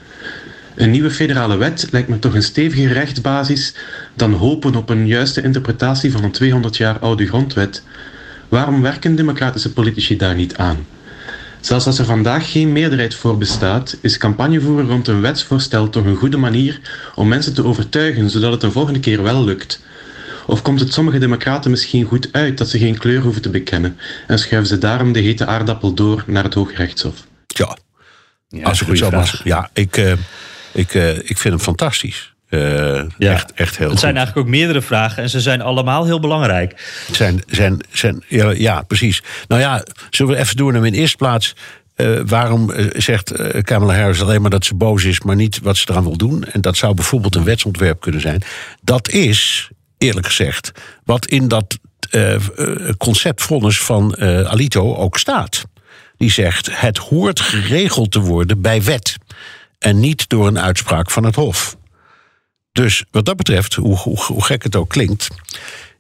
Een 0.75 0.91
nieuwe 0.91 1.11
federale 1.11 1.57
wet 1.57 1.87
lijkt 1.91 2.07
me 2.07 2.19
toch 2.19 2.33
een 2.33 2.43
stevige 2.43 2.87
rechtsbasis 2.87 3.73
dan 4.13 4.33
hopen 4.33 4.75
op 4.75 4.89
een 4.89 5.07
juiste 5.07 5.41
interpretatie 5.41 6.11
van 6.11 6.23
een 6.23 6.31
200 6.31 6.77
jaar 6.77 6.99
oude 6.99 7.27
grondwet. 7.27 7.83
Waarom 8.49 8.81
werken 8.81 9.15
democratische 9.15 9.73
politici 9.73 10.17
daar 10.17 10.35
niet 10.35 10.55
aan? 10.55 10.85
Zelfs 11.66 11.86
als 11.86 11.99
er 11.99 12.05
vandaag 12.05 12.51
geen 12.51 12.72
meerderheid 12.72 13.16
voor 13.16 13.38
bestaat, 13.38 13.97
is 14.01 14.18
campagne 14.18 14.61
voeren 14.61 14.88
rond 14.88 15.07
een 15.07 15.22
wetsvoorstel 15.22 15.89
toch 15.89 16.05
een 16.05 16.16
goede 16.16 16.38
manier 16.38 16.82
om 17.16 17.28
mensen 17.28 17.53
te 17.53 17.63
overtuigen, 17.63 18.30
zodat 18.30 18.51
het 18.51 18.61
de 18.61 18.72
volgende 18.72 18.99
keer 18.99 19.24
wel 19.24 19.43
lukt. 19.43 19.84
Of 20.45 20.61
komt 20.61 20.80
het 20.80 20.93
sommige 20.93 21.18
democraten 21.18 21.72
misschien 21.72 22.05
goed 22.05 22.30
uit 22.32 22.57
dat 22.57 22.70
ze 22.70 22.78
geen 22.78 22.97
kleur 22.97 23.22
hoeven 23.22 23.41
te 23.41 23.49
bekennen 23.49 23.97
en 24.28 24.39
schuiven 24.39 24.70
ze 24.70 24.78
daarom 24.78 25.11
de 25.11 25.20
hete 25.20 25.45
aardappel 25.45 25.93
door 25.93 26.24
naar 26.28 26.43
het 26.43 26.53
Hoge 26.53 26.76
Rechtshof? 26.76 27.26
Ja, 27.47 27.78
Ja, 28.47 28.63
als 28.63 28.82
ik 28.82 28.88
het 28.88 28.97
zo 28.97 29.09
mag. 29.09 29.43
Ja, 29.43 29.70
ik, 29.74 29.97
eh, 29.97 30.13
ik, 30.72 30.93
eh, 30.93 31.18
ik 31.18 31.38
vind 31.38 31.53
hem 31.53 31.59
fantastisch. 31.59 32.34
Eh, 32.49 32.59
Ja. 33.17 33.31
echt, 33.31 33.53
echt 33.53 33.77
heel 33.77 33.89
Het 33.89 33.99
zijn 33.99 34.11
goed. 34.11 34.17
eigenlijk 34.19 34.37
ook 34.37 34.47
meerdere 34.47 34.81
vragen 34.81 35.23
en 35.23 35.29
ze 35.29 35.41
zijn 35.41 35.61
allemaal 35.61 36.05
heel 36.05 36.19
belangrijk. 36.19 37.03
Zijn, 37.11 37.43
zijn, 37.47 37.81
zijn, 37.91 38.23
ja, 38.27 38.49
ja, 38.51 38.81
precies. 38.81 39.23
Nou 39.47 39.61
ja, 39.61 39.83
zullen 40.09 40.33
we 40.33 40.39
even 40.39 40.55
doen. 40.55 40.75
In 40.85 40.91
de 40.91 40.97
eerste 40.97 41.17
plaats, 41.17 41.55
eh, 41.95 42.19
waarom 42.25 42.71
eh, 42.71 42.85
zegt 42.93 43.31
Kamala 43.61 43.95
Harris 43.95 44.21
alleen 44.21 44.41
maar 44.41 44.49
dat 44.49 44.65
ze 44.65 44.75
boos 44.75 45.03
is, 45.03 45.21
maar 45.21 45.35
niet 45.35 45.59
wat 45.61 45.77
ze 45.77 45.85
eraan 45.89 46.03
wil 46.03 46.17
doen? 46.17 46.43
En 46.43 46.61
dat 46.61 46.77
zou 46.77 46.93
bijvoorbeeld 46.93 47.35
een 47.35 47.43
wetsontwerp 47.43 47.99
kunnen 48.01 48.21
zijn. 48.21 48.43
Dat 48.81 49.09
is, 49.09 49.69
eerlijk 49.97 50.25
gezegd, 50.25 50.71
wat 51.03 51.25
in 51.25 51.47
dat 51.47 51.77
conceptvonnis 52.97 53.79
van 53.81 54.17
Alito 54.47 54.95
ook 54.95 55.17
staat. 55.17 55.63
Die 56.17 56.31
zegt: 56.31 56.79
het 56.79 56.97
hoort 56.97 57.39
geregeld 57.39 58.11
te 58.11 58.19
worden 58.19 58.61
bij 58.61 58.83
wet. 58.83 59.15
En 59.79 59.99
niet 59.99 60.29
door 60.29 60.47
een 60.47 60.59
uitspraak 60.59 61.11
van 61.11 61.23
het 61.23 61.35
Hof. 61.35 61.75
Dus 62.76 63.03
wat 63.11 63.26
dat 63.26 63.36
betreft, 63.36 63.73
hoe, 63.73 63.97
hoe, 63.97 64.43
gek 64.43 64.63
het 64.63 64.76
ook 64.76 64.89
klinkt, 64.89 65.28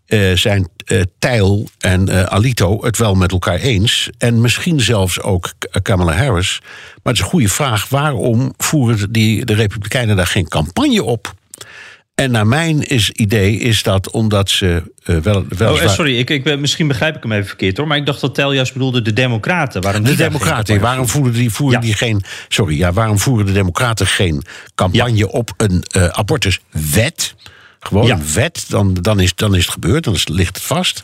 eh, 0.05 0.35
zijn 0.35 0.69
eh, 0.85 1.01
Tijl 1.19 1.67
en 1.79 2.09
eh, 2.09 2.23
Alito 2.23 2.85
het 2.85 2.97
wel 2.97 3.15
met 3.15 3.31
elkaar 3.31 3.59
eens. 3.59 4.09
En 4.17 4.41
misschien 4.41 4.79
zelfs 4.79 5.21
ook 5.21 5.53
Kamala 5.81 6.13
Harris. 6.13 6.59
Maar 6.61 7.13
het 7.13 7.15
is 7.15 7.19
een 7.19 7.29
goede 7.29 7.49
vraag: 7.49 7.89
waarom 7.89 8.53
voeren 8.57 9.11
die, 9.11 9.45
de 9.45 9.53
Republikeinen 9.53 10.15
daar 10.15 10.27
geen 10.27 10.47
campagne 10.47 11.03
op? 11.03 11.33
En 12.15 12.31
naar 12.31 12.47
mijn 12.47 12.81
is, 12.81 13.09
idee 13.11 13.57
is 13.57 13.83
dat 13.83 14.09
omdat 14.11 14.49
ze 14.49 14.91
eh, 15.03 15.17
wel. 15.17 15.45
wel 15.49 15.73
Oh, 15.73 15.81
eh, 15.81 15.89
sorry, 15.89 16.17
ik, 16.19 16.29
ik, 16.29 16.43
ben- 16.43 16.59
misschien 16.59 16.87
begrijp 16.87 17.15
ik 17.15 17.23
hem 17.23 17.31
even 17.31 17.45
verkeerd 17.47 17.77
hoor. 17.77 17.87
Maar 17.87 17.97
ik 17.97 18.05
dacht 18.05 18.21
dat 18.21 18.35
Tel 18.35 18.51
juist 18.53 18.73
bedoelde 18.73 19.01
de 19.01 19.13
Democraten. 19.13 19.81
Waarom 19.81 20.03
De 20.03 20.15
Democraten, 20.15 20.79
waarom 20.79 21.07
voeren 21.07 21.33
die, 21.33 21.49
voeren 21.49 21.79
Ja. 21.79 21.85
die 21.85 21.93
geen. 21.95 22.23
Sorry, 22.47 22.77
ja, 22.77 22.93
waarom 22.93 23.19
voeren 23.19 23.45
de 23.45 23.51
Democraten 23.51 24.07
geen 24.07 24.43
campagne 24.75 25.31
op 25.31 25.53
een 25.57 25.83
eh, 25.83 26.07
abortuswet? 26.07 27.35
Gewoon 27.79 28.05
Ja. 28.07 28.13
een 28.15 28.33
wet, 28.33 28.65
dan, 28.67 28.93
dan, 28.93 29.19
is, 29.19 29.35
dan 29.35 29.55
is 29.55 29.61
het 29.61 29.73
gebeurd, 29.73 30.03
dan 30.03 30.17
ligt 30.25 30.55
het 30.55 30.65
vast. 30.65 31.03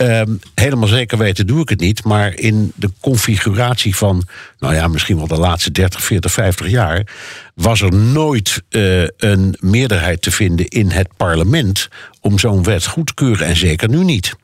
Ehm, 0.00 0.34
helemaal 0.54 0.88
zeker 0.88 1.18
weten 1.18 1.46
doe 1.46 1.60
ik 1.60 1.68
het 1.68 1.80
niet, 1.80 2.04
maar 2.04 2.34
in 2.34 2.72
de 2.74 2.90
configuratie 3.00 3.96
van, 3.96 4.26
nou 4.58 4.74
ja, 4.74 4.88
misschien 4.88 5.16
wel 5.16 5.26
de 5.26 5.36
laatste 5.36 5.70
30, 5.70 6.02
40, 6.02 6.32
50 6.32 6.68
jaar, 6.68 7.06
was 7.54 7.80
er 7.80 7.92
nooit 7.92 8.62
eh, 8.68 9.02
een 9.02 9.56
meerderheid 9.58 10.22
te 10.22 10.30
vinden 10.30 10.68
in 10.68 10.90
het 10.90 11.08
parlement 11.16 11.88
om 12.20 12.38
zo'n 12.38 12.62
wet 12.62 12.86
goed 12.86 13.06
te 13.06 13.14
keuren 13.14 13.46
en 13.46 13.56
zeker 13.56 13.88
nu 13.88 14.04
niet. 14.04 14.34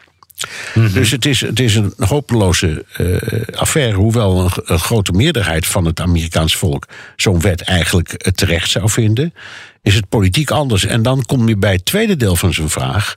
Dus 0.92 1.10
het 1.10 1.26
is, 1.26 1.40
het 1.40 1.60
is 1.60 1.74
een 1.74 1.94
hopeloze 1.98 2.84
eh, 2.92 3.58
affaire, 3.58 3.96
hoewel 3.96 4.40
een, 4.40 4.50
een 4.64 4.78
grote 4.78 5.12
meerderheid 5.12 5.66
van 5.66 5.84
het 5.84 6.00
Amerikaans 6.00 6.56
volk 6.56 6.86
zo'n 7.16 7.40
wet 7.40 7.60
eigenlijk 7.60 8.12
eh, 8.12 8.32
terecht 8.32 8.70
zou 8.70 8.90
vinden, 8.90 9.34
is 9.82 9.94
het 9.94 10.08
politiek 10.08 10.50
anders. 10.50 10.84
En 10.84 11.02
dan 11.02 11.24
kom 11.26 11.48
je 11.48 11.56
bij 11.56 11.72
het 11.72 11.84
tweede 11.84 12.16
deel 12.16 12.36
van 12.36 12.54
zijn 12.54 12.70
vraag. 12.70 13.16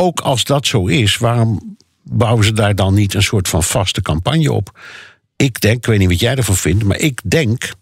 Ook 0.00 0.20
als 0.20 0.44
dat 0.44 0.66
zo 0.66 0.86
is, 0.86 1.16
waarom 1.16 1.76
bouwen 2.02 2.44
ze 2.44 2.52
daar 2.52 2.74
dan 2.74 2.94
niet 2.94 3.14
een 3.14 3.22
soort 3.22 3.48
van 3.48 3.62
vaste 3.62 4.02
campagne 4.02 4.52
op? 4.52 4.78
Ik 5.36 5.60
denk, 5.60 5.76
ik 5.76 5.86
weet 5.86 5.98
niet 5.98 6.08
wat 6.08 6.20
jij 6.20 6.34
ervan 6.36 6.56
vindt, 6.56 6.84
maar 6.84 6.98
ik 6.98 7.20
denk 7.24 7.72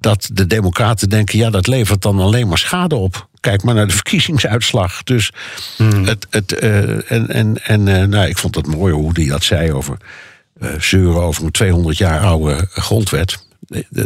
dat 0.00 0.28
de 0.32 0.46
Democraten 0.46 1.08
denken: 1.08 1.38
ja, 1.38 1.50
dat 1.50 1.66
levert 1.66 2.02
dan 2.02 2.18
alleen 2.20 2.48
maar 2.48 2.58
schade 2.58 2.94
op. 2.94 3.28
kijk 3.40 3.62
maar 3.62 3.74
naar 3.74 3.86
de 3.86 3.92
verkiezingsuitslag. 4.02 5.02
Dus 5.02 5.30
Hmm. 5.76 6.04
het, 6.04 6.26
het, 6.30 6.52
eh, 6.52 7.10
en, 7.12 7.28
en, 7.28 7.64
en 7.64 7.88
eh, 7.88 8.06
nou, 8.06 8.28
ik 8.28 8.38
vond 8.38 8.54
het 8.54 8.66
mooi 8.66 8.94
hoe 8.94 9.10
hij 9.12 9.26
dat 9.26 9.44
zei 9.44 9.72
over 9.72 9.96
eh, 10.60 10.68
zeuren 10.80 11.22
over 11.22 11.44
een 11.44 11.50
200 11.50 11.98
jaar 11.98 12.20
oude 12.20 12.66
grondwet. 12.70 13.44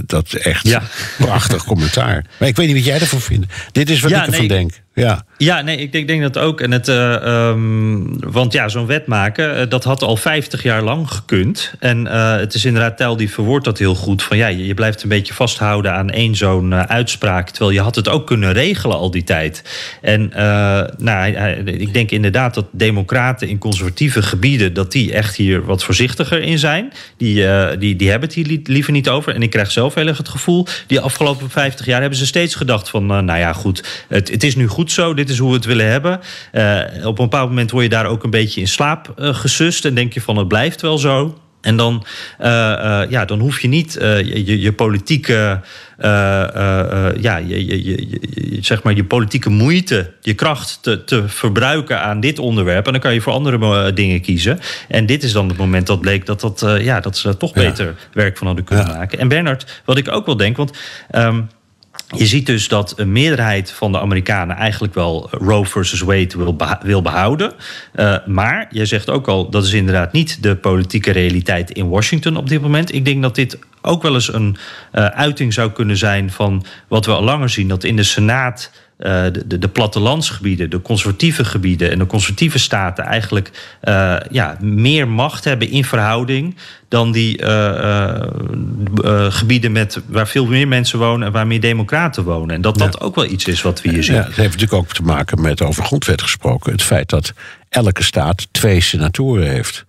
Dat 0.06 0.26
is 0.26 0.34
echt 0.38 0.66
Ja. 0.66 0.82
prachtig 1.18 1.64
commentaar. 1.72 2.26
Maar 2.38 2.48
ik 2.48 2.56
weet 2.56 2.66
niet 2.66 2.76
wat 2.76 2.84
jij 2.84 3.00
ervan 3.00 3.20
vindt. 3.20 3.46
Dit 3.72 3.90
is 3.90 4.00
wat 4.00 4.10
Ja, 4.10 4.20
ik 4.20 4.26
ervan 4.26 4.38
nee, 4.46 4.48
denk. 4.48 4.80
Ja. 4.94 5.24
Ja, 5.36 5.60
nee, 5.60 5.76
ik 5.76 5.92
denk, 5.92 6.08
denk 6.08 6.22
dat 6.22 6.38
ook. 6.38 6.60
En 6.60 6.70
het, 6.72 6.88
eh, 6.88 7.14
ehm, 7.14 8.02
want 8.30 8.52
ja, 8.52 8.68
zo'n 8.68 8.86
wet 8.86 9.06
maken, 9.06 9.56
eh, 9.56 9.68
dat 9.68 9.84
had 9.84 10.02
al 10.02 10.16
50 10.16 10.62
jaar 10.62 10.82
lang 10.82 11.10
gekund. 11.10 11.72
En 11.78 12.06
eh, 12.06 12.36
het 12.36 12.54
is 12.54 12.64
inderdaad, 12.64 12.96
Tel 12.96 13.16
die 13.16 13.30
verwoordt 13.30 13.64
dat 13.64 13.78
heel 13.78 13.94
goed. 13.94 14.22
Van 14.22 14.36
ja, 14.36 14.46
je, 14.46 14.74
blijft 14.74 15.02
een 15.02 15.08
beetje 15.08 15.34
vasthouden 15.34 15.92
aan 15.92 16.10
één 16.10 16.36
zo'n 16.36 16.74
uitspraak. 16.74 17.50
Terwijl 17.50 17.70
je 17.70 17.80
had 17.80 17.94
het 17.94 18.08
ook 18.08 18.26
kunnen 18.26 18.52
regelen 18.52 18.96
al 18.96 19.10
die 19.10 19.24
tijd. 19.24 19.62
En 20.00 20.32
nou, 20.98 21.32
ik 21.64 21.94
denk 21.94 22.10
inderdaad 22.10 22.54
dat 22.54 22.66
democraten 22.72 23.48
in 23.48 23.58
conservatieve 23.58 24.22
gebieden... 24.22 24.72
dat 24.72 24.92
die 24.92 25.12
echt 25.12 25.36
hier 25.36 25.64
wat 25.64 25.84
voorzichtiger 25.84 26.42
in 26.42 26.58
zijn. 26.58 26.92
Die, 27.16 27.46
die, 27.78 27.96
die 27.96 28.10
hebben 28.10 28.28
het 28.28 28.36
hier 28.36 28.46
li- 28.46 28.60
liever 28.64 28.92
niet 28.92 29.08
over. 29.08 29.34
En 29.34 29.42
ik 29.42 29.50
krijg 29.50 29.70
zelf 29.70 29.94
heel 29.94 30.06
erg 30.06 30.18
het 30.18 30.28
gevoel... 30.28 30.66
die 30.86 31.00
afgelopen 31.00 31.50
50 31.50 31.86
jaar 31.86 32.00
hebben 32.00 32.18
ze 32.18 32.26
steeds 32.26 32.54
gedacht 32.54 32.88
van... 32.88 33.06
nou 33.06 33.38
ja, 33.38 33.52
goed, 33.52 34.04
het, 34.08 34.30
het 34.30 34.42
is 34.42 34.56
nu 34.56 34.66
goed 34.66 34.79
zo, 34.88 35.14
dit 35.14 35.28
is 35.30 35.38
hoe 35.38 35.48
we 35.48 35.56
het 35.56 35.64
willen 35.64 35.90
hebben. 35.90 36.20
Eh, 36.52 37.06
op 37.06 37.18
een 37.18 37.24
bepaald 37.24 37.48
moment 37.48 37.70
word 37.70 37.84
je 37.84 37.90
daar 37.90 38.06
ook 38.06 38.24
een 38.24 38.30
beetje 38.30 38.60
in 38.60 38.68
slaap 38.68 39.12
eh, 39.16 39.34
gesust... 39.34 39.84
en 39.84 39.94
denk 39.94 40.12
je 40.12 40.20
van 40.20 40.36
het 40.36 40.48
blijft 40.48 40.80
wel 40.80 40.98
zo... 40.98 41.38
En 41.60 41.76
dan, 41.76 42.04
eh, 42.38 42.48
ja, 43.08 43.24
dan 43.24 43.38
hoef 43.38 43.60
je 43.60 43.68
niet 43.68 43.92
je, 43.92 44.72
politieke, 44.76 45.60
ja, 47.20 47.36
je, 47.36 47.84
je, 47.84 48.58
zeg 48.60 48.82
maar 48.82 48.94
je 48.94 49.04
politieke 49.04 49.50
moeite, 49.50 50.12
je 50.20 50.34
kracht 50.34 50.78
te, 50.82 51.04
te 51.04 51.28
verbruiken 51.28 52.00
aan 52.00 52.20
dit 52.20 52.38
onderwerp. 52.38 52.86
En 52.86 52.92
dan 52.92 53.00
kan 53.00 53.14
je 53.14 53.20
voor 53.20 53.32
andere 53.32 53.92
dingen 53.92 54.20
kiezen. 54.20 54.58
En 54.88 55.06
dit 55.06 55.22
is 55.22 55.32
dan 55.32 55.48
het 55.48 55.56
moment 55.56 55.86
dat 55.86 56.00
bleek 56.00 56.26
dat, 56.26 56.40
dat, 56.40 56.66
ja, 56.80 57.00
dat 57.00 57.16
ze 57.18 57.36
toch 57.36 57.54
Ja. 57.54 57.60
beter 57.60 57.94
werk 58.12 58.36
van 58.36 58.46
hadden 58.46 58.64
kunnen 58.64 58.86
Ja. 58.86 58.92
maken. 58.96 59.18
En 59.18 59.28
Bernard, 59.28 59.82
wat 59.84 59.98
ik 59.98 60.12
ook 60.12 60.26
wel 60.26 60.36
denk, 60.36 60.56
want. 60.56 60.78
ehm, 61.10 61.40
je 62.16 62.26
ziet 62.26 62.46
dus 62.46 62.68
dat 62.68 62.92
een 62.96 63.12
meerderheid 63.12 63.70
van 63.72 63.92
de 63.92 64.00
Amerikanen 64.00 64.56
eigenlijk 64.56 64.94
wel 64.94 65.28
Roe 65.30 65.66
versus 65.66 66.00
Wade 66.00 66.56
wil, 66.82 67.02
behouden. 67.02 67.52
Eh, 67.92 68.16
maar 68.26 68.66
je 68.70 68.86
zegt 68.86 69.10
ook 69.10 69.28
al, 69.28 69.50
dat 69.50 69.64
is 69.64 69.72
inderdaad 69.72 70.12
niet 70.12 70.42
de 70.42 70.56
politieke 70.56 71.10
realiteit 71.10 71.70
in 71.70 71.88
Washington 71.88 72.36
op 72.36 72.48
dit 72.48 72.60
moment. 72.60 72.94
Ik 72.94 73.04
denk 73.04 73.22
dat 73.22 73.34
dit 73.34 73.58
ook 73.82 74.02
wel 74.02 74.14
eens 74.14 74.32
een 74.32 74.56
eh, 74.92 75.04
uiting 75.04 75.52
zou 75.52 75.70
kunnen 75.70 75.96
zijn 75.96 76.30
van 76.30 76.64
wat 76.88 77.06
we 77.06 77.12
al 77.12 77.22
langer 77.22 77.48
zien: 77.48 77.68
dat 77.68 77.84
in 77.84 77.96
de 77.96 78.02
Senaat. 78.02 78.70
Eh, 79.00 79.22
de, 79.32 79.46
de, 79.46 79.58
de 79.58 79.68
plattelandsgebieden, 79.68 80.70
de 80.70 80.82
conservatieve 80.82 81.44
gebieden 81.44 81.90
en 81.90 81.98
de 81.98 82.06
conservatieve 82.06 82.58
staten 82.58 83.04
eigenlijk 83.04 83.50
eh, 83.80 84.16
ja, 84.30 84.56
meer 84.60 85.08
macht 85.08 85.44
hebben 85.44 85.70
in 85.70 85.84
verhouding 85.84 86.56
dan 86.88 87.12
die 87.12 87.38
eh, 87.38 88.26
gebieden 89.28 89.72
met, 89.72 90.00
waar 90.06 90.28
veel 90.28 90.46
meer 90.46 90.68
mensen 90.68 90.98
wonen 90.98 91.26
en 91.26 91.32
waar 91.32 91.46
meer 91.46 91.60
democraten 91.60 92.24
wonen. 92.24 92.54
En 92.54 92.60
dat 92.60 92.78
dat 92.78 93.00
ook 93.00 93.14
wel 93.14 93.26
iets 93.26 93.44
is 93.44 93.62
wat 93.62 93.82
we 93.82 93.90
hier 93.90 94.04
zien. 94.04 94.14
Ja, 94.14 94.24
het 94.24 94.36
heeft 94.36 94.52
natuurlijk 94.52 94.82
ook 94.82 94.92
te 94.92 95.02
maken 95.02 95.40
met, 95.40 95.62
over 95.62 95.84
grondwet 95.84 96.22
gesproken, 96.22 96.72
het 96.72 96.82
feit 96.82 97.08
dat 97.08 97.32
elke 97.68 98.02
staat 98.02 98.48
twee 98.50 98.80
senatoren 98.80 99.48
heeft. 99.48 99.84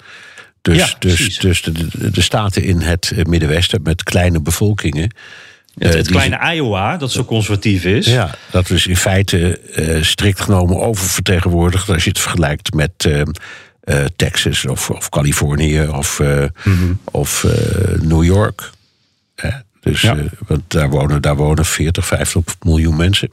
Dus, 0.62 0.78
Ja, 0.78 0.88
dus, 1.00 1.40
dus 1.40 1.62
de, 1.62 1.72
de, 1.72 2.12
de 2.12 2.22
staten 2.22 2.64
in 2.64 2.80
het 2.82 3.14
Middenwesten 3.24 3.82
met 3.84 4.04
kleine 4.04 4.42
bevolkingen. 4.42 5.12
Het, 5.78 5.92
eh, 5.92 5.98
het 5.98 6.08
kleine 6.10 6.54
Iowa, 6.56 6.98
dat 6.98 7.12
zo 7.12 7.24
conservatief 7.26 7.86
is. 7.86 8.06
Ja, 8.06 8.36
dat 8.52 8.70
is 8.70 8.88
in 8.88 8.98
feite 8.98 9.60
eh, 9.60 10.04
strikt 10.04 10.42
genomen 10.42 10.80
oververtegenwoordigd 10.80 11.90
als 11.90 12.04
je 12.04 12.10
het 12.10 12.20
vergelijkt 12.20 12.74
met 12.74 12.92
eh, 12.98 13.22
Texas 14.16 14.66
of, 14.66 14.90
of 14.90 15.10
Californië 15.10 15.82
of, 15.88 16.20
Mhm. 16.64 16.94
of 17.12 17.46
New 18.02 18.24
York. 18.24 18.70
Dus 19.82 20.02
Ja. 20.02 20.16
want 20.48 20.62
daar 20.68 20.90
wonen, 20.90 21.22
daar 21.22 21.36
wonen 21.36 21.66
40, 21.66 22.06
50 22.06 22.44
miljoen 22.62 22.96
mensen. 22.96 23.32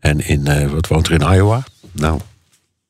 En 0.00 0.26
in, 0.26 0.70
wat 0.70 0.86
woont 0.86 1.06
er 1.06 1.12
in 1.12 1.32
Iowa? 1.34 1.62
Nou, 1.92 2.20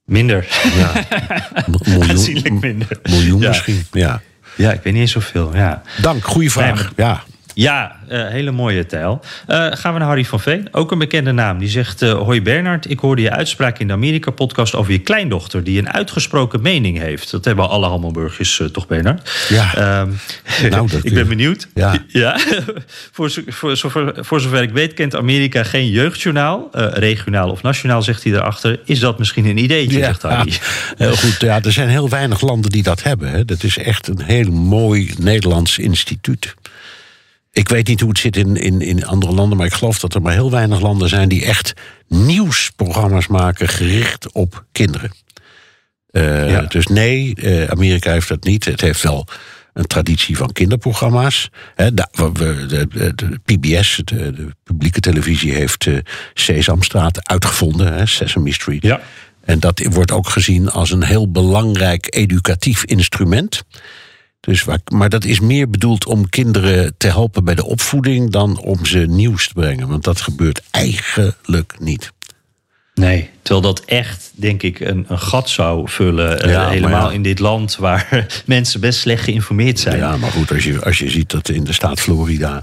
Minder. 0.05 0.47
ja, 0.77 0.93
miljoen, 1.85 2.11
Aanzienlijk 2.11 2.61
minder. 2.61 2.89
miljoen 3.03 3.41
Ja. 3.41 3.49
misschien. 3.49 3.85
Ja. 3.93 4.21
Ja, 4.57 4.73
ik 4.73 4.81
weet 4.83 4.93
niet 4.93 5.03
eens 5.03 5.13
zoveel. 5.13 5.55
Ja. 5.57 5.83
Dank, 6.01 6.25
goede 6.25 6.51
vraag. 6.51 6.83
Nee, 6.83 7.07
Ja. 7.07 7.23
Ja, 7.55 7.97
eh, 8.09 8.29
hele 8.29 8.51
mooie 8.51 8.87
tijl. 8.87 9.21
Eh, 9.47 9.67
gaan 9.71 9.93
we 9.93 9.99
naar 9.99 10.09
Harry 10.09 10.25
van 10.25 10.41
Veen, 10.41 10.69
ook 10.71 10.93
een 10.93 10.99
bekende 10.99 11.33
naam. 11.33 11.59
Die 11.59 11.69
zegt, 11.69 12.03
eh, 12.03 12.13
hoi 12.13 12.43
Bernard, 12.43 12.91
ik 12.91 12.99
hoorde 12.99 13.23
je 13.23 13.31
uitspraak 13.31 13.79
in 13.79 13.87
de 13.87 13.93
Amerika-podcast... 13.93 14.75
over 14.75 14.93
je 14.93 14.99
kleindochter 14.99 15.65
die 15.65 15.79
een 15.79 15.91
uitgesproken 15.93 16.63
mening 16.63 16.99
heeft. 16.99 17.31
Dat 17.31 17.45
hebben 17.45 17.69
alle 17.69 17.87
Hammelburgers 17.87 18.63
toch, 18.73 18.87
Bernard? 18.87 19.31
Ja. 19.49 19.75
Ehm, 19.75 20.11
Nou, 20.71 20.89
dat- 20.89 21.05
ik 21.09 21.15
ben 21.15 21.29
benieuwd. 21.29 21.69
Ja. 21.75 22.39
voor, 23.13 23.33
voor, 23.47 23.77
zover, 23.77 24.13
voor 24.25 24.41
zover 24.41 24.63
ik 24.63 24.71
weet 24.71 24.95
kent 24.95 25.15
Amerika 25.17 25.63
geen 25.65 25.89
jeugdjournaal. 25.91 26.69
regionaal 26.93 27.51
of 27.51 27.63
nationaal, 27.63 28.03
zegt 28.03 28.25
hij 28.25 28.33
erachter. 28.33 28.81
Is 28.85 28.99
dat 28.99 29.19
misschien 29.19 29.47
een 29.47 29.59
ideetje, 29.59 29.99
zegt 29.99 30.23
Harry. 30.23 30.53
heel 30.97 31.17
goed. 31.17 31.37
Ja, 31.41 31.63
er 31.63 31.73
zijn 31.73 31.89
heel 31.89 32.09
weinig 32.09 32.41
landen 32.41 32.71
die 32.71 32.83
dat 32.83 33.03
hebben. 33.03 33.31
Hè. 33.31 33.45
Dat 33.45 33.63
is 33.63 33.79
echt 33.79 34.09
een 34.09 34.23
heel 34.23 34.51
mooi 34.51 35.15
Nederlands 35.19 35.79
instituut. 35.79 36.55
Ik 37.53 37.69
weet 37.69 37.87
niet 37.87 38.01
hoe 38.01 38.09
het 38.09 38.19
zit 38.19 38.37
in, 38.37 38.57
in, 38.57 38.81
in 38.81 39.07
andere 39.07 39.33
landen, 39.33 39.57
maar 39.59 39.67
ik 39.67 39.73
geloof 39.73 39.99
dat 39.99 40.15
er 40.15 40.23
maar 40.23 40.33
heel 40.33 40.51
weinig 40.51 40.81
landen 40.81 41.09
zijn 41.09 41.29
die 41.29 41.45
echt 41.45 41.73
nieuwsprogramma's 42.09 43.27
maken 43.27 43.69
gericht 43.69 44.33
op 44.33 44.65
kinderen. 44.73 45.11
Eh, 46.11 46.51
Ja. 46.51 46.61
Dus 46.61 46.87
nee, 46.87 47.35
eh, 47.35 47.65
Amerika 47.65 48.13
heeft 48.13 48.29
dat 48.29 48.45
niet. 48.45 48.65
Het 48.65 48.81
heeft 48.81 49.03
wel 49.03 49.27
een 49.73 49.87
traditie 49.87 50.37
van 50.37 50.53
kinderprogramma's. 50.53 51.51
De, 51.77 51.93
de, 51.93 53.13
de 53.15 53.41
PBS, 53.45 54.03
de, 54.05 54.55
publieke 54.65 55.01
televisie, 55.01 55.53
heeft 55.53 55.87
eh, 55.87 55.99
Sesamstraat 56.35 57.29
uitgevonden, 57.29 58.09
Sesame 58.09 58.53
Street. 58.53 58.83
Ja. 58.83 59.01
En 59.45 59.61
dat 59.61 59.87
wordt 59.91 60.13
ook 60.13 60.29
gezien 60.29 60.71
als 60.71 60.91
een 60.91 61.05
heel 61.05 61.31
belangrijk 61.31 62.15
educatief 62.15 62.85
instrument. 62.85 63.63
Dus 64.41 64.65
waar, 64.65 64.81
maar 64.93 65.09
dat 65.09 65.25
is 65.25 65.41
meer 65.41 65.71
bedoeld 65.71 66.07
om 66.07 66.29
kinderen 66.29 66.95
te 66.97 67.07
helpen 67.07 67.45
bij 67.45 67.55
de 67.55 67.65
opvoeding 67.65 68.31
dan 68.31 68.59
om 68.59 68.87
ze 68.87 68.99
nieuws 68.99 69.47
te 69.49 69.55
brengen. 69.55 69.89
Want 69.89 70.05
dat 70.05 70.21
gebeurt 70.21 70.63
eigenlijk 70.71 71.75
niet. 71.79 72.13
Nee, 72.95 73.31
terwijl 73.43 73.67
dat 73.75 73.85
echt, 73.85 74.31
denk 74.35 74.63
ik, 74.63 74.81
een, 74.81 75.05
een 75.09 75.19
gat 75.19 75.49
zou 75.49 75.89
vullen. 75.89 76.43
eh, 76.43 76.51
Ja, 76.51 76.69
helemaal 76.69 77.09
ja. 77.09 77.15
in 77.15 77.23
dit 77.23 77.39
land 77.39 77.77
waar 77.77 78.27
mensen 78.47 78.81
best 78.81 79.01
slecht 79.01 79.25
geïnformeerd 79.25 79.79
zijn. 79.79 79.97
Ja, 79.97 80.17
maar 80.17 80.31
goed, 80.31 80.51
als 80.53 80.65
je, 80.65 80.85
als 80.85 80.99
je 80.99 81.11
ziet 81.11 81.31
dat 81.31 81.49
in 81.49 81.65
de 81.65 81.73
staat 81.73 82.01
Florida 82.01 82.63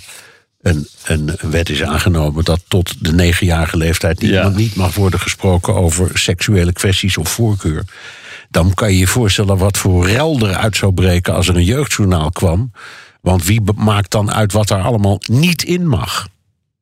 een, 0.61 0.87
een, 1.05 1.33
een 1.37 1.51
wet 1.51 1.69
is 1.69 1.83
aangenomen 1.83 2.43
dat 2.43 2.61
tot 2.67 3.03
de 3.05 3.13
negenjarige 3.13 3.77
leeftijd 3.77 4.21
niet 4.55 4.75
mag 4.75 4.95
worden 4.95 5.19
gesproken 5.19 5.73
over 5.75 6.17
seksuele 6.17 6.73
kwesties 6.73 7.17
of 7.17 7.29
voorkeur. 7.29 7.83
Dan 8.57 8.73
kan 8.73 8.91
je 8.91 8.97
je 8.97 9.07
voorstellen 9.07 9.57
wat 9.57 9.77
voor 9.77 10.07
rel 10.07 10.47
eruit 10.47 10.75
zou 10.75 10.93
breken 10.93 11.33
als 11.33 11.47
er 11.47 11.55
een 11.55 11.63
jeugdjournaal 11.63 12.31
kwam. 12.31 12.71
Want 13.21 13.45
wie 13.45 13.61
maakt 13.75 14.11
dan 14.11 14.31
uit 14.33 14.51
wat 14.51 14.69
er 14.69 14.81
allemaal 14.81 15.19
niet 15.25 15.63
in 15.63 15.87
mag? 15.87 16.27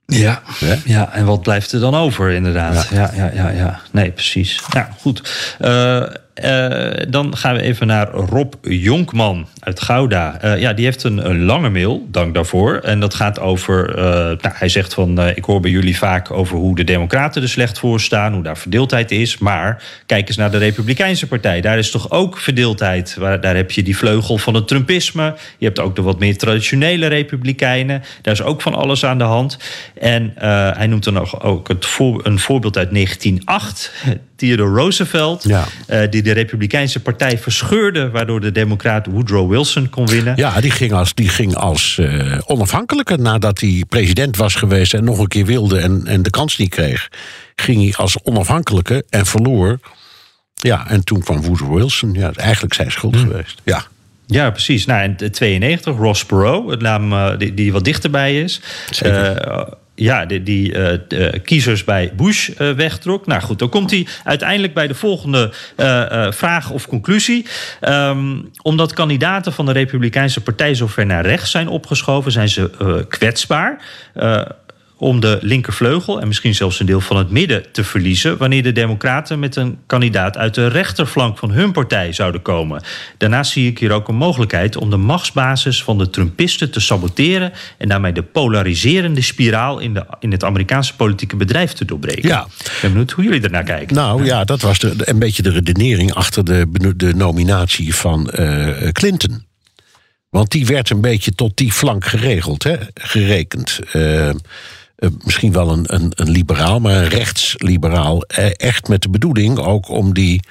Ja. 0.06 0.42
Ja, 0.86 1.14
en 1.14 1.26
wat 1.26 1.42
blijft 1.42 1.72
er 1.72 1.80
dan 1.80 1.96
over, 1.96 2.32
inderdaad? 2.32 2.88
Ja, 2.92 3.12
ja, 3.16 3.32
ja, 3.34 3.50
ja. 3.50 3.82
Nee, 3.92 4.12
precies. 4.12 4.62
Nou, 4.74 4.86
goed. 5.00 5.56
Eh, 5.60 6.04
eh, 6.36 6.92
dan 7.10 7.38
gaan 7.38 7.56
we 7.56 7.62
even 7.62 7.88
naar 7.88 8.10
Rob 8.12 8.54
Jonkman 8.62 9.48
uit 9.60 9.82
Gouda. 9.82 10.42
Eh, 10.42 10.60
ja, 10.60 10.74
die 10.74 10.86
heeft 10.86 11.04
een, 11.04 11.44
lange 11.46 11.70
mail, 11.70 12.08
dank 12.12 12.34
daarvoor. 12.34 12.78
En 12.78 13.00
dat 13.00 13.14
gaat 13.14 13.40
over... 13.40 13.96
eh, 13.98 14.04
nou, 14.14 14.54
hij 14.54 14.70
zegt 14.70 14.94
van, 14.94 15.20
ik 15.20 15.46
hoor 15.46 15.60
bij 15.60 15.72
jullie 15.72 15.98
vaak 15.98 16.32
over 16.32 16.58
hoe 16.58 16.76
de 16.76 16.84
democraten 16.84 17.42
er 17.42 17.50
slecht 17.50 17.80
voor 17.80 18.00
staan... 18.00 18.34
hoe 18.34 18.44
daar 18.44 18.58
verdeeldheid 18.58 19.12
is. 19.12 19.38
Maar 19.38 19.84
kijk 20.06 20.28
eens 20.28 20.38
naar 20.38 20.52
de 20.52 20.58
Republikeinse 20.58 21.28
partij. 21.28 21.62
Daar 21.62 21.78
is 21.78 21.92
toch 21.92 22.12
ook 22.12 22.38
verdeeldheid. 22.38 23.16
Waar, 23.20 23.42
daar 23.42 23.56
heb 23.56 23.72
je 23.72 23.84
die 23.84 23.98
vleugel 23.98 24.38
van 24.38 24.54
het 24.54 24.68
Trumpisme. 24.68 25.36
Je 25.58 25.66
hebt 25.66 25.80
ook 25.80 25.96
de 25.96 26.02
wat 26.02 26.20
meer 26.20 26.38
traditionele 26.38 27.08
Republikeinen. 27.08 28.04
Daar 28.22 28.34
is 28.34 28.42
ook 28.42 28.62
van 28.62 28.74
alles 28.74 29.06
aan 29.06 29.18
de 29.18 29.24
hand. 29.24 29.58
En 30.00 30.34
hij 30.78 30.88
noemt 30.88 31.04
dan 31.04 31.14
nog 31.14 31.42
ook 31.42 31.68
het 31.68 31.98
een 32.24 32.40
voorbeeld 32.40 32.78
uit 32.78 32.92
1908. 32.92 33.94
Theodore 34.36 34.76
Roosevelt, 34.82 35.44
Ja. 35.44 35.66
eh, 35.88 36.10
die 36.10 36.22
de 36.22 36.32
Republikeinse 36.32 37.00
partij 37.00 37.38
verscheurde... 37.38 38.10
waardoor 38.10 38.42
de 38.42 38.52
democraat 38.52 39.06
Woodrow 39.06 39.50
Wilson 39.50 39.90
kon 39.90 40.08
winnen. 40.08 40.34
Ja, 40.36 40.62
die 40.62 40.72
ging 40.72 40.92
als, 40.92 41.14
die 41.14 41.30
ging 41.30 41.56
als 41.56 41.98
eh, 41.98 42.38
onafhankelijke 42.46 43.18
nadat 43.18 43.60
hij 43.60 43.84
president 43.90 44.38
was 44.38 44.56
geweest 44.56 44.94
en 44.94 45.04
nog 45.04 45.20
een 45.20 45.28
keer 45.28 45.46
wilde 45.46 45.80
en, 45.80 46.02
en 46.08 46.24
de 46.24 46.30
kans 46.30 46.58
niet 46.58 46.70
kreeg. 46.70 47.08
Ging 47.56 47.82
hij 47.82 47.94
als 47.98 48.18
onafhankelijke 48.24 49.04
en 49.10 49.26
verloor. 49.26 49.80
Ja, 50.54 50.90
en 50.90 51.04
toen 51.04 51.20
kwam 51.24 51.42
Woodrow 51.42 51.76
Wilson. 51.76 52.14
Ja, 52.14 52.32
eigenlijk 52.36 52.74
zijn 52.74 52.92
schuld 52.92 53.16
geweest. 53.18 53.62
Ja. 53.64 53.84
Ja, 54.28 54.50
precies. 54.50 54.86
Nou, 54.86 55.02
en 55.02 55.18
de 55.18 55.30
92, 55.30 55.98
Ross 55.98 56.26
Perot, 56.26 56.72
een 56.72 56.80
naam 56.82 57.14
eh, 57.14 57.38
die, 57.38 57.54
die 57.54 57.72
wat 57.72 57.84
dichterbij 57.84 58.42
is. 58.42 58.62
Zeker. 58.90 59.68
Eh, 59.96 60.06
ja, 60.06 60.26
die, 60.26 60.44
die 60.44 60.74
uh, 60.74 61.30
kiezers 61.44 61.84
bij 61.84 62.12
Bush 62.16 62.50
uh, 62.50 62.72
wegtrok. 62.72 63.26
Nou 63.26 63.42
goed, 63.42 63.60
dan 63.60 63.70
komt 63.70 63.92
hij 63.92 64.08
uiteindelijk 64.24 64.74
bij 64.74 64.88
de 64.88 64.94
volgende 64.94 65.52
vraag 66.30 66.70
of 66.72 66.88
conclusie. 66.88 67.46
Um, 67.82 68.52
omdat 68.62 68.94
kandidaten 68.94 69.54
van 69.54 69.66
de 69.66 69.72
Republikeinse 69.72 70.42
Partij 70.42 70.76
zo 70.76 70.88
ver 70.88 71.06
naar 71.06 71.26
rechts 71.26 71.52
zijn 71.52 71.68
opgeschoven, 71.68 72.32
zijn 72.32 72.50
ze 72.50 73.06
kwetsbaar 73.10 73.78
om 75.06 75.20
de 75.20 75.38
linkervleugel 75.42 76.22
en 76.22 76.28
misschien 76.28 76.56
zelfs 76.56 76.80
een 76.80 76.86
deel 76.86 77.02
van 77.02 77.18
het 77.18 77.30
midden 77.30 77.72
te 77.72 77.84
verliezen 77.84 78.38
wanneer 78.38 78.64
de 78.64 78.72
Democraten 78.72 79.40
met 79.40 79.56
een 79.56 79.78
kandidaat 79.86 80.38
uit 80.38 80.54
de 80.54 80.68
rechterflank 80.68 81.38
van 81.38 81.52
hun 81.52 81.72
partij 81.72 82.14
zouden 82.14 82.42
komen. 82.42 82.82
Daarnaast 83.18 83.52
zie 83.52 83.70
ik 83.70 83.80
hier 83.80 83.92
ook 83.92 84.08
een 84.08 84.16
mogelijkheid 84.16 84.78
om 84.78 84.90
de 84.90 84.98
machtsbasis 84.98 85.84
van 85.84 85.98
de 85.98 86.10
Trumpisten 86.10 86.72
te 86.72 86.80
saboteren 86.80 87.52
en 87.78 87.88
daarmee 87.88 88.12
de 88.12 88.24
polariserende 88.24 89.22
spiraal 89.22 89.80
in, 89.80 89.94
de, 89.94 90.06
in 90.20 90.32
het 90.32 90.44
Amerikaanse 90.44 90.96
politieke 90.96 91.36
bedrijf 91.36 91.74
te 91.74 91.86
doorbreken. 91.86 92.30
Ja. 92.30 92.48
Ik 92.60 92.78
ben 92.82 92.90
benieuwd 92.92 93.12
hoe 93.12 93.24
jullie 93.24 93.42
ernaar 93.42 93.64
kijken. 93.64 93.96
Nou 93.96 94.26
ja, 94.26 94.44
dat 94.44 94.62
was 94.62 94.80
de, 94.80 94.94
een 94.98 95.20
beetje 95.20 95.42
de 95.42 95.52
redenering 95.52 96.14
achter 96.14 96.46
de, 96.46 96.94
de 96.96 97.14
nominatie 97.14 97.96
van 97.96 98.32
uh, 98.40 98.92
Clinton. 98.92 99.46
Want 100.30 100.52
die 100.52 100.66
werd 100.66 100.90
een 100.90 101.02
beetje 101.02 101.32
tot 101.32 101.58
die 101.58 101.72
flank 101.72 102.06
geregeld, 102.06 102.64
hè, 102.64 102.76
gerekend. 102.94 103.80
Uh, 103.94 104.30
uh, 104.98 105.10
misschien 105.24 105.52
wel 105.52 105.70
een, 105.70 105.94
een, 105.94 106.12
een, 106.16 106.30
liberaal, 106.30 106.80
maar 106.80 106.96
een 106.96 107.08
rechtsliberaal. 107.08 108.24
Uh, 108.40 108.50
echt 108.56 108.88
met 108.88 109.02
de 109.02 109.10
bedoeling 109.10 109.60
ook 109.60 109.90
om 109.90 110.14
die 110.14 110.42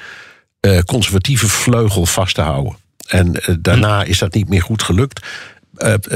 uh, 0.60 0.78
conservatieve 0.78 1.48
vleugel 1.48 2.06
vast 2.06 2.34
te 2.34 2.40
houden. 2.40 2.76
En 3.08 3.34
daarna 3.60 4.02
is 4.02 4.18
dat 4.18 4.34
niet 4.34 4.48
meer 4.48 4.62
goed 4.62 4.82
gelukt. 4.82 5.26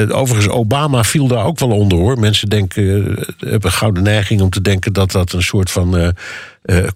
overigens, 0.09 0.49
Obama 0.49 1.05
viel 1.05 1.27
daar 1.27 1.45
ook 1.45 1.59
wel 1.59 1.71
onder 1.71 1.99
hoor. 1.99 2.19
Mensen 2.19 2.49
denken, 2.49 3.17
hebben 3.39 3.73
gauw 3.73 3.91
de 3.91 4.01
neiging 4.01 4.41
om 4.41 4.51
te 4.51 4.61
denken 4.61 4.93
dat 4.93 5.11
dat 5.11 5.33
een 5.33 5.43
soort 5.43 5.71
van 5.71 6.15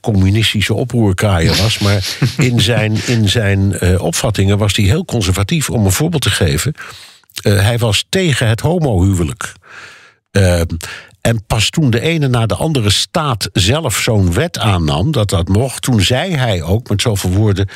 communistische 0.01 0.75
oproerkaaien 0.75 1.57
was. 1.57 1.79
Maar 1.79 2.17
in 2.49 2.61
zijn, 2.61 3.07
in 3.07 3.29
zijn 3.29 3.81
opvattingen 4.01 4.59
was 4.59 4.77
hij 4.77 4.85
heel 4.85 5.05
conservatief. 5.05 5.71
Om 5.71 5.85
een 5.85 5.93
voorbeeld 5.93 6.23
te 6.23 6.31
geven, 6.31 6.75
hij 7.43 7.79
was 7.79 8.05
tegen 8.09 8.49
het 8.49 8.61
homohuwelijk. 8.61 9.53
En 11.23 11.45
pas 11.47 11.71
toen 11.71 11.91
de 11.91 12.01
ene 12.01 12.29
na 12.29 12.47
de 12.47 12.55
andere 12.55 12.91
staat 12.91 13.49
zelf 13.53 13.99
zo'n 13.99 14.33
wet 14.33 14.59
aannam 14.59 15.11
dat 15.11 15.31
dat 15.31 15.49
mocht, 15.49 15.83
toen 15.83 16.01
zei 16.01 16.37
hij 16.37 16.63
ook 16.63 16.89
met 16.89 17.03
zoveel 17.03 17.31
woorden: 17.31 17.69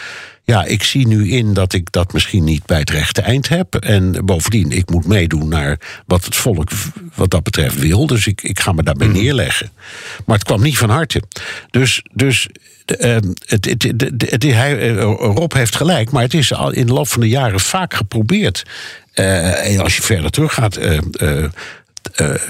Ja, 0.44 0.64
ik 0.64 0.82
zie 0.82 1.06
nu 1.06 1.30
in 1.30 1.54
dat 1.54 1.72
ik 1.72 1.92
dat 1.92 2.12
misschien 2.12 2.44
niet 2.44 2.66
bij 2.66 2.78
het 2.78 2.90
rechte 2.90 3.20
eind 3.20 3.48
heb. 3.48 3.74
En 3.74 4.24
bovendien, 4.24 4.70
ik 4.70 4.90
moet 4.90 5.06
meedoen 5.06 5.48
naar 5.48 5.78
wat 6.06 6.24
het 6.24 6.36
volk 6.36 6.70
wat 7.14 7.30
dat 7.30 7.42
betreft 7.42 7.78
wil. 7.78 8.06
Dus 8.06 8.26
ik, 8.26 8.42
ik 8.42 8.60
ga 8.60 8.72
me 8.72 8.82
daarbij 8.82 9.08
mhm. 9.08 9.16
neerleggen. 9.16 9.70
Maar 10.24 10.36
het 10.36 10.46
kwam 10.46 10.62
niet 10.62 10.78
van 10.78 10.90
harte. 10.90 11.22
Dus. 11.70 12.02
dus 12.12 12.48
uh, 13.00 13.16
het, 13.46 13.64
het, 13.64 13.82
het, 14.30 14.42
hij, 14.42 14.90
uh, 14.90 15.02
Rob 15.18 15.52
heeft 15.52 15.76
gelijk, 15.76 16.10
maar 16.10 16.22
het 16.22 16.34
is 16.34 16.54
al 16.54 16.70
in 16.70 16.86
de 16.86 16.92
loop 16.92 17.08
van 17.08 17.20
de 17.20 17.28
jaren 17.28 17.60
vaak 17.60 17.94
geprobeerd. 17.94 18.62
Uh, 19.14 19.72
en 19.72 19.80
als 19.80 19.96
je 19.96 20.02
verder 20.02 20.30
teruggaat, 20.30 20.78
uh, 20.78 20.98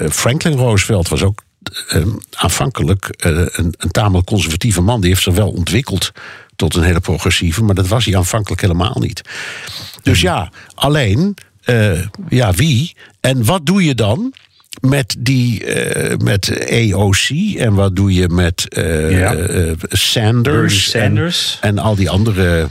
Franklin 0.09 0.57
Roosevelt 0.57 1.07
was 1.07 1.23
ook 1.23 1.43
uh, 1.95 2.05
aanvankelijk 2.31 3.09
een, 3.17 3.49
een, 3.77 3.91
tamelijk 3.91 4.27
conservatieve 4.27 4.81
man. 4.81 5.01
Die 5.01 5.09
heeft 5.09 5.23
zich 5.23 5.33
wel 5.33 5.49
ontwikkeld 5.49 6.11
tot 6.55 6.75
een 6.75 6.83
hele 6.83 6.99
progressieve, 6.99 7.63
maar 7.63 7.75
dat 7.75 7.87
was 7.87 8.05
hij 8.05 8.17
aanvankelijk 8.17 8.61
helemaal 8.61 8.97
niet. 8.99 9.21
Dus 10.03 10.21
ja, 10.21 10.51
alleen, 10.75 11.37
ja, 12.29 12.51
wie? 12.53 12.95
En 13.19 13.45
wat 13.45 13.65
doe 13.65 13.83
je 13.83 13.95
dan? 13.95 14.33
Met 14.79 15.15
die, 15.19 15.65
met 16.17 16.69
AOC 16.71 17.55
en 17.57 17.73
wat 17.73 17.95
doe 17.95 18.13
je 18.13 18.29
met 18.29 18.65
ja. 19.09 19.35
Sanders, 19.89 20.89
Sanders. 20.89 21.57
En, 21.61 21.77
en 21.77 21.83
al 21.83 21.95
die 21.95 22.09
andere 22.09 22.69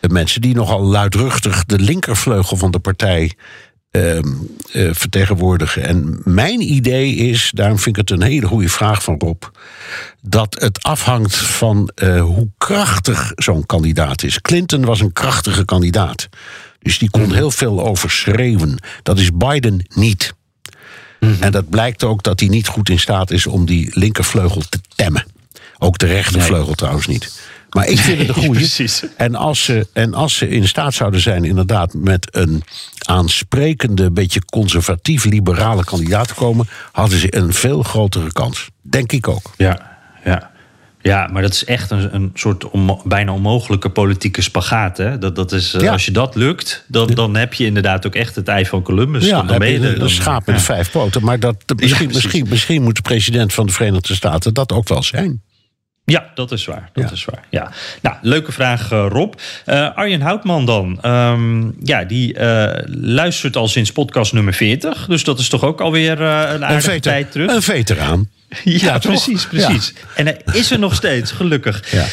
mensen 0.00 0.40
die 0.40 0.54
nogal 0.54 0.82
luidruchtig 0.82 1.64
de 1.64 1.78
linkervleugel 1.78 2.56
van 2.56 2.70
de 2.70 2.78
partij 2.78 3.32
uh, 3.98 4.84
uh, 4.84 4.94
vertegenwoordigen. 4.94 5.82
En 5.82 6.20
mijn 6.24 6.72
idee 6.72 7.14
is, 7.14 7.50
daarom 7.54 7.78
vind 7.78 7.96
ik 7.96 8.08
het 8.08 8.20
een 8.20 8.26
hele 8.26 8.46
goede 8.46 8.68
vraag 8.68 9.02
van 9.02 9.14
Rob, 9.18 9.42
dat 10.20 10.56
het 10.60 10.82
afhangt 10.82 11.36
van 11.36 11.90
uh, 12.02 12.20
hoe 12.22 12.48
krachtig 12.58 13.32
zo'n 13.34 13.66
kandidaat 13.66 14.22
is. 14.22 14.40
Clinton 14.40 14.84
was 14.84 15.00
een 15.00 15.12
krachtige 15.12 15.64
kandidaat. 15.64 16.28
Dus 16.78 16.98
die 16.98 17.10
kon 17.10 17.22
mhm. 17.22 17.34
heel 17.34 17.50
veel 17.50 17.84
overschreeuwen. 17.86 18.78
Dat 19.02 19.18
is 19.18 19.30
Biden 19.34 19.86
niet. 19.94 20.34
Mm 21.20 21.32
-hmm. 21.32 21.42
En 21.42 21.52
dat 21.52 21.68
blijkt 21.68 22.04
ook 22.04 22.22
dat 22.22 22.40
hij 22.40 22.48
niet 22.48 22.66
goed 22.68 22.88
in 22.88 22.98
staat 22.98 23.30
is 23.30 23.46
om 23.46 23.66
die 23.66 23.90
linkervleugel 23.92 24.62
te 24.68 24.78
temmen. 24.94 25.24
Ook 25.78 25.98
de 25.98 26.06
rechtervleugel 26.06 26.66
nee. 26.66 26.74
trouwens 26.74 27.06
niet. 27.06 27.40
Maar 27.70 27.86
ik 27.86 27.98
vind 27.98 28.18
het 28.18 28.28
een 28.28 28.42
goede. 28.44 28.58
Precies. 28.58 29.04
En 29.16 29.34
als, 29.34 29.64
ze, 29.64 29.86
en 29.92 30.14
als 30.14 30.36
ze 30.36 30.48
in 30.48 30.68
staat 30.68 30.94
zouden 30.94 31.20
zijn, 31.20 31.44
inderdaad, 31.44 31.94
met 31.94 32.28
een 32.30 32.62
aansprekende, 32.98 34.10
beetje 34.10 34.44
conservatief-liberale 34.44 35.84
kandidaat 35.84 36.28
te 36.28 36.34
komen, 36.34 36.68
hadden 36.92 37.18
ze 37.18 37.36
een 37.36 37.52
veel 37.52 37.82
grotere 37.82 38.32
kans. 38.32 38.68
Denk 38.82 39.12
ik 39.12 39.28
ook. 39.28 39.52
Ja, 39.56 39.98
ja. 40.24 40.50
Ja, 41.02 41.28
maar 41.32 41.42
dat 41.42 41.52
is 41.52 41.64
echt 41.64 41.90
een, 41.90 42.14
een 42.14 42.30
soort 42.34 42.64
bijna 43.04 43.32
onmogelijke 43.32 43.90
politieke 43.90 44.42
spagaat. 44.42 44.96
Hè? 44.96 45.18
Dat, 45.18 45.36
dat 45.36 45.52
is, 45.52 45.74
ja. 45.78 45.92
Als 45.92 46.04
je 46.04 46.10
dat 46.10 46.34
lukt, 46.34 46.84
dan, 46.86 47.06
dan 47.06 47.36
heb 47.36 47.54
je 47.54 47.64
inderdaad 47.64 48.06
ook 48.06 48.14
echt 48.14 48.34
het 48.34 48.48
ei 48.48 48.66
van 48.66 48.82
Columbus. 48.82 49.26
Ja, 49.26 49.42
dan 49.42 49.58
ben 49.58 49.70
je 49.70 49.78
een, 49.78 50.02
een 50.02 50.10
schaap 50.10 50.46
met 50.46 50.56
ja. 50.56 50.62
vijf 50.62 50.90
poten. 50.90 51.24
Maar 51.24 51.40
dat, 51.40 51.56
misschien, 51.76 52.08
ja, 52.08 52.14
misschien, 52.14 52.46
misschien 52.48 52.82
moet 52.82 52.96
de 52.96 53.02
president 53.02 53.52
van 53.52 53.66
de 53.66 53.72
Verenigde 53.72 54.14
Staten 54.14 54.54
dat 54.54 54.72
ook 54.72 54.88
wel 54.88 55.02
zijn. 55.02 55.42
Ja, 56.10 56.30
dat 56.34 56.52
is 56.52 56.64
waar. 56.64 56.90
Dat 56.92 57.04
ja. 57.04 57.10
is 57.10 57.24
waar. 57.24 57.44
Ja. 57.50 57.70
Nou, 58.02 58.16
leuke 58.22 58.52
vraag, 58.52 58.92
uh, 58.92 59.06
Rob. 59.08 59.34
Uh, 59.66 59.96
Arjen 59.96 60.20
Houtman 60.20 60.66
dan. 60.66 60.98
Um, 61.04 61.76
ja, 61.82 62.04
die 62.04 62.34
uh, 62.34 62.72
luistert 62.86 63.56
al 63.56 63.68
sinds 63.68 63.92
podcast 63.92 64.32
nummer 64.32 64.54
40. 64.54 65.06
Dus 65.06 65.24
dat 65.24 65.38
is 65.38 65.48
toch 65.48 65.64
ook 65.64 65.80
alweer 65.80 66.20
een 66.20 66.64
aardige 66.64 66.94
een 66.94 67.00
tijd 67.00 67.32
terug. 67.32 67.54
Een 67.54 67.62
veteraan. 67.62 68.28
Ja, 68.64 68.78
ja 68.78 68.98
precies, 68.98 69.46
precies. 69.46 69.92
Ja. 69.94 70.08
En 70.14 70.26
hij 70.26 70.40
is 70.52 70.70
er 70.70 70.78
nog 70.78 70.94
steeds, 70.94 71.30
gelukkig. 71.30 71.84
Ja. 71.90 72.06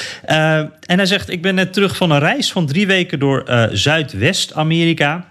en 0.86 0.98
hij 0.98 1.06
zegt, 1.06 1.30
ik 1.30 1.42
ben 1.42 1.56
net 1.56 1.74
terug 1.74 1.96
van 1.96 2.12
een 2.12 2.20
reis 2.20 2.52
van 2.52 2.66
drie 2.66 2.88
weken 2.88 3.20
door 3.20 3.70
Zuidwest-Amerika. 3.72 5.26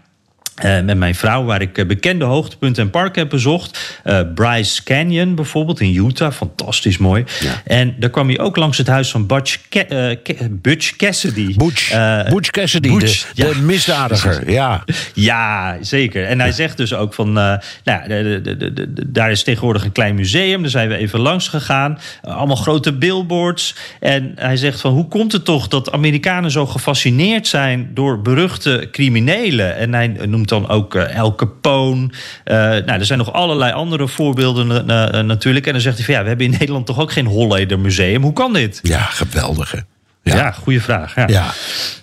Uh, 0.63 0.81
met 0.81 0.97
mijn 0.97 1.15
vrouw, 1.15 1.45
waar 1.45 1.61
ik 1.61 1.79
uh, 1.79 1.87
bekende 1.87 2.25
hoogtepunten 2.25 2.83
en 2.83 2.91
parken 2.91 3.21
heb 3.21 3.31
bezocht. 3.31 4.01
Uh, 4.05 4.21
Bryce 4.35 4.83
Canyon 4.83 5.35
bijvoorbeeld 5.35 5.81
in 5.81 5.95
Utah, 6.07 6.33
fantastisch 6.33 6.99
mooi. 6.99 7.25
Ja. 7.41 7.63
En 7.65 7.95
daar 7.99 8.11
kwam 8.11 8.29
hij 8.29 8.39
ook 8.39 8.57
langs 8.57 8.79
het 8.79 8.87
huis 8.87 9.11
van 9.11 9.27
Butch, 9.27 9.59
Ke 9.69 10.49
Butch 10.51 10.97
Cassidy. 10.97 11.57
Butch, 11.57 11.91
Butch 12.29 12.51
Cassidy, 12.51 12.89
Butch, 12.89 13.33
de, 13.35 13.43
ja. 13.43 13.53
de, 13.53 13.61
misdadiger. 13.61 14.43
Ja. 14.55 14.85
ja, 15.15 15.77
zeker. 15.81 16.27
En 16.27 16.41
hij 16.41 16.53
zegt 16.53 16.77
dus 16.77 16.95
ook 16.95 17.15
van, 17.15 17.33
nou, 17.33 17.61
de, 17.85 18.41
de, 18.43 18.89
daar 19.07 19.31
is 19.31 19.43
tegenwoordig 19.43 19.85
een 19.85 19.93
klein 19.93 20.15
museum. 20.15 20.63
Daar 20.63 20.71
zijn 20.71 20.89
we 20.89 20.97
even 20.97 21.21
langs 21.21 21.49
gegaan. 21.49 21.99
allemaal 22.23 22.57
grote 22.57 22.93
billboards. 22.93 23.75
En 24.01 24.33
hij 24.37 24.57
zegt 24.57 24.81
van, 24.81 24.93
hoe 24.93 25.09
komt 25.09 25.33
het 25.33 25.45
toch 25.45 25.69
dat 25.69 25.93
Amerikanen 25.93 26.51
zo 26.51 26.67
gefascineerd 26.67 27.47
zijn 27.47 27.91
door 27.95 28.23
beruchte 28.23 28.89
criminelen? 28.93 29.77
En 29.77 29.95
hij 29.95 30.07
noemt 30.07 30.44
dan 30.49 30.69
ook 30.69 30.95
uh, 30.95 31.17
El 31.17 31.35
Capone. 31.35 32.03
Uh, 32.03 32.55
nou, 32.57 32.87
er 32.87 33.07
zijn 33.07 33.19
nog 33.19 33.33
allerlei 33.33 33.73
andere 33.73 34.09
voorbeelden 34.09 34.69
uh, 34.71 35.23
natuurlijk. 35.23 35.67
En 35.67 35.73
dan 35.73 35.81
zegt 35.81 35.97
hij 35.97 36.05
van 36.05 36.15
ja, 36.15 36.23
we 36.23 36.29
hebben 36.29 36.47
in 36.47 36.53
Nederland 36.53 36.87
toch 36.87 36.99
ook 36.99 37.13
geen 37.13 37.27
Holleder 37.27 37.79
museum. 37.79 38.23
Hoe 38.23 38.33
kan 38.33 38.53
dit? 38.53 38.81
Ja, 38.83 39.01
geweldige. 39.03 39.85
Ja, 40.23 40.37
ja 40.37 40.51
goede 40.51 40.81
vraag. 40.81 41.15
Ja, 41.15 41.53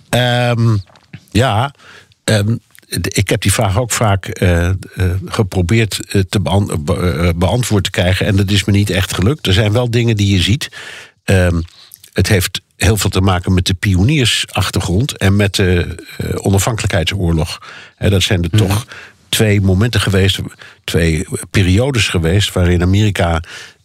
ja. 0.09 0.51
Um, 0.51 0.83
ja 1.31 1.73
um, 2.23 2.59
ik 3.01 3.29
heb 3.29 3.41
die 3.41 3.53
vraag 3.53 3.77
ook 3.77 3.91
vaak 3.91 4.41
uh, 4.41 4.69
geprobeerd 5.25 5.99
te 6.29 6.39
beant 6.39 6.85
beantwoord 7.37 7.83
te 7.83 7.89
krijgen. 7.89 8.25
En 8.25 8.35
dat 8.35 8.51
is 8.51 8.63
me 8.63 8.71
niet 8.71 8.89
echt 8.89 9.13
gelukt. 9.13 9.47
Er 9.47 9.53
zijn 9.53 9.71
wel 9.71 9.91
dingen 9.91 10.15
die 10.15 10.35
je 10.35 10.41
ziet. 10.41 10.69
Um, 11.25 11.63
het 12.13 12.27
heeft 12.27 12.61
heel 12.83 12.97
veel 12.97 13.09
te 13.09 13.21
maken 13.21 13.53
met 13.53 13.65
de 13.65 13.73
pioniersachtergrond 13.73 15.17
en 15.17 15.35
met 15.35 15.55
de 15.55 15.95
uh, 16.21 16.29
onafhankelijkheidsoorlog. 16.35 17.61
He, 17.95 18.09
dat 18.09 18.21
zijn 18.21 18.43
er 18.43 18.49
mm. 18.51 18.57
toch 18.57 18.85
twee 19.29 19.61
momenten 19.61 20.01
geweest, 20.01 20.39
twee 20.83 21.27
periodes 21.51 22.07
geweest 22.07 22.53
waarin 22.53 22.81
Amerika 22.81 23.41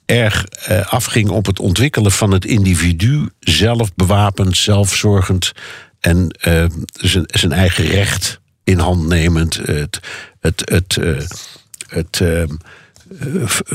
erg 0.07 0.45
uh, 0.71 0.87
afging 0.87 1.29
op 1.29 1.47
het 1.47 1.61
ontwikkelen 1.61 2.13
van 2.13 2.31
het 2.31 2.45
individu, 2.45 3.29
zelf 3.41 3.95
bewapend, 3.95 4.57
zelfzorgend 4.57 5.53
en 6.01 6.37
uh, 6.49 6.65
zijn 7.27 7.53
eigen 7.53 7.85
recht 7.85 8.41
in 8.65 8.79
hand 8.79 9.07
nemend. 9.07 9.55
Het, 9.57 10.01
het, 10.41 10.63
het, 10.71 10.99
het, 11.89 12.21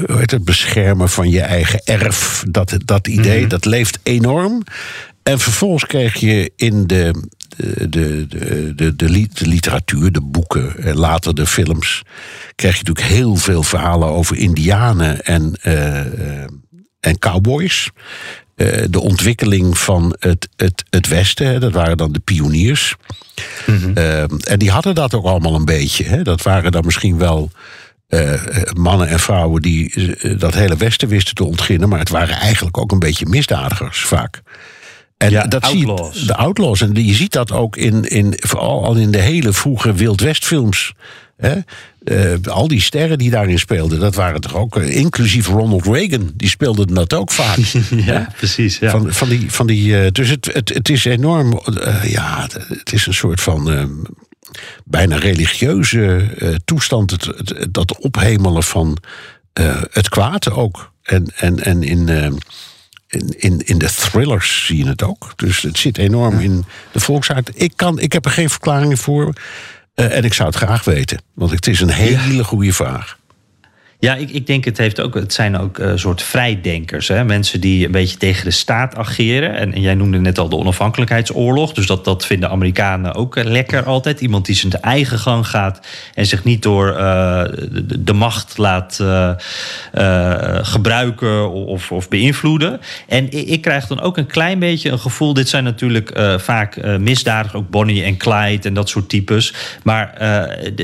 het 0.07 0.43
beschermen 0.43 1.09
van 1.09 1.29
je 1.29 1.41
eigen 1.41 1.81
erf. 1.83 2.43
Dat, 2.47 2.77
dat 2.85 3.07
idee, 3.07 3.39
-hmm. 3.39 3.49
dat 3.49 3.65
leeft 3.65 3.99
enorm. 4.03 4.63
En 5.23 5.39
vervolgens 5.39 5.85
kreeg 5.85 6.15
je 6.15 6.51
in 6.55 6.87
de 6.87 7.29
de, 7.57 7.89
de, 7.89 8.75
de, 8.75 8.95
de, 8.95 9.09
literatuur, 9.47 10.11
de 10.11 10.21
boeken 10.21 10.77
en 10.77 10.95
later 10.95 11.35
de 11.35 11.45
films, 11.45 12.01
krijg 12.55 12.77
je 12.77 12.83
natuurlijk 12.83 13.15
heel 13.15 13.35
veel 13.35 13.63
verhalen 13.63 14.07
over 14.07 14.37
Indianen 14.37 15.25
en, 15.25 15.55
en 16.99 17.19
cowboys. 17.19 17.89
de 18.89 18.99
ontwikkeling 18.99 19.77
van 19.77 20.15
het, 20.19 20.49
het, 20.55 20.83
het 20.89 21.07
Westen, 21.07 21.59
dat 21.59 21.71
waren 21.71 21.97
dan 21.97 22.11
de 22.11 22.19
pioniers. 22.19 22.95
Mhm. 23.65 23.97
en 24.43 24.59
die 24.59 24.71
hadden 24.71 24.95
dat 24.95 25.13
ook 25.13 25.25
allemaal 25.25 25.55
een 25.55 25.65
beetje. 25.65 26.03
Hè. 26.03 26.21
Dat 26.21 26.41
waren 26.41 26.71
dan 26.71 26.85
misschien 26.85 27.17
wel 27.17 27.51
uh, 28.09 28.41
mannen 28.73 29.07
en 29.07 29.19
vrouwen 29.19 29.61
die 29.61 30.15
dat 30.37 30.53
hele 30.53 30.77
Westen 30.77 31.07
wisten 31.07 31.35
te 31.35 31.43
ontginnen, 31.43 31.89
maar 31.89 31.99
het 31.99 32.09
waren 32.09 32.35
eigenlijk 32.35 32.77
ook 32.77 32.91
een 32.91 32.99
beetje 32.99 33.25
misdadigers 33.25 34.01
vaak. 34.01 34.41
En 35.21 35.31
ja, 35.31 35.43
dat 35.43 35.63
outlaws. 35.63 36.25
de 36.25 36.35
outlaws. 36.35 36.81
En 36.81 37.05
je 37.05 37.13
ziet 37.13 37.31
dat 37.31 37.51
ook 37.51 37.75
in, 37.75 38.03
in, 38.03 38.33
vooral 38.37 38.85
al 38.85 38.95
in 38.95 39.11
de 39.11 39.21
hele 39.21 39.53
vroege 39.53 39.93
Wild 39.93 40.21
West 40.21 40.45
films. 40.45 40.93
Hè? 41.37 41.55
Uh, 42.03 42.33
al 42.43 42.67
die 42.67 42.81
sterren 42.81 43.17
die 43.17 43.29
daarin 43.29 43.59
speelden, 43.59 43.99
dat 43.99 44.15
waren 44.15 44.41
toch 44.41 44.55
ook, 44.55 44.75
inclusief 44.77 45.47
Ronald 45.47 45.85
Reagan, 45.85 46.31
die 46.35 46.49
speelde 46.49 46.93
dat 46.93 47.13
ook 47.13 47.31
vaak. 47.31 47.57
ja, 48.11 48.27
precies. 48.37 48.79
Ja. 48.79 48.91
Van, 48.91 49.13
van 49.13 49.29
die, 49.29 49.51
van 49.51 49.67
die, 49.67 50.11
dus 50.11 50.29
het, 50.29 50.49
het, 50.53 50.69
het 50.69 50.89
is 50.89 51.05
enorm, 51.05 51.61
ja, 52.03 52.47
het 52.67 52.93
is 52.93 53.05
een 53.05 53.13
soort 53.13 53.41
van 53.41 53.89
bijna 54.85 55.15
religieuze 55.15 56.29
toestand. 56.65 57.11
Het, 57.11 57.25
het, 57.25 57.67
dat 57.71 57.97
ophemelen 57.97 58.63
van 58.63 58.97
het 59.91 60.09
kwaad 60.09 60.51
ook. 60.51 60.91
En, 61.03 61.25
en, 61.35 61.63
en 61.63 61.83
in, 61.83 62.09
in, 63.11 63.33
in, 63.37 63.59
in 63.65 63.77
de 63.77 63.93
thrillers 63.93 64.65
zie 64.65 64.77
je 64.77 64.87
het 64.87 65.03
ook. 65.03 65.33
Dus 65.35 65.61
het 65.61 65.77
zit 65.77 65.97
enorm 65.97 66.39
in 66.39 66.65
de 66.91 66.99
volksaard. 66.99 67.51
Ik, 67.53 67.73
kan, 67.75 67.99
ik 67.99 68.13
heb 68.13 68.25
er 68.25 68.31
geen 68.31 68.49
verklaring 68.49 68.99
voor. 68.99 69.33
en 69.93 70.23
ik 70.23 70.33
zou 70.33 70.49
het 70.49 70.57
graag 70.57 70.83
weten. 70.83 71.21
Want 71.33 71.51
het 71.51 71.67
is 71.67 71.79
een 71.79 71.89
hele 71.89 72.43
goede 72.43 72.73
vraag. 72.73 73.17
Ja, 74.01 74.15
ik, 74.15 74.31
ik 74.31 74.47
denk 74.47 74.65
het, 74.65 74.77
heeft 74.77 75.01
ook, 75.01 75.13
het 75.13 75.33
zijn 75.33 75.57
ook 75.57 75.77
een 75.77 75.91
uh, 75.91 75.97
soort 75.97 76.21
vrijdenkers. 76.21 77.07
Hè? 77.07 77.23
Mensen 77.23 77.61
die 77.61 77.85
een 77.85 77.91
beetje 77.91 78.17
tegen 78.17 78.45
de 78.45 78.51
staat 78.51 78.95
ageren. 78.95 79.55
En, 79.55 79.73
en, 79.73 79.81
jij 79.81 79.95
noemde 79.95 80.19
net 80.19 80.37
al 80.37 80.49
de 80.49 80.55
onafhankelijkheidsoorlog. 80.55 81.73
Dus 81.73 81.85
dat, 81.85 82.05
dat 82.05 82.25
vinden 82.25 82.49
Amerikanen 82.49 83.13
ook 83.13 83.43
lekker 83.43 83.83
altijd. 83.83 84.21
Iemand 84.21 84.45
die 84.45 84.55
zijn 84.55 84.71
eigen 84.71 85.19
gang 85.19 85.47
gaat 85.47 85.87
en 86.13 86.25
zich 86.25 86.43
niet 86.43 86.61
door 86.61 86.87
uh, 86.87 87.43
de, 87.99 88.13
macht 88.13 88.57
laat 88.57 89.03
gebruiken 90.61 91.51
of, 91.51 91.91
of 91.91 92.09
beïnvloeden. 92.09 92.81
En 93.07 93.25
ik, 93.25 93.47
ik, 93.47 93.61
krijg 93.61 93.87
dan 93.87 94.01
ook 94.01 94.17
een 94.17 94.27
klein 94.27 94.59
beetje 94.59 94.89
een 94.89 94.99
gevoel. 94.99 95.33
Dit 95.33 95.49
zijn 95.49 95.63
natuurlijk 95.63 96.19
vaak 96.37 96.97
misdadigers, 96.99 97.61
ook 97.61 97.69
Bonnie 97.69 98.03
en 98.03 98.17
Clyde 98.17 98.67
en 98.67 98.73
dat 98.73 98.89
soort 98.89 99.09
types. 99.09 99.53
Maar 99.83 100.13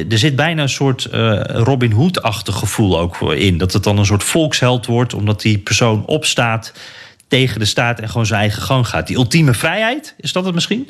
er 0.09 0.18
zit 0.18 0.36
bijna 0.36 0.61
een 0.61 0.70
soort 0.70 1.07
Robin 1.47 1.91
Hood-achtig 1.91 2.55
gevoel 2.55 2.99
ook 2.99 3.06
ook 3.07 3.31
in. 3.31 3.57
Dat 3.57 3.73
het 3.73 3.83
dan 3.83 3.97
een 3.97 4.05
soort 4.05 4.23
volksheld 4.23 4.85
wordt, 4.85 5.13
omdat 5.13 5.41
die 5.41 5.57
persoon 5.57 6.05
opstaat 6.05 6.73
tegen 7.27 7.59
de 7.59 7.65
staat 7.65 7.99
en 7.99 8.09
gewoon 8.09 8.25
zijn 8.25 8.39
eigen 8.39 8.61
gang 8.61 8.87
gaat. 8.87 9.07
Die 9.07 9.15
ultieme 9.15 9.53
vrijheid, 9.53 10.15
is 10.17 10.31
dat 10.31 10.45
het 10.45 10.53
misschien? 10.53 10.89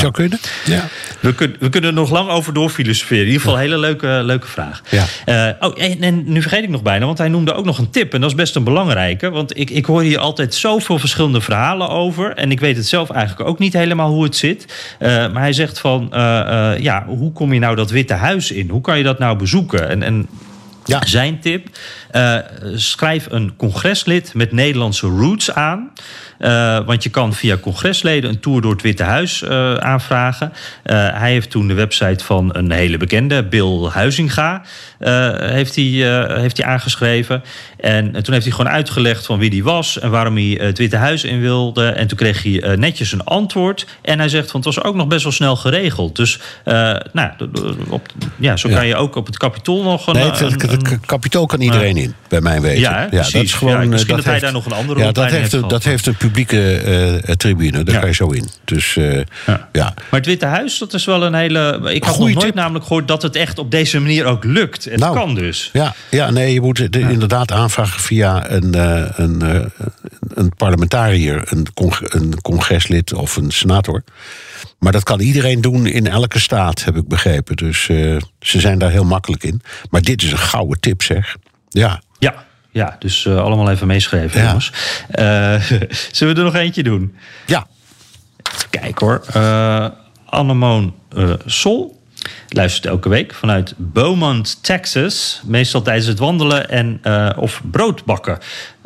Zou 0.00 0.12
kunnen, 0.12 0.38
ja. 0.64 0.88
We, 1.20 1.34
kun, 1.34 1.56
we 1.60 1.68
kunnen 1.68 1.90
er 1.90 1.96
nog 1.96 2.10
lang 2.10 2.28
over 2.28 2.52
doorfilosoferen. 2.52 3.22
In 3.22 3.26
ieder 3.26 3.40
geval 3.40 3.56
een 3.56 3.62
hele 3.62 3.78
leuke, 3.78 4.20
leuke 4.24 4.46
vraag. 4.46 4.82
Ja. 4.90 5.04
Uh, 5.58 5.68
oh, 5.68 5.82
en, 5.82 6.02
en, 6.02 6.22
nu 6.32 6.42
vergeet 6.42 6.62
ik 6.62 6.68
nog 6.68 6.82
bijna, 6.82 7.06
want 7.06 7.18
hij 7.18 7.28
noemde 7.28 7.52
ook 7.52 7.64
nog 7.64 7.78
een 7.78 7.90
tip. 7.90 8.14
En 8.14 8.20
dat 8.20 8.30
is 8.30 8.36
best 8.36 8.56
een 8.56 8.64
belangrijke. 8.64 9.30
Want 9.30 9.58
ik, 9.58 9.70
ik 9.70 9.84
hoor 9.84 10.02
hier 10.02 10.18
altijd 10.18 10.54
zoveel 10.54 10.98
verschillende 10.98 11.40
verhalen 11.40 11.88
over. 11.88 12.34
En 12.34 12.50
ik 12.50 12.60
weet 12.60 12.76
het 12.76 12.86
zelf 12.86 13.10
eigenlijk 13.10 13.48
ook 13.48 13.58
niet 13.58 13.72
helemaal 13.72 14.10
hoe 14.10 14.24
het 14.24 14.36
zit. 14.36 14.64
Uh, 15.00 15.08
maar 15.08 15.42
hij 15.42 15.52
zegt 15.52 15.78
van, 15.78 16.02
uh, 16.12 16.18
ja, 16.78 17.04
hoe 17.06 17.32
kom 17.32 17.52
je 17.52 17.58
nou 17.58 17.76
dat 17.76 17.90
Witte 17.90 18.14
Huis 18.14 18.50
in? 18.50 18.68
Hoe 18.68 18.80
kan 18.80 18.98
je 18.98 19.04
dat 19.04 19.18
nou 19.18 19.36
bezoeken? 19.36 19.88
En, 19.88 20.02
en 20.02 20.28
ja. 20.86 21.06
Zijn 21.06 21.40
tip: 21.40 21.68
uh, 22.12 22.36
schrijf 22.74 23.26
een 23.30 23.56
congreslid 23.56 24.34
met 24.34 24.52
Nederlandse 24.52 25.06
roots 25.06 25.52
aan. 25.52 25.92
Uh, 26.38 26.86
want 26.86 27.02
je 27.02 27.10
kan 27.10 27.34
via 27.34 27.56
congresleden 27.56 28.30
een 28.30 28.40
tour 28.40 28.60
door 28.60 28.72
het 28.72 28.82
Witte 28.82 29.02
Huis 29.02 29.42
uh, 29.42 29.74
aanvragen. 29.74 30.52
hij 30.82 31.30
heeft 31.30 31.50
toen 31.50 31.68
de 31.68 31.74
website 31.74 32.24
van 32.24 32.50
een 32.52 32.70
hele 32.70 32.96
bekende, 32.96 33.44
Bill 33.44 33.88
Huizinga, 33.88 34.62
heeft, 35.38 35.74
hij, 35.74 35.84
heeft 36.40 36.56
hij 36.56 36.66
aangeschreven. 36.66 37.42
En, 37.86 38.14
en, 38.14 38.22
toen 38.22 38.32
heeft 38.32 38.46
hij 38.46 38.54
gewoon 38.54 38.72
uitgelegd 38.72 39.26
van 39.26 39.38
wie 39.38 39.50
die 39.50 39.64
was 39.64 39.98
en 39.98 40.10
waarom 40.10 40.36
hij 40.36 40.58
het 40.60 40.78
Witte 40.78 40.96
Huis 40.96 41.24
in 41.24 41.40
wilde. 41.40 41.88
En 41.88 42.06
toen 42.06 42.18
kreeg 42.18 42.42
hij 42.42 42.76
netjes 42.76 43.12
een 43.12 43.24
antwoord. 43.24 43.86
En 44.02 44.18
hij 44.18 44.28
zegt 44.28 44.50
van 44.50 44.60
het 44.60 44.74
was 44.74 44.84
ook 44.84 44.94
nog 44.94 45.06
best 45.06 45.22
wel 45.22 45.32
snel 45.32 45.56
geregeld. 45.56 46.16
Dus 46.16 46.38
nou, 47.12 47.30
op, 47.88 48.06
ja, 48.36 48.56
zo 48.56 48.68
kan 48.68 48.86
je 48.86 48.96
ook 48.96 49.16
op 49.16 49.26
het 49.26 49.38
Capitool 49.38 49.82
nog 49.82 50.06
een. 50.06 50.14
Nee, 50.14 50.24
het, 50.24 50.38
het, 50.38 50.62
het 50.62 51.00
Capitool 51.06 51.46
kan 51.46 51.60
iedereen 51.60 51.96
in, 51.96 52.14
bij 52.28 52.40
mijn 52.40 52.62
weten. 52.62 52.80
Ja, 52.80 53.08
ja 53.10 53.22
dat 53.22 53.34
is 53.34 53.54
gewoon. 53.54 53.82
Ja, 53.82 53.88
misschien 53.88 54.16
dat, 54.16 54.24
dat 54.24 54.32
heeft, 54.34 54.42
hij 54.42 54.52
daar 54.52 54.52
nog 54.52 54.66
een 54.66 54.72
andere 54.72 55.00
ja, 55.00 55.12
dat 55.12 55.30
heeft, 55.30 55.68
dat 55.68 55.84
heeft 55.84 56.06
een 56.06 56.16
publieke 56.16 56.82
uh, 57.26 57.34
tribune. 57.34 57.82
Daar 57.82 57.94
ja. 57.94 58.00
ga 58.00 58.06
je 58.06 58.14
zo 58.14 58.28
in. 58.28 58.48
Dus, 58.64 58.96
uh, 58.96 59.14
ja. 59.46 59.68
ja. 59.72 59.94
Maar 60.10 60.20
het 60.20 60.26
Witte 60.26 60.46
Huis, 60.46 60.78
dat 60.78 60.94
is 60.94 61.04
wel 61.04 61.22
een 61.22 61.34
hele. 61.34 61.80
Ik 61.84 62.04
had 62.04 62.18
nog 62.18 62.28
nooit 62.28 62.40
tip. 62.40 62.54
namelijk 62.54 62.84
gehoord 62.84 63.08
dat 63.08 63.22
het 63.22 63.36
echt 63.36 63.58
op 63.58 63.70
deze 63.70 64.00
manier 64.00 64.24
ook 64.24 64.44
lukt. 64.44 64.84
Het 64.84 64.98
nou, 64.98 65.14
kan 65.14 65.34
dus. 65.34 65.70
Ja, 65.72 65.94
ja 66.10 66.30
nee, 66.30 66.52
je 66.52 66.60
moet 66.60 66.78
het 66.78 66.96
inderdaad 66.96 67.52
aanvragen 67.52 67.75
via 67.84 68.50
een, 68.50 68.76
uh, 68.76 69.08
een, 69.16 69.70
een 70.34 70.52
parlementariër, 70.56 71.52
een, 71.52 71.66
cong 71.74 71.94
een 72.00 72.40
congreslid 72.40 73.12
of 73.12 73.36
een 73.36 73.50
senator. 73.50 74.04
Maar 74.78 74.92
dat 74.92 75.02
kan 75.02 75.20
iedereen 75.20 75.60
doen 75.60 75.86
in 75.86 76.06
elke 76.06 76.38
staat, 76.38 76.84
heb 76.84 76.96
ik 76.96 77.08
begrepen. 77.08 77.56
Dus 77.56 77.88
uh, 77.88 78.16
ze 78.40 78.60
zijn 78.60 78.78
daar 78.78 78.90
heel 78.90 79.04
makkelijk 79.04 79.42
in. 79.42 79.62
Maar 79.90 80.02
dit 80.02 80.22
is 80.22 80.32
een 80.32 80.38
gouden 80.38 80.80
tip, 80.80 81.02
zeg. 81.02 81.36
Ja. 81.68 82.02
Ja, 82.18 82.44
ja 82.70 82.96
dus 82.98 83.24
uh, 83.24 83.36
allemaal 83.36 83.70
even 83.70 83.86
meeschrijven, 83.86 84.40
ja. 84.40 84.46
jongens. 84.46 84.72
Uh, 85.18 85.60
zullen 86.12 86.34
we 86.34 86.40
er 86.40 86.46
nog 86.46 86.54
eentje 86.54 86.82
doen? 86.82 87.16
Ja. 87.46 87.66
Kijken 88.70 89.06
hoor. 89.06 89.24
Annemoon 90.24 90.94
Sol 91.46 92.02
luistert 92.48 92.86
elke 92.86 93.08
week 93.08 93.34
vanuit 93.34 93.74
Beaumont, 93.76 94.62
Texas. 94.62 95.40
Meestal 95.44 95.82
tijdens 95.82 96.06
het 96.06 96.18
wandelen 96.18 96.68
en, 96.68 97.00
uh, 97.04 97.30
of 97.36 97.62
broodbakken. 97.70 98.38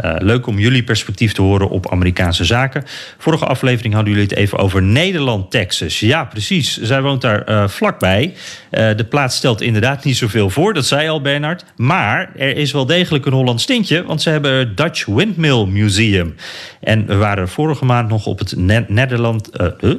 Uh, 0.05 0.15
leuk 0.19 0.47
om 0.47 0.59
jullie 0.59 0.83
perspectief 0.83 1.33
te 1.33 1.43
horen 1.43 1.69
op 1.69 1.91
Amerikaanse 1.91 2.45
zaken. 2.45 2.85
Vorige 3.19 3.45
aflevering 3.45 3.95
hadden 3.95 4.13
jullie 4.13 4.29
het 4.29 4.39
even 4.39 4.59
over 4.59 4.83
Nederland, 4.83 5.51
Texas. 5.51 6.01
Ja, 6.01 6.25
precies. 6.25 6.81
Zij 6.81 7.03
woont 7.03 7.21
daar 7.21 7.49
uh, 7.49 7.69
vlakbij. 7.69 8.35
de 8.71 9.07
plaats 9.09 9.37
stelt 9.37 9.61
inderdaad 9.61 10.05
niet 10.05 10.17
zoveel 10.17 10.51
voor, 10.51 10.75
dat 10.75 10.87
zei 10.87 11.09
al 11.09 11.21
Bernard. 11.21 11.65
Maar 11.77 12.31
er 12.37 12.57
is 12.57 12.73
wel 12.73 12.87
degelijk 12.87 13.27
een 13.27 13.33
Hollands 13.33 13.65
tintje, 13.65 14.05
want 14.05 14.23
ze 14.23 14.31
hebben 14.31 14.53
het 14.53 14.77
Dutch 14.77 15.07
Windmill 15.07 15.65
Museum. 15.65 16.35
En 16.81 17.07
we 17.07 17.17
waren 17.17 17.49
vorige 17.49 17.85
maand 17.85 18.09
nog 18.09 18.27
op 18.27 18.39
het 18.39 18.57
ne 18.57 18.85
Nederland, 18.89 19.51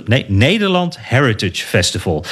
nee, 0.06 0.26
Nederland 0.28 0.98
Heritage 1.00 1.66
Festival. 1.66 2.26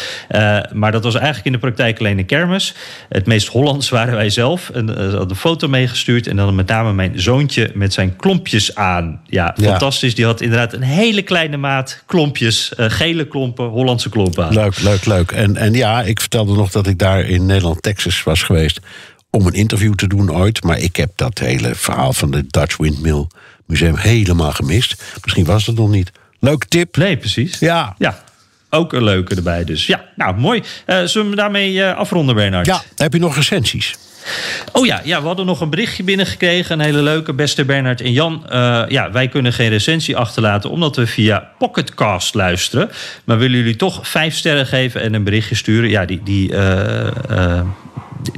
maar 0.73 0.91
dat 0.91 1.03
was 1.03 1.15
eigenlijk 1.15 1.45
in 1.45 1.51
de 1.51 1.57
praktijk 1.57 1.99
alleen 1.99 2.17
een 2.17 2.25
kermis. 2.25 2.75
Het 3.09 3.25
meest 3.25 3.47
Hollands 3.47 3.89
waren 3.89 4.15
wij 4.15 4.29
zelf. 4.29 4.69
En 4.69 4.89
uh, 4.89 5.13
had 5.13 5.29
een 5.29 5.35
foto 5.35 5.67
meegestuurd. 5.67 6.27
En 6.27 6.35
dan 6.35 6.55
met 6.55 6.67
name 6.67 6.93
mijn 6.93 7.21
zoontje 7.21 7.58
met 7.73 7.93
zijn 7.93 8.15
klompjes 8.15 8.75
aan. 8.75 9.21
Ja, 9.25 9.53
ja. 9.55 9.69
fantastisch. 9.69 10.15
Die 10.15 10.25
had 10.25 10.41
inderdaad 10.41 10.73
een 10.73 10.81
hele 10.81 11.21
kleine 11.21 11.57
maat 11.57 12.03
klompjes. 12.05 12.71
Uh, 12.77 12.85
gele 12.89 13.27
klompen, 13.27 13.65
Hollandse 13.65 14.09
klompen 14.09 14.45
aan. 14.45 14.53
Leuk, 14.53 14.79
leuk, 14.79 15.05
leuk. 15.05 15.31
En, 15.31 15.57
en 15.57 15.73
ja, 15.73 16.01
ik 16.01 16.19
vertelde 16.19 16.55
nog 16.55 16.71
dat 16.71 16.87
ik 16.87 16.99
daar 16.99 17.23
in 17.23 17.45
Nederland, 17.45 17.81
Texas 17.81 18.23
was 18.23 18.43
geweest. 18.43 18.79
Om 19.29 19.47
een 19.47 19.53
interview 19.53 19.93
te 19.93 20.07
doen 20.07 20.31
ooit. 20.31 20.63
Maar 20.63 20.79
ik 20.79 20.95
heb 20.95 21.11
dat 21.15 21.39
hele 21.39 21.75
verhaal 21.75 22.13
van 22.13 22.31
de 22.31 22.43
Dutch 22.47 22.77
Windmill 22.77 23.27
Museum 23.65 23.95
helemaal 23.95 24.51
gemist. 24.51 25.03
Misschien 25.23 25.45
was 25.45 25.65
het 25.65 25.75
nog 25.75 25.89
niet. 25.89 26.11
Leuk 26.39 26.65
tip. 26.65 26.97
Nee, 26.97 27.17
precies. 27.17 27.59
Ja. 27.59 27.95
Ja, 27.97 28.23
ook 28.69 28.93
een 28.93 29.03
leuke 29.03 29.35
erbij. 29.35 29.63
Dus 29.63 29.85
ja, 29.85 30.05
nou 30.15 30.37
mooi. 30.37 30.63
Uh, 30.87 31.03
zullen 31.03 31.29
we 31.29 31.35
daarmee 31.35 31.73
uh, 31.73 31.95
afronden, 31.95 32.35
Bernard? 32.35 32.65
Ja, 32.65 32.81
heb 32.95 33.13
je 33.13 33.19
nog 33.19 33.35
recensies? 33.35 33.97
Oh 34.71 34.85
ja, 34.85 35.01
ja, 35.03 35.21
we 35.21 35.27
hadden 35.27 35.45
nog 35.45 35.61
een 35.61 35.69
berichtje 35.69 36.03
binnengekregen. 36.03 36.79
Een 36.79 36.85
hele 36.85 37.01
leuke, 37.01 37.33
beste 37.33 37.65
Bernard 37.65 38.01
en 38.01 38.11
Jan. 38.11 38.45
Uh, 38.51 38.83
ja, 38.87 39.11
wij 39.11 39.27
kunnen 39.27 39.53
geen 39.53 39.69
recensie 39.69 40.17
achterlaten 40.17 40.69
omdat 40.69 40.95
we 40.95 41.07
via 41.07 41.49
Pocketcast 41.57 42.33
luisteren. 42.33 42.89
Maar 43.23 43.37
willen 43.37 43.57
jullie 43.57 43.75
toch 43.75 44.07
vijf 44.07 44.35
sterren 44.35 44.65
geven 44.65 45.01
en 45.01 45.13
een 45.13 45.23
berichtje 45.23 45.55
sturen? 45.55 45.89
Ja, 45.89 46.05
die, 46.05 46.21
die, 46.23 46.53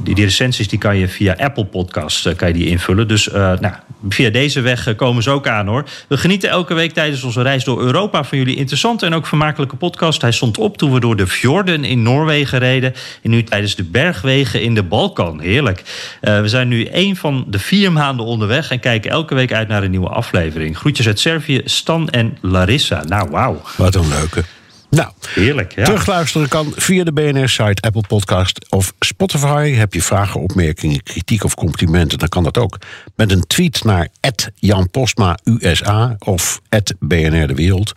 die, 0.02 0.14
recensies 0.14 0.68
die 0.68 0.78
kan 0.78 0.96
je 0.96 1.08
via 1.08 1.34
Apple 1.38 1.64
Podcast 1.64 2.34
kan 2.36 2.48
je 2.48 2.54
die 2.54 2.66
invullen. 2.66 3.08
Dus 3.08 3.26
nou, 3.32 3.72
via 4.08 4.30
deze 4.30 4.60
weg 4.60 4.94
komen 4.96 5.22
ze 5.22 5.30
ook 5.30 5.46
aan 5.48 5.66
hoor. 5.66 5.84
We 6.08 6.16
genieten 6.16 6.48
elke 6.50 6.74
week 6.74 6.92
tijdens 6.92 7.22
onze 7.22 7.42
reis 7.42 7.64
door 7.64 7.82
Europa 7.82 8.24
van 8.24 8.38
jullie 8.38 8.56
interessante 8.56 9.06
en 9.06 9.14
ook 9.14 9.26
vermakelijke 9.26 9.76
podcast. 9.76 10.22
Hij 10.22 10.32
stond 10.32 10.58
op 10.58 10.76
toen 10.76 10.92
we 10.92 11.00
door 11.00 11.16
de 11.16 11.26
fjorden 11.26 11.84
in 11.84 12.02
Noorwegen 12.02 12.58
reden. 12.58 12.94
En 13.22 13.30
nu 13.30 13.42
tijdens 13.42 13.74
de 13.74 13.84
bergwegen 13.84 14.62
in 14.62 14.74
de 14.74 14.82
Balkan. 14.82 15.40
Heerlijk. 15.40 15.82
We 16.20 16.48
zijn 16.48 16.68
nu 16.68 16.84
één 16.84 17.16
van 17.16 17.44
de 17.48 17.58
vier 17.58 17.92
maanden 17.92 18.26
onderweg 18.26 18.70
en 18.70 18.80
kijken 18.80 19.10
elke 19.10 19.34
week 19.34 19.52
uit 19.52 19.68
naar 19.68 19.82
een 19.82 19.90
nieuwe 19.90 20.08
aflevering. 20.08 20.76
Groetjes 20.76 21.06
uit 21.06 21.20
Servië, 21.20 21.60
Stan 21.64 22.08
en 22.08 22.36
Larissa. 22.40 23.02
Nou, 23.06 23.30
wauw. 23.30 23.62
Wat 23.76 23.94
een 23.94 24.08
leuke. 24.08 24.44
Nou, 24.96 25.10
Heerlijk, 25.28 25.74
ja. 25.74 25.84
terugluisteren 25.84 26.48
kan 26.48 26.72
via 26.76 27.04
de 27.04 27.12
BNR-site, 27.12 27.82
Apple 27.82 28.04
Podcast 28.08 28.70
of 28.70 28.92
Spotify. 29.00 29.70
Heb 29.70 29.94
je 29.94 30.02
vragen, 30.02 30.40
opmerkingen, 30.40 31.02
kritiek 31.02 31.44
of 31.44 31.54
complimenten, 31.54 32.18
dan 32.18 32.28
kan 32.28 32.42
dat 32.42 32.58
ook 32.58 32.78
met 33.16 33.32
een 33.32 33.46
tweet 33.46 33.84
naar 33.84 34.08
Jan 34.54 34.90
Postma 34.90 35.38
USA 35.44 36.16
of 36.18 36.60
BNR 36.98 37.46
De 37.46 37.54
Wereld. 37.54 37.92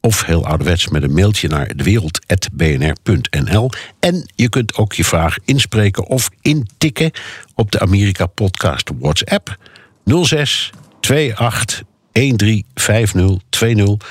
Of 0.00 0.24
heel 0.24 0.46
ouderwets 0.46 0.88
met 0.88 1.02
een 1.02 1.12
mailtje 1.12 1.48
naar 1.48 1.76
dewereld.bnr.nl. 1.76 3.70
En 4.00 4.30
je 4.34 4.48
kunt 4.48 4.76
ook 4.76 4.92
je 4.92 5.04
vraag 5.04 5.36
inspreken 5.44 6.06
of 6.06 6.30
intikken 6.40 7.10
op 7.54 7.70
de 7.70 7.80
Amerika 7.80 8.26
Podcast 8.26 8.90
WhatsApp 8.98 9.56
06 10.04 10.70
28 11.34 11.82
135020. 12.12 14.08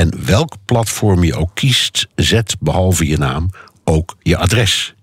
En 0.00 0.12
welk 0.24 0.54
platform 0.64 1.24
je 1.24 1.34
ook 1.34 1.50
kiest, 1.54 2.06
zet 2.14 2.56
behalve 2.60 3.06
je 3.06 3.18
naam 3.18 3.50
ook 3.84 4.16
je 4.22 4.36
adres 4.36 4.94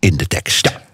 in 0.00 0.16
de 0.16 0.26
tekst. 0.26 0.66
Ja. 0.66 0.84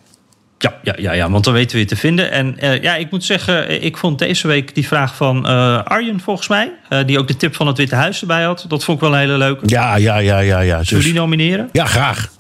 Ja, 0.59 0.78
ja, 0.82 0.95
ja, 0.99 1.12
ja, 1.12 1.30
want 1.30 1.45
dan 1.45 1.53
weten 1.53 1.74
we 1.74 1.78
je 1.78 1.88
te 1.88 1.97
vinden. 1.97 2.30
En 2.30 2.57
uh, 2.61 2.82
ja, 2.82 2.95
ik 2.95 3.11
moet 3.11 3.24
zeggen, 3.24 3.82
ik 3.82 3.97
vond 3.97 4.18
deze 4.18 4.47
week 4.47 4.74
die 4.74 4.86
vraag 4.86 5.16
van 5.16 5.47
uh, 5.47 5.82
Arjen 5.82 6.20
volgens 6.20 6.49
mij... 6.49 6.72
Uh, 6.90 6.99
die 7.07 7.18
ook 7.18 7.28
de 7.28 7.36
tip 7.36 7.55
van 7.55 7.66
het 7.66 7.76
Witte 7.76 7.95
Huis 7.95 8.20
erbij 8.20 8.43
had. 8.43 8.64
Dat 8.68 8.84
vond 8.84 8.97
ik 8.97 9.05
wel 9.05 9.12
een 9.12 9.20
hele 9.20 9.38
leuke. 9.38 9.62
Ja, 9.66 9.97
ja, 9.97 10.16
ja, 10.16 10.38
ja. 10.38 10.61
ja. 10.61 10.78
Dus- 10.78 11.05
die 11.05 11.12
nomineren? 11.12 11.68
Ja, 11.72 11.84
graag. 11.84 12.30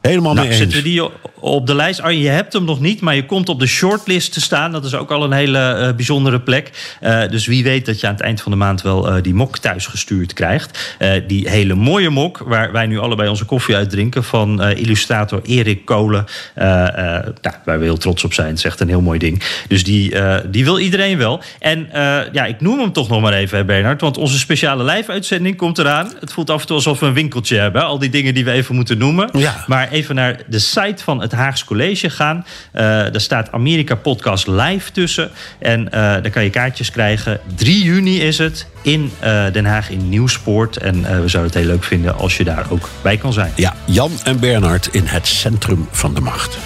Helemaal 0.00 0.34
Nou, 0.34 0.46
mee 0.46 0.56
eens. 0.56 0.58
zetten 0.58 0.82
we 0.82 0.88
die 0.90 1.02
op 1.40 1.66
de 1.66 1.74
lijst. 1.74 2.00
Arjen, 2.00 2.22
je 2.22 2.28
hebt 2.28 2.52
hem 2.52 2.64
nog 2.64 2.80
niet, 2.80 3.00
maar 3.00 3.14
je 3.14 3.26
komt 3.26 3.48
op 3.48 3.58
de 3.58 3.66
shortlist 3.66 4.32
te 4.32 4.40
staan. 4.40 4.72
Dat 4.72 4.84
is 4.84 4.94
ook 4.94 5.10
al 5.10 5.24
een 5.24 5.32
hele 5.32 5.58
eh, 5.58 5.94
bijzondere 5.94 6.40
plek. 6.40 6.96
Eh, 7.00 7.28
dus 7.28 7.46
wie 7.46 7.62
weet 7.62 7.86
dat 7.86 8.00
je 8.00 8.06
aan 8.06 8.12
het 8.12 8.22
eind 8.22 8.40
van 8.40 8.52
de 8.52 8.58
maand 8.58 8.82
wel 8.82 9.08
eh, 9.08 9.22
die 9.22 9.34
mok 9.34 9.58
thuis 9.58 9.86
gestuurd 9.86 10.32
krijgt. 10.32 10.96
Die 11.26 11.48
hele 11.48 11.74
mooie 11.74 12.10
mok, 12.10 12.42
waar 12.46 12.72
wij 12.72 12.86
nu 12.86 12.98
allebei 12.98 13.28
onze 13.28 13.44
koffie 13.44 13.74
uit 13.74 13.90
drinken... 13.90 14.24
van 14.24 14.62
illustrator 14.62 15.40
Erik 15.42 15.84
Kolen. 15.84 16.24
Nou, 16.54 17.54
waar 17.64 17.78
we 17.78 17.84
heel 17.84 17.96
trots 17.96 18.24
op 18.24 18.32
zijn. 18.32 18.48
Het 18.48 18.58
is 18.58 18.64
echt 18.64 18.80
een 18.80 18.88
heel 18.88 19.00
mooi 19.00 19.18
ding. 19.18 19.42
Dus 19.68 19.84
die, 19.84 20.14
die 20.46 20.64
wil 20.64 20.78
iedereen 20.78 21.18
wel. 21.18 21.42
En 21.58 21.88
ja, 22.32 22.44
ik 22.44 22.60
noem 22.60 22.78
hem 22.78 22.92
toch 22.92 23.08
nog 23.08 23.20
maar 23.20 23.32
even, 23.32 23.58
hè, 23.58 23.64
Bernard. 23.64 24.00
Want 24.00 24.18
onze 24.18 24.38
speciale 24.38 24.84
live-uitzending 24.84 25.56
komt 25.56 25.78
eraan. 25.78 26.12
Het 26.20 26.32
voelt 26.32 26.50
af 26.50 26.60
en 26.60 26.66
toe 26.66 26.76
alsof 26.76 27.00
we 27.00 27.06
een 27.06 27.12
winkeltje 27.12 27.56
hebben. 27.56 27.84
Al 27.84 27.98
die 27.98 28.10
dingen 28.10 28.34
die 28.34 28.44
we 28.44 28.50
even 28.50 28.74
moeten 28.74 28.98
noemen. 28.98 29.28
Ja. 29.32 29.64
Maar 29.66 29.89
even 29.90 30.14
naar 30.14 30.40
de 30.46 30.58
site 30.58 31.02
van 31.02 31.20
het 31.20 31.32
Haags 31.32 31.64
College 31.64 32.10
gaan. 32.10 32.46
Eh, 32.72 32.82
daar 32.84 33.20
staat 33.20 33.52
Amerika 33.52 33.94
Podcast 33.94 34.46
Live 34.46 34.92
tussen. 34.92 35.30
En 35.58 35.92
eh, 35.92 36.00
daar 36.00 36.30
kan 36.30 36.44
je 36.44 36.50
kaartjes 36.50 36.90
krijgen. 36.90 37.40
3 37.54 37.82
juni 37.82 38.20
is 38.20 38.38
het 38.38 38.66
in 38.82 39.12
eh, 39.18 39.44
Den 39.52 39.64
Haag 39.64 39.90
in 39.90 40.08
Nieuwspoort. 40.08 40.76
En 40.76 41.02
we 41.02 41.28
zouden 41.28 41.52
het 41.52 41.54
heel 41.54 41.72
leuk 41.72 41.84
vinden 41.84 42.16
als 42.16 42.36
je 42.36 42.44
daar 42.44 42.66
ook 42.70 42.88
bij 43.02 43.16
kan 43.16 43.32
zijn. 43.32 43.52
Ja, 43.56 43.74
Jan 43.84 44.12
en 44.24 44.40
Bernard 44.40 44.88
in 44.92 45.06
het 45.06 45.26
centrum 45.26 45.88
van 45.90 46.14
de 46.14 46.20
macht. 46.20 46.58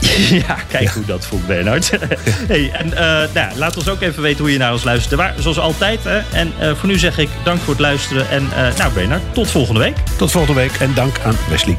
Ja, 0.30 0.56
kijk 0.68 0.88
hoe 0.88 1.04
dat 1.04 1.26
voelt, 1.26 1.46
Bernard. 1.46 1.90
hey, 2.52 2.70
en 2.72 2.88
nou, 3.34 3.56
laat 3.56 3.76
ons 3.76 3.88
ook 3.88 4.00
even 4.00 4.22
weten 4.22 4.40
hoe 4.40 4.52
je 4.52 4.58
naar 4.58 4.72
ons 4.72 4.84
luistert. 4.84 5.14
Waar, 5.14 5.34
zoals 5.38 5.58
altijd. 5.58 6.04
Hè. 6.04 6.18
En 6.32 6.52
voor 6.76 6.88
nu 6.88 6.98
zeg 6.98 7.18
ik 7.18 7.28
dank 7.44 7.60
voor 7.60 7.72
het 7.72 7.82
luisteren. 7.82 8.30
En 8.30 8.48
nou, 8.78 8.92
Bernard, 8.92 9.22
tot 9.32 9.50
volgende 9.50 9.80
week. 9.80 9.96
Tot 10.16 10.30
volgende 10.30 10.60
week 10.60 10.72
en 10.72 10.94
dank 10.94 11.20
aan 11.24 11.36
Wesley. 11.48 11.78